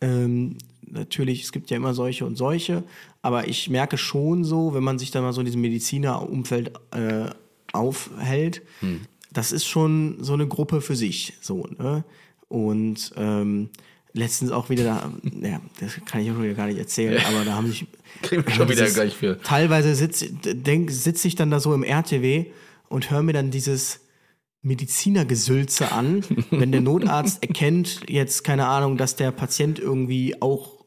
[0.00, 2.82] ähm, natürlich, es gibt ja immer solche und solche,
[3.22, 7.26] aber ich merke schon so, wenn man sich da mal so in diesem Medizinerumfeld äh,
[7.72, 9.00] aufhält, Hm.
[9.32, 11.34] das ist schon so eine Gruppe für sich.
[11.40, 12.04] So, ne?
[12.48, 13.68] Und ähm,
[14.12, 15.12] letztens auch wieder da,
[15.48, 17.86] ja, das kann ich auch wieder gar nicht erzählen, aber da haben sich
[18.22, 19.40] Kriegen wir schon wieder dieses- gleich für.
[19.40, 20.28] Teilweise sitze
[20.88, 22.46] sitz ich dann da so im RTW
[22.88, 24.00] und höre mir dann dieses
[24.62, 30.84] Medizinergesülze an, wenn der Notarzt erkennt, jetzt keine Ahnung, dass der Patient irgendwie auch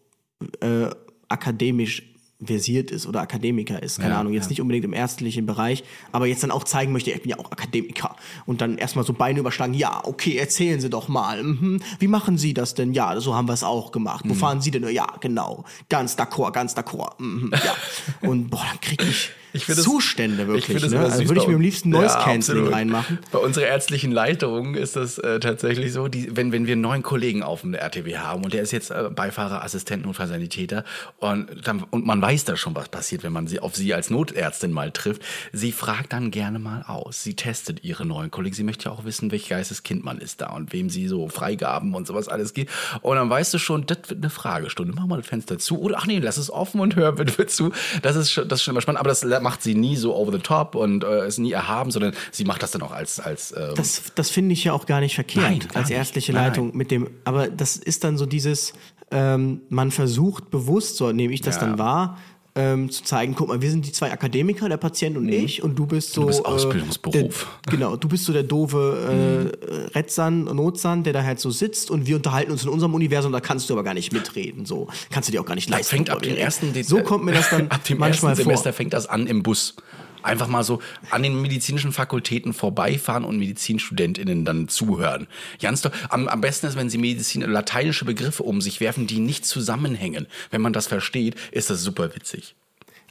[0.59, 0.89] äh,
[1.29, 2.12] akademisch
[2.45, 4.49] versiert ist oder Akademiker ist, keine Ja, Ahnung, jetzt ja.
[4.49, 7.51] nicht unbedingt im ärztlichen Bereich, aber jetzt dann auch zeigen möchte, ich bin ja auch
[7.51, 8.15] Akademiker
[8.45, 11.81] und dann erstmal so Beine überschlagen, ja, okay, erzählen Sie doch mal, mhm.
[11.99, 12.93] wie machen Sie das denn?
[12.93, 14.25] Ja, so haben wir es auch gemacht.
[14.25, 14.29] Mhm.
[14.29, 14.87] Wo fahren Sie denn?
[14.89, 17.51] Ja, genau, ganz d'accord, ganz d'accord, mhm.
[17.51, 17.75] ja.
[18.27, 20.99] Und boah, dann kriege ich, Zustände wirklich, ne?
[20.99, 22.73] Also würde ich mir am liebsten Noise Ja, Cancelling absolut.
[22.73, 23.19] reinmachen.
[23.31, 27.03] Bei unserer ärztlichen Leitung ist das äh, tatsächlich so, die, wenn, wenn wir einen neuen
[27.03, 30.83] Kollegen auf dem RTW haben und der ist jetzt äh, Beifahrer, Assistent, Notfallsanitäter
[31.17, 34.09] und, dann, und man weiß da schon, was passiert, wenn man sie auf sie als
[34.09, 35.21] Notärztin mal trifft.
[35.51, 37.23] Sie fragt dann gerne mal aus.
[37.23, 38.55] Sie testet ihre neuen Kollegen.
[38.55, 41.93] Sie möchte ja auch wissen, welch Geisteskind man ist da und wem sie so Freigaben
[41.95, 42.71] und sowas alles gibt.
[43.01, 44.93] Und dann weißt du schon, das wird eine Fragestunde.
[44.95, 47.71] Mach mal das Fenster zu oder ach nee, lass es offen und hör bitte zu.
[48.01, 50.31] Das ist schon, das ist schon immer spannend, aber das macht sie nie so over
[50.31, 53.53] the top und äh, ist nie erhaben, sondern sie macht das dann auch als als
[53.55, 55.97] ähm, Das, das finde ich ja auch gar nicht verkehrt Nein, gar als nicht.
[55.97, 57.09] ärztliche Nein, Leitung mit dem.
[57.25, 58.73] Aber das ist dann so dieses,
[59.11, 61.61] ähm, man versucht bewusst, so nehme ich das Ja.
[61.61, 62.17] dann wahr,
[62.55, 65.75] ähm, zu zeigen, guck mal, wir sind die zwei Akademiker, der Patient und ich, und
[65.77, 66.21] du bist so.
[66.21, 66.27] Mhm.
[66.27, 67.47] bist äh, Ausbildungsberuf.
[67.65, 69.51] Der, genau, du bist so der doofe
[69.91, 73.31] äh, Retzan, Notzan, der da halt so sitzt und wir unterhalten uns in unserem Universum,
[73.31, 74.65] da kannst du aber gar nicht mitreden.
[74.65, 75.95] So kannst du dir auch gar nicht Das leisten.
[75.95, 78.51] fängt ab dem ersten Dez- So kommt mir das dann ab dem manchmal ersten vor.
[78.51, 79.75] Semester fängt das an im Bus.
[80.23, 85.27] Einfach mal so an den medizinischen Fakultäten vorbeifahren und MedizinstudentInnen dann zuhören.
[85.61, 85.91] Ganz toll.
[86.09, 90.27] Am, am besten ist, wenn sie Medizin, lateinische Begriffe um sich werfen, die nicht zusammenhängen.
[90.49, 92.55] Wenn man das versteht, ist das super witzig.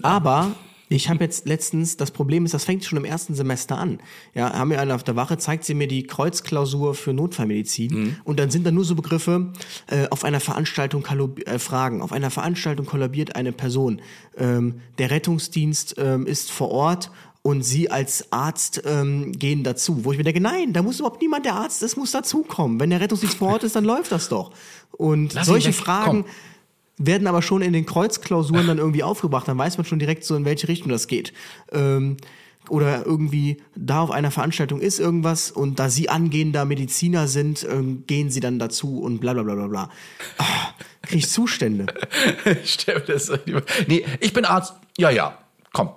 [0.02, 0.52] Aber
[0.97, 3.99] ich habe jetzt letztens, das Problem ist, das fängt schon im ersten Semester an.
[4.34, 8.16] Ja, haben wir eine auf der Wache, zeigt sie mir die Kreuzklausur für Notfallmedizin Mhm.
[8.24, 9.53] und dann sind da nur so Begriffe,
[9.88, 11.05] äh, auf einer Veranstaltung
[11.47, 14.01] äh, Fragen, auf einer Veranstaltung kollabiert eine Person.
[14.36, 17.11] Ähm, der Rettungsdienst ähm, ist vor Ort
[17.43, 20.05] und sie als Arzt ähm, gehen dazu.
[20.05, 22.78] Wo ich mir denke, nein, da muss überhaupt niemand, der Arzt ist, muss dazukommen.
[22.78, 24.53] Wenn der Rettungsdienst vor Ort ist, dann läuft das doch.
[24.93, 26.32] Und Lass solche Fragen komm.
[27.07, 29.48] Werden aber schon in den Kreuzklausuren dann irgendwie aufgebracht.
[29.48, 31.32] Dann weiß man schon direkt so, in welche Richtung das geht.
[31.72, 32.16] Ähm,
[32.68, 38.05] oder irgendwie da auf einer Veranstaltung ist irgendwas und da sie angehender Mediziner sind, ähm,
[38.07, 39.90] gehen sie dann dazu und bla bla bla bla bla.
[40.38, 41.86] Ah, krieg ich Zustände.
[43.88, 44.74] Nee, ich bin Arzt.
[44.96, 45.38] Ja, ja.
[45.72, 45.90] Komm.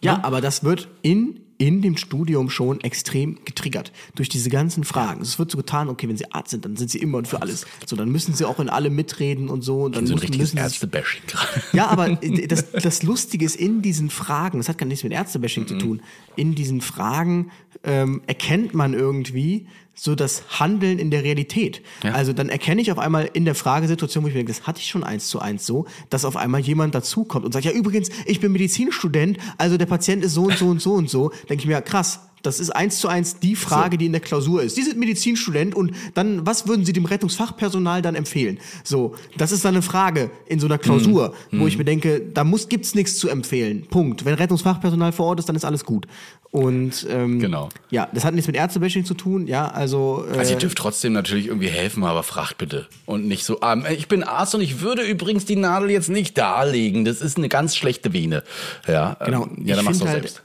[0.00, 5.22] Ja, aber das wird in, in dem Studium schon extrem getriggert durch diese ganzen Fragen.
[5.22, 7.40] Es wird so getan, okay, wenn sie Arzt sind, dann sind sie immer und für
[7.40, 7.66] alles.
[7.86, 9.84] So, dann müssen sie auch in allem mitreden und so.
[9.84, 11.62] Und dann So ein müssen, müssen Ärzte-Bashing gerade.
[11.72, 12.10] ja, aber
[12.48, 15.68] das, das Lustige ist, in diesen Fragen, das hat gar nichts mit Ärztebashing Mhm.
[15.68, 16.02] zu tun,
[16.36, 17.50] in diesen Fragen
[17.84, 19.66] ähm, erkennt man irgendwie
[19.98, 21.82] so das Handeln in der Realität.
[22.04, 22.12] Ja.
[22.12, 24.80] Also dann erkenne ich auf einmal in der Fragesituation, wo ich mir denke, das hatte
[24.80, 28.10] ich schon eins zu eins so, dass auf einmal jemand dazukommt und sagt, ja übrigens,
[28.26, 31.30] ich bin Medizinstudent, also der Patient ist so und so und so und so.
[31.48, 34.62] Denke ich mir, krass, das ist eins zu eins die Frage, die in der Klausur
[34.62, 34.76] ist.
[34.76, 38.58] Sie sind Medizinstudent und dann, was würden Sie dem Rettungsfachpersonal dann empfehlen?
[38.84, 42.44] So, das ist dann eine Frage in so einer Klausur, wo ich mir denke, da
[42.44, 43.86] muss, gibt's nichts zu empfehlen.
[43.88, 44.24] Punkt.
[44.24, 46.06] Wenn Rettungsfachpersonal vor Ort ist, dann ist alles gut.
[46.52, 47.68] Und ähm, Genau.
[47.90, 51.12] ja, das hat nichts mit Ärztebashing zu tun, ja, also, äh, Also ihr dürft trotzdem
[51.12, 52.86] natürlich irgendwie helfen, aber fragt bitte.
[53.04, 56.38] Und nicht so, ähm, ich bin Arzt und ich würde übrigens die Nadel jetzt nicht
[56.38, 57.04] darlegen.
[57.04, 58.42] Das ist eine ganz schlechte Vene.
[58.86, 59.40] Ja, ähm, Genau.
[59.64, 60.42] Ja, dann Ich machst du halt, selbst.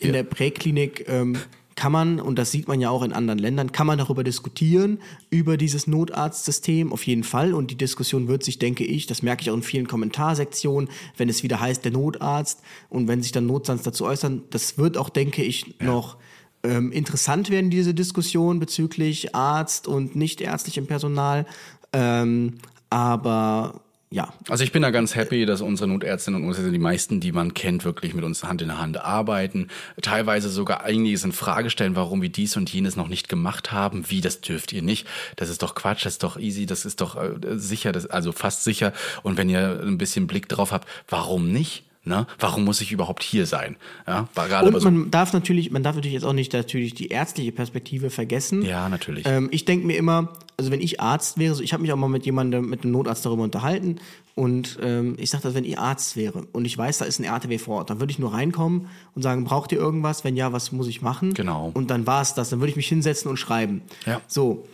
[0.00, 1.36] In der Präklinik ähm,
[1.80, 4.98] kann man, und das sieht man ja auch in anderen Ländern, kann man darüber diskutieren,
[5.30, 7.54] über dieses Notarztsystem, auf jeden Fall.
[7.54, 11.30] Und die Diskussion wird sich, denke ich, das merke ich auch in vielen Kommentarsektionen, wenn
[11.30, 15.08] es wieder heißt, der Notarzt und wenn sich dann Notsands dazu äußern, das wird auch,
[15.08, 16.18] denke ich, noch
[16.62, 21.46] ähm, interessant werden, diese Diskussion bezüglich Arzt und nicht ärztlichem Personal.
[21.94, 22.58] Ähm,
[22.90, 23.80] aber
[24.12, 27.30] ja, Also ich bin da ganz happy, dass unsere Notärztinnen und Notärzte, die meisten, die
[27.30, 29.68] man kennt, wirklich mit uns Hand in Hand arbeiten.
[30.02, 34.10] Teilweise sogar einiges in Frage stellen, warum wir dies und jenes noch nicht gemacht haben.
[34.10, 35.06] Wie, das dürft ihr nicht.
[35.36, 38.32] Das ist doch Quatsch, das ist doch easy, das ist doch äh, sicher, das, also
[38.32, 38.92] fast sicher.
[39.22, 41.84] Und wenn ihr ein bisschen Blick drauf habt, warum nicht?
[42.02, 42.26] Ne?
[42.38, 43.76] Warum muss ich überhaupt hier sein?
[44.06, 44.26] Ja,
[44.62, 48.08] Und so, man darf natürlich, man darf natürlich jetzt auch nicht natürlich die ärztliche Perspektive
[48.08, 48.62] vergessen.
[48.62, 49.26] Ja, natürlich.
[49.26, 51.98] Ähm, ich denke mir immer, also wenn ich Arzt wäre, so ich habe mich auch
[51.98, 54.00] mal mit jemandem, mit einem Notarzt darüber unterhalten
[54.34, 57.58] und ähm, ich sage, wenn ich Arzt wäre und ich weiß, da ist ein RTW
[57.58, 60.24] vor Ort, dann würde ich nur reinkommen und sagen, braucht ihr irgendwas?
[60.24, 61.34] Wenn ja, was muss ich machen?
[61.34, 61.70] Genau.
[61.74, 62.48] Und dann war es das.
[62.48, 63.82] Dann würde ich mich hinsetzen und schreiben.
[64.06, 64.22] Ja.
[64.26, 64.66] So.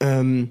[0.00, 0.50] Ähm,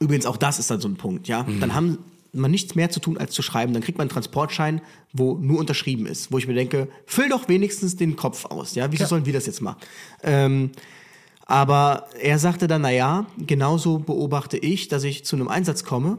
[0.00, 1.42] übrigens auch das ist dann so ein Punkt, ja.
[1.42, 1.60] Mhm.
[1.60, 1.98] Dann haben
[2.32, 3.72] man nichts mehr zu tun, als zu schreiben.
[3.72, 4.80] Dann kriegt man einen Transportschein,
[5.12, 8.90] wo nur unterschrieben ist, wo ich mir denke, füll doch wenigstens den Kopf aus, ja.
[8.90, 9.78] Wieso sollen wir das jetzt machen?
[10.22, 10.70] Ähm,
[11.44, 16.18] aber er sagte dann, naja, genauso beobachte ich, dass ich zu einem Einsatz komme.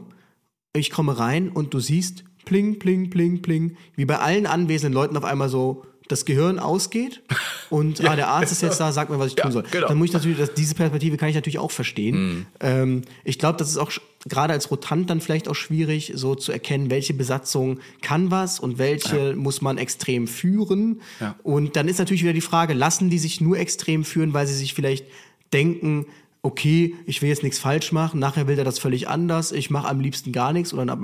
[0.72, 5.16] Ich komme rein und du siehst, pling, pling, pling, pling, wie bei allen anwesenden Leuten
[5.16, 7.22] auf einmal so das Gehirn ausgeht
[7.70, 9.64] und ah, der Arzt ist jetzt da, sag mir, was ich tun soll.
[9.70, 9.88] genau.
[9.88, 12.46] Dann muss ich natürlich, das, diese Perspektive kann ich natürlich auch verstehen.
[12.60, 13.90] Ähm, ich glaube, das ist auch
[14.26, 18.78] gerade als Rotant dann vielleicht auch schwierig, so zu erkennen, welche Besatzung kann was und
[18.78, 21.00] welche muss man extrem führen.
[21.20, 21.36] Ja.
[21.42, 24.54] Und dann ist natürlich wieder die Frage, lassen die sich nur extrem führen, weil sie
[24.54, 25.06] sich vielleicht
[25.52, 26.06] denken,
[26.42, 29.88] okay, ich will jetzt nichts falsch machen, nachher will er das völlig anders, ich mache
[29.88, 30.98] am liebsten gar nichts oder ab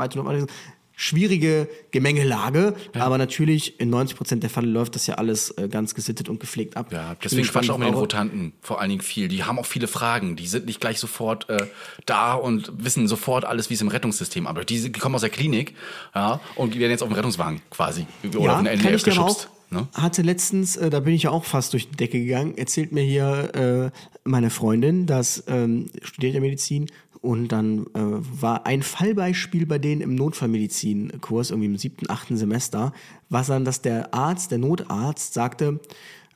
[1.01, 5.95] schwierige Gemengelage, aber natürlich in 90 Prozent der Fälle läuft das ja alles äh, ganz
[5.95, 6.93] gesittet und gepflegt ab.
[6.93, 9.29] Ja, deswegen quatsch auch mit den Rotanten vor allen Dingen viel.
[9.29, 10.37] Die haben auch viele Fragen.
[10.37, 11.67] Die sind nicht gleich sofort äh,
[12.05, 14.69] da und wissen sofort alles, wie es im Rettungssystem abläuft.
[14.69, 15.75] Die, die kommen aus der Klinik
[16.15, 19.49] ja, und werden jetzt auf dem Rettungswagen quasi oder auf den NDF geschubst.
[19.73, 19.87] Ne?
[19.95, 23.05] hatte letztens, äh, da bin ich ja auch fast durch die Decke gegangen, erzählt mir
[23.05, 26.91] hier äh, meine Freundin, dass ähm, studiert ja Medizin
[27.21, 32.93] und dann äh, war ein Fallbeispiel bei denen im Notfallmedizinkurs, irgendwie im siebten, achten Semester,
[33.29, 35.81] war dann, dass der Arzt, der Notarzt sagte,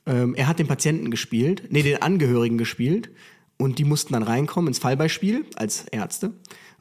[0.05, 3.09] ähm, er hat den Patienten gespielt, nee, den Angehörigen gespielt
[3.57, 6.33] und die mussten dann reinkommen ins Fallbeispiel als Ärzte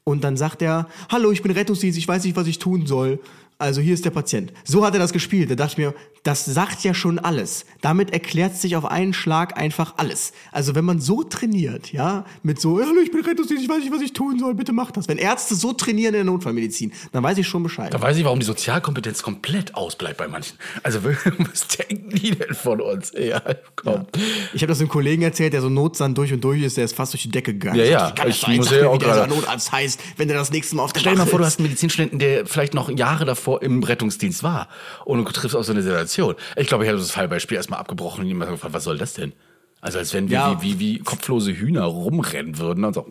[0.05, 3.21] und dann sagt er, hallo, ich bin Rettungsdienst, ich weiß nicht, was ich tun soll.
[3.59, 4.53] Also hier ist der Patient.
[4.65, 5.51] So hat er das gespielt.
[5.51, 5.95] Da dachte ich mir,
[6.25, 7.67] das sagt ja schon alles.
[7.83, 10.33] Damit erklärt sich auf einen Schlag einfach alles.
[10.53, 13.93] Also wenn man so trainiert, ja, mit so, hallo, ich bin Rettungsdienst, ich weiß nicht,
[13.93, 15.07] was ich tun soll, bitte mach das.
[15.07, 17.93] Wenn Ärzte so trainieren in der Notfallmedizin, dann weiß ich schon Bescheid.
[17.95, 20.59] Da weiß ich, warum die Sozialkompetenz komplett ausbleibt bei manchen.
[20.83, 23.13] Also wirklich, was denken die denn von uns?
[23.17, 23.41] Ja,
[23.77, 24.07] komm.
[24.53, 26.97] Ich habe das einem Kollegen erzählt, der so Notsand durch und durch ist, der ist
[26.97, 27.79] fast durch die Decke gegangen.
[27.79, 28.57] Ja, Ich ja, ich sein?
[28.57, 31.13] muss ja auch wie gerade- Notarzt heißt, wenn der das nächste Mal auf der Stell
[31.13, 34.69] dir mal vor, du hast einen Medizinstudenten, der vielleicht noch Jahre davor im Rettungsdienst war
[35.05, 36.35] und du triffst auf so eine Situation.
[36.57, 39.33] Ich glaube, ich hätte das Fallbeispiel erstmal abgebrochen und jemand gefragt, was soll das denn?
[39.81, 40.63] Also als wenn wir Ja.
[40.63, 43.07] wie, wie, wie kopflose Hühner rumrennen würden und so.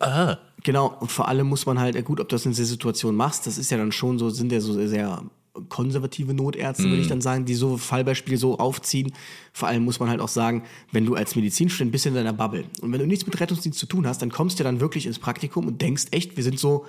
[0.00, 0.38] Ah.
[0.62, 3.46] Genau, und vor allem muss man halt, gut, ob du das in dieser Situation machst,
[3.46, 5.22] das ist ja dann schon so, sind ja so sehr
[5.68, 6.90] konservative Notärzte, Mhm.
[6.90, 9.12] würde ich dann sagen, die so Fallbeispiele so aufziehen.
[9.52, 12.64] Vor allem muss man halt auch sagen, wenn du als Medizinstudent bist in deiner Bubble
[12.80, 15.18] und wenn du nichts mit Rettungsdienst zu tun hast, dann kommst du dann wirklich ins
[15.20, 16.86] Praktikum und denkst echt, wir sind so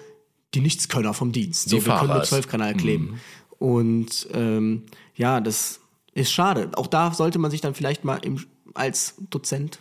[0.56, 1.70] die Nichtskönner vom Dienst.
[1.70, 2.24] So, Die wir können nur.
[2.24, 3.20] Zwölfkanal kleben.
[3.60, 4.84] Und ähm,
[5.16, 5.82] ja, das
[6.14, 6.72] ist schade.
[6.76, 8.44] Auch da sollte man sich dann vielleicht mal im,
[8.74, 9.80] als Dozent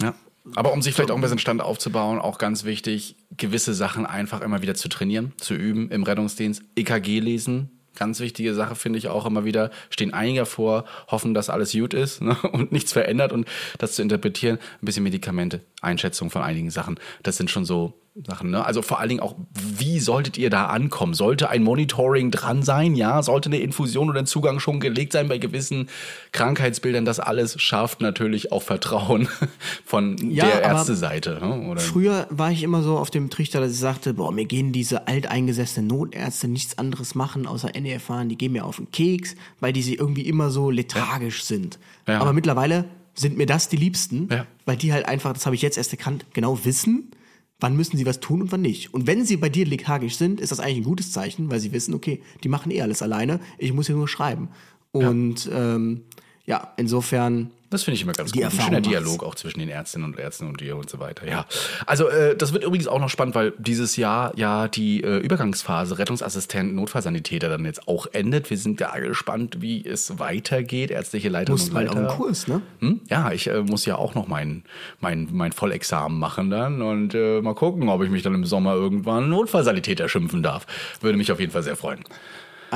[0.00, 0.14] Ja.
[0.54, 4.42] Aber um sich vielleicht auch ein bisschen Stand aufzubauen, auch ganz wichtig, gewisse Sachen einfach
[4.42, 6.62] immer wieder zu trainieren, zu üben im Rettungsdienst.
[6.76, 9.70] EKG lesen, ganz wichtige Sache finde ich auch immer wieder.
[9.90, 13.48] Stehen einige vor, hoffen, dass alles gut ist ne, und nichts verändert und
[13.78, 14.58] das zu interpretieren.
[14.80, 17.00] Ein bisschen Medikamente, Einschätzung von einigen Sachen.
[17.24, 17.94] Das sind schon so
[18.24, 18.50] Sachen.
[18.50, 18.64] Ne?
[18.64, 21.12] Also vor allen Dingen auch, wie solltet ihr da ankommen?
[21.12, 22.94] Sollte ein Monitoring dran sein?
[22.94, 25.88] Ja, sollte eine Infusion oder ein Zugang schon gelegt sein bei gewissen
[26.32, 27.04] Krankheitsbildern?
[27.04, 29.28] Das alles schafft natürlich auch Vertrauen
[29.84, 31.38] von Ja, der Ärzteseite.
[31.42, 31.74] Ne?
[31.78, 35.06] Früher war ich immer so auf dem Trichter, dass ich sagte, boah, mir gehen diese
[35.08, 39.72] alteingesessenen Notärzte nichts anderes machen, außer NE fahren, die gehen mir auf den Keks, weil
[39.72, 41.78] die sie irgendwie immer so lethargisch sind.
[42.08, 42.20] Ja.
[42.20, 44.46] Aber mittlerweile sind mir das die Liebsten, Ja.
[44.64, 47.10] weil die halt einfach, das habe ich jetzt erst erkannt, genau wissen,
[47.58, 48.92] wann müssen sie was tun und wann nicht.
[48.92, 51.72] Und wenn sie bei dir lethargisch sind, ist das eigentlich ein gutes Zeichen, weil sie
[51.72, 54.48] wissen, okay, die machen eh alles alleine, ich muss hier nur schreiben.
[54.92, 56.02] Und ähm,
[56.44, 58.46] ja, insofern Das finde ich immer ganz Die gut.
[58.46, 58.88] Ein schöner macht's.
[58.88, 61.26] Dialog auch zwischen den Ärztinnen und Ärzten und dir und so weiter.
[61.26, 61.46] Ja.
[61.84, 65.98] Also äh, das wird übrigens auch noch spannend, weil dieses Jahr ja die äh, Übergangsphase
[65.98, 68.50] Rettungsassistent, Notfallsanitäter dann jetzt auch endet.
[68.50, 70.90] Wir sind ja gespannt, wie es weitergeht.
[70.90, 72.08] Ärztliche Leitung musst und bald auf Leiter.
[72.08, 72.62] den Kurs, ne?
[72.80, 73.00] Hm?
[73.08, 74.62] Ja, ich äh, muss ja auch noch mein,
[75.00, 78.74] mein, mein Vollexamen machen dann und äh, mal gucken, ob ich mich dann im Sommer
[78.74, 80.66] irgendwann Notfallsanitäter schimpfen darf.
[81.00, 82.04] Würde mich auf jeden Fall sehr freuen.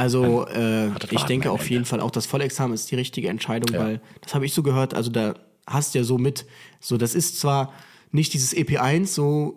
[0.00, 3.84] Also äh, ich denke auf jeden Fall auch das Vollexamen ist die richtige Entscheidung, Ja.
[3.84, 5.34] weil das habe ich so gehört, also da
[5.66, 6.46] hast du ja so mit,
[6.80, 7.72] so das ist zwar
[8.12, 9.56] nicht dieses EP1 so,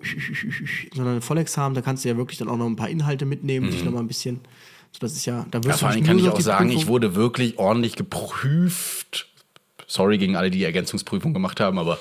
[0.94, 3.72] sondern ein Vollexamen, da kannst du ja wirklich dann auch noch ein paar Inhalte mitnehmen,
[3.72, 4.42] dich noch mal ein bisschen,
[4.92, 6.76] so das ist ja, da Ja, wirst vor du kann ich auch die sagen, ich
[6.76, 9.28] Prüfung- wurde wirklich ordentlich geprüft.
[9.88, 12.00] Sorry gegen alle, die Ergänzungsprüfung gemacht haben, aber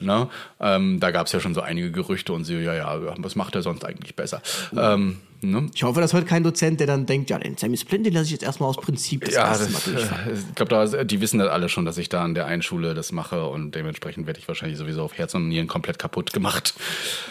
[0.00, 0.28] ne,
[0.60, 3.54] ähm, da gab es ja schon so einige Gerüchte und so, ja, ja, was macht
[3.54, 4.40] er sonst eigentlich besser?
[4.76, 5.18] Ähm,
[5.50, 5.66] ne?
[5.74, 8.26] Ich hoffe, das hört kein Dozent, der dann denkt, ja, den Sammy Splint, den lasse
[8.26, 10.30] ich jetzt erstmal aus Prinzip das Ja, erste Mal durchfahren.
[10.30, 12.94] äh, ich glaube, die wissen das alle schon, dass ich da an der einen Schule
[12.94, 16.74] das mache und dementsprechend werde ich wahrscheinlich sowieso auf Herz und Nieren komplett kaputt gemacht.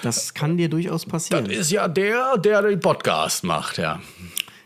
[0.01, 1.45] Das kann dir durchaus passieren.
[1.45, 4.01] Das ist ja der, der den Podcast macht, ja.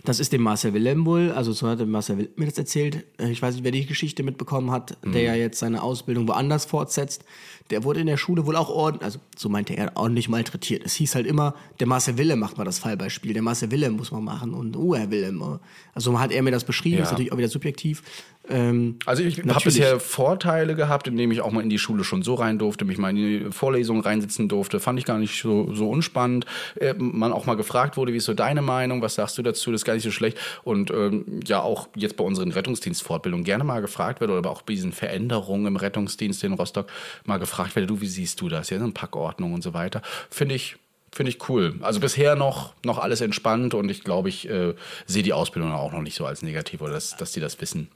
[0.07, 3.03] Das ist dem Marcel Willem wohl, also so hat der Marcel Willem mir das erzählt.
[3.17, 6.63] Äh, Ich weiß nicht, wer die Geschichte mitbekommen hat, der ja jetzt seine Ausbildung woanders
[6.63, 7.25] fortsetzt.
[7.71, 10.85] Der wurde in der Schule wohl auch ordentlich, also so meinte er, ordentlich malträtiert.
[10.85, 14.11] Es hieß halt immer, der Marcel Willem macht mal das Fallbeispiel, der Marcel Willem muss
[14.11, 15.41] man machen und oh, Herr Willem.
[15.41, 15.57] äh.
[15.93, 17.03] Also so hat er mir das beschrieben, Ja.
[17.03, 18.01] ist natürlich auch wieder subjektiv.
[18.49, 22.24] Ähm, Also ich habe bisher Vorteile gehabt, indem ich auch mal in die Schule schon
[22.24, 24.80] so rein durfte, mich mal in die Vorlesungen reinsitzen durfte.
[24.80, 26.45] Fand ich gar nicht so, so unspannend.
[26.80, 29.72] Äh, man auch mal gefragt wurde, wie ist so deine Meinung, was sagst du dazu,
[29.72, 30.38] das ist gar nicht so schlecht.
[30.64, 34.61] Und ähm, ja, auch jetzt bei unseren Rettungsdienstfortbildungen gerne mal gefragt wird, oder aber auch
[34.61, 36.88] bei diesen Veränderungen im Rettungsdienst in Rostock
[37.26, 38.69] mal gefragt werde, du, wie siehst du das?
[38.69, 40.02] Ja, so eine Packordnung und so weiter.
[40.30, 40.78] Finde ich,
[41.18, 41.76] Finde ich cool.
[41.82, 44.76] Also bisher noch, noch alles entspannt und ich glaube, ich äh,
[45.07, 47.88] sehe die Ausbildung auch noch nicht so als negativ oder dass, dass die das wissen.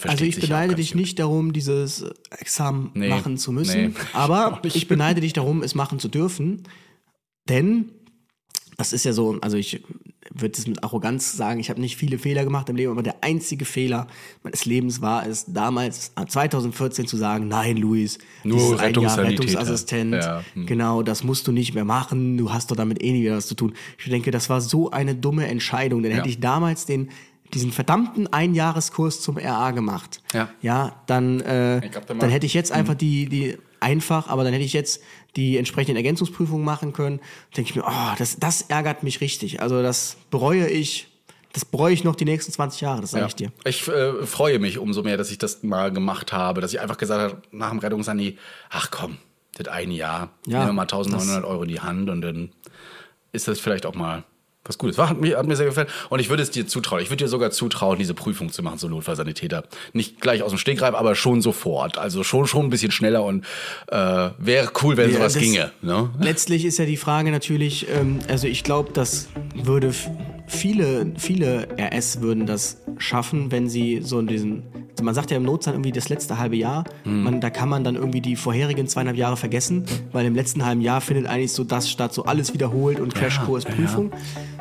[0.00, 3.94] Also ich beneide dich nicht darum, dieses Examen Nee, machen zu müssen, nee.
[4.12, 6.62] aber ich beneide dich darum, es machen zu dürfen,
[7.48, 7.90] denn
[8.78, 9.82] das ist ja so, also ich
[10.34, 13.16] würde es mit Arroganz sagen, ich habe nicht viele Fehler gemacht im Leben, aber der
[13.22, 14.06] einzige Fehler
[14.42, 18.88] meines Lebens war es, damals äh, 2014 zu sagen, nein, Luis, Nur dieses ein Jahr
[18.88, 19.42] Rettungssanitäter.
[19.42, 20.66] Rettungsassistent, Ja, hm.
[20.66, 23.46] genau, das musst du nicht mehr machen, du hast doch damit eh nie wieder was
[23.46, 23.74] zu tun.
[23.98, 26.18] Ich denke, das war so eine dumme Entscheidung, denn Ja.
[26.18, 27.10] hätte ich damals den
[27.54, 30.48] diesen verdammten Einjahreskurs zum RA gemacht, Ja.
[30.62, 31.80] ja, dann, äh,
[32.18, 35.02] dann hätte ich jetzt einfach die, die einfach, aber dann hätte ich jetzt
[35.36, 37.20] die entsprechenden Ergänzungsprüfungen machen können.
[37.56, 39.60] Denke ich mir, oh, das, das ärgert mich richtig.
[39.60, 41.08] Also das bereue ich,
[41.52, 43.26] das bereue ich noch die nächsten 20 Jahre, das sage Ja.
[43.28, 43.52] ich dir.
[43.64, 46.96] Ich äh, freue mich umso mehr, dass ich das mal gemacht habe, dass ich einfach
[46.98, 48.38] gesagt habe, nach dem Rettungssani,
[48.70, 49.18] ach komm,
[49.54, 52.50] das eine Jahr, Ja, nehmen wir mal 1900 Euro in die Hand und dann
[53.32, 54.24] ist das vielleicht auch mal
[54.64, 54.96] was Gutes.
[54.96, 55.88] War, hat, mir, hat mir sehr gefallen.
[56.08, 57.02] Und ich würde es dir zutrauen.
[57.02, 59.64] Ich würde dir sogar zutrauen, diese Prüfung zu machen, so Notfallsanitäter.
[59.92, 61.98] Nicht gleich aus dem Stegreif, aber schon sofort.
[61.98, 63.44] Also schon, schon ein bisschen schneller und
[63.88, 63.96] äh,
[64.38, 65.72] wäre cool, wenn Ja, sowas ginge.
[65.82, 66.10] Ne?
[66.20, 69.92] Letztlich ist ja die Frage natürlich, ähm, also ich glaube, das würde
[70.46, 74.62] viele, viele RS würden das schaffen, wenn sie so in diesen,
[75.02, 77.24] also man sagt ja im Notstand irgendwie das letzte halbe Jahr, Hm.
[77.24, 80.80] man, da kann man dann irgendwie die vorherigen zweieinhalb Jahre vergessen, weil im letzten halben
[80.80, 84.12] Jahr findet eigentlich so das statt, so alles wiederholt und Crashkurs, Prüfung.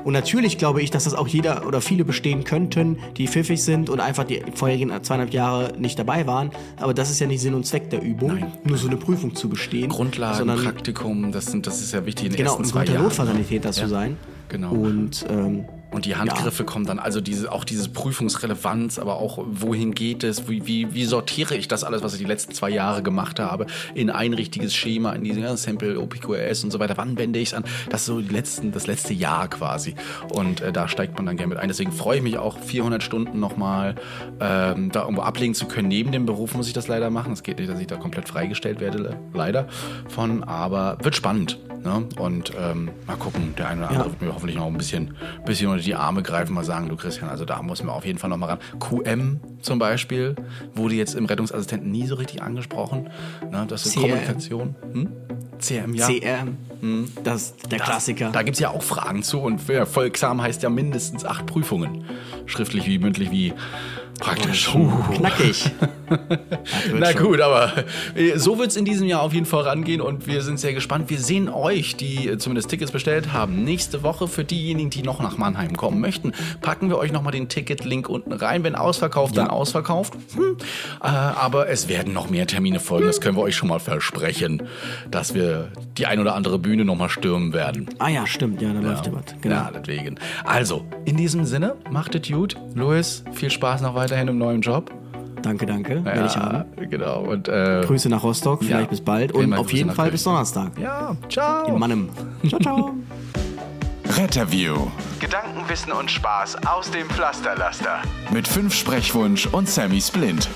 [0.04, 3.90] Und natürlich glaube ich, dass das auch jeder oder viele bestehen könnten, die pfiffig sind
[3.92, 6.50] und einfach die vorherigen zweieinhalb Jahre nicht dabei waren.
[6.78, 9.48] Aber das ist ja nicht Sinn und Zweck der Übung, nur so eine Prüfung zu
[9.48, 9.90] bestehen.
[9.90, 13.04] Grundlagen, sondern Praktikum, das, sind, das ist ja wichtig in den Genau, ersten zwei Jahren.
[13.04, 14.18] Notfallsanitäter zu Ja, sein.
[14.50, 14.72] genau.
[14.72, 19.94] Und ähm, Und die Handgriffe kommen dann, also diese, auch diese Prüfungsrelevanz, aber auch wohin
[19.94, 23.04] geht es, wie, wie, wie sortiere ich das alles, was ich die letzten zwei Jahre
[23.04, 26.96] gemacht habe, in ein richtiges Schema, in diese ja, Sample, OPQRS und so weiter.
[26.98, 27.66] Wann wende ich es an?
[27.90, 29.96] Das ist so die letzten, das letzte Jahr quasi.
[30.34, 31.68] Und äh, da steigt man dann gerne mit ein.
[31.68, 33.96] Deswegen freue ich mich auch, 400 Stunden nochmal
[34.40, 35.90] ähm, da irgendwo ablegen zu können.
[35.90, 37.34] Neben dem Beruf muss ich das leider machen.
[37.34, 39.68] Es geht nicht, dass ich da komplett freigestellt werde, leider
[40.08, 40.44] von.
[40.44, 41.58] Aber wird spannend.
[41.84, 42.08] Ne?
[42.20, 44.12] Und ähm, mal gucken, der eine oder andere Ja.
[44.12, 45.16] wird mir hoffentlich noch ein bisschen,
[45.46, 48.20] bisschen unter die Arme greifen, mal sagen, du Christian, also da muss man auf jeden
[48.20, 48.60] Fall noch mal ran.
[48.80, 50.36] QM zum Beispiel
[50.74, 53.10] wurde jetzt im Rettungsassistenten nie so richtig angesprochen.
[53.52, 53.66] Ne?
[53.68, 54.02] Das ist CRM.
[54.04, 54.76] Kommunikation.
[54.94, 55.10] Hm?
[55.60, 56.08] CM, ja.
[56.08, 56.58] CRM,
[57.24, 58.30] das ist der Das- Klassiker.
[58.32, 62.04] Da gibt es ja auch Fragen zu und ja, Volksam heißt ja mindestens acht Prüfungen.
[62.48, 63.54] Schriftlich wie mündlich wie
[64.22, 64.70] praktisch.
[65.16, 65.72] Knackig.
[66.12, 67.24] Das wird Na schon.
[67.24, 67.86] gut, aber
[68.16, 70.74] äh, so wird es in diesem Jahr auf jeden Fall rangehen und wir sind sehr
[70.74, 71.10] gespannt.
[71.10, 74.28] Wir sehen euch, die äh, zumindest Tickets bestellt haben, nächste Woche.
[74.28, 78.34] Für diejenigen, die noch nach Mannheim kommen möchten, packen wir euch nochmal den Ticket-Link unten
[78.34, 78.66] rein.
[78.66, 80.14] Wenn ausverkauft, dann ausverkauft.
[80.36, 80.58] Hm.
[81.02, 84.64] Äh, aber es werden noch mehr Termine folgen, das können wir euch schon mal versprechen,
[85.10, 87.90] dass wir die ein oder andere Bühne nochmal stürmen werden.
[88.00, 89.24] Ah ja, stimmt, ja, da läuft ja was.
[89.42, 89.56] Genau.
[89.56, 90.20] Ja, deswegen.
[90.44, 92.58] Also, in diesem Sinne, macht es gut.
[92.76, 94.92] Louis, viel Spaß noch weiterhin im neuen Job.
[95.42, 96.04] Danke, danke.
[96.04, 96.66] Werde ich haben.
[96.90, 97.22] genau.
[97.22, 98.88] Und, äh, Grüße nach Rostock, vielleicht Ja.
[98.90, 99.32] bis bald.
[99.32, 100.12] Und auf Grüße jeden Fall Köln.
[100.12, 100.72] bis Donnerstag.
[100.80, 101.66] Ja, ciao.
[101.68, 102.10] In Mannem.
[102.48, 102.94] Ciao, ciao.
[104.18, 104.76] Retterview
[105.20, 108.00] Gedankenwissen und Spaß aus dem Pflasterlaster.
[108.34, 110.50] mit fünf Sprechwunsch und Sammy Splint.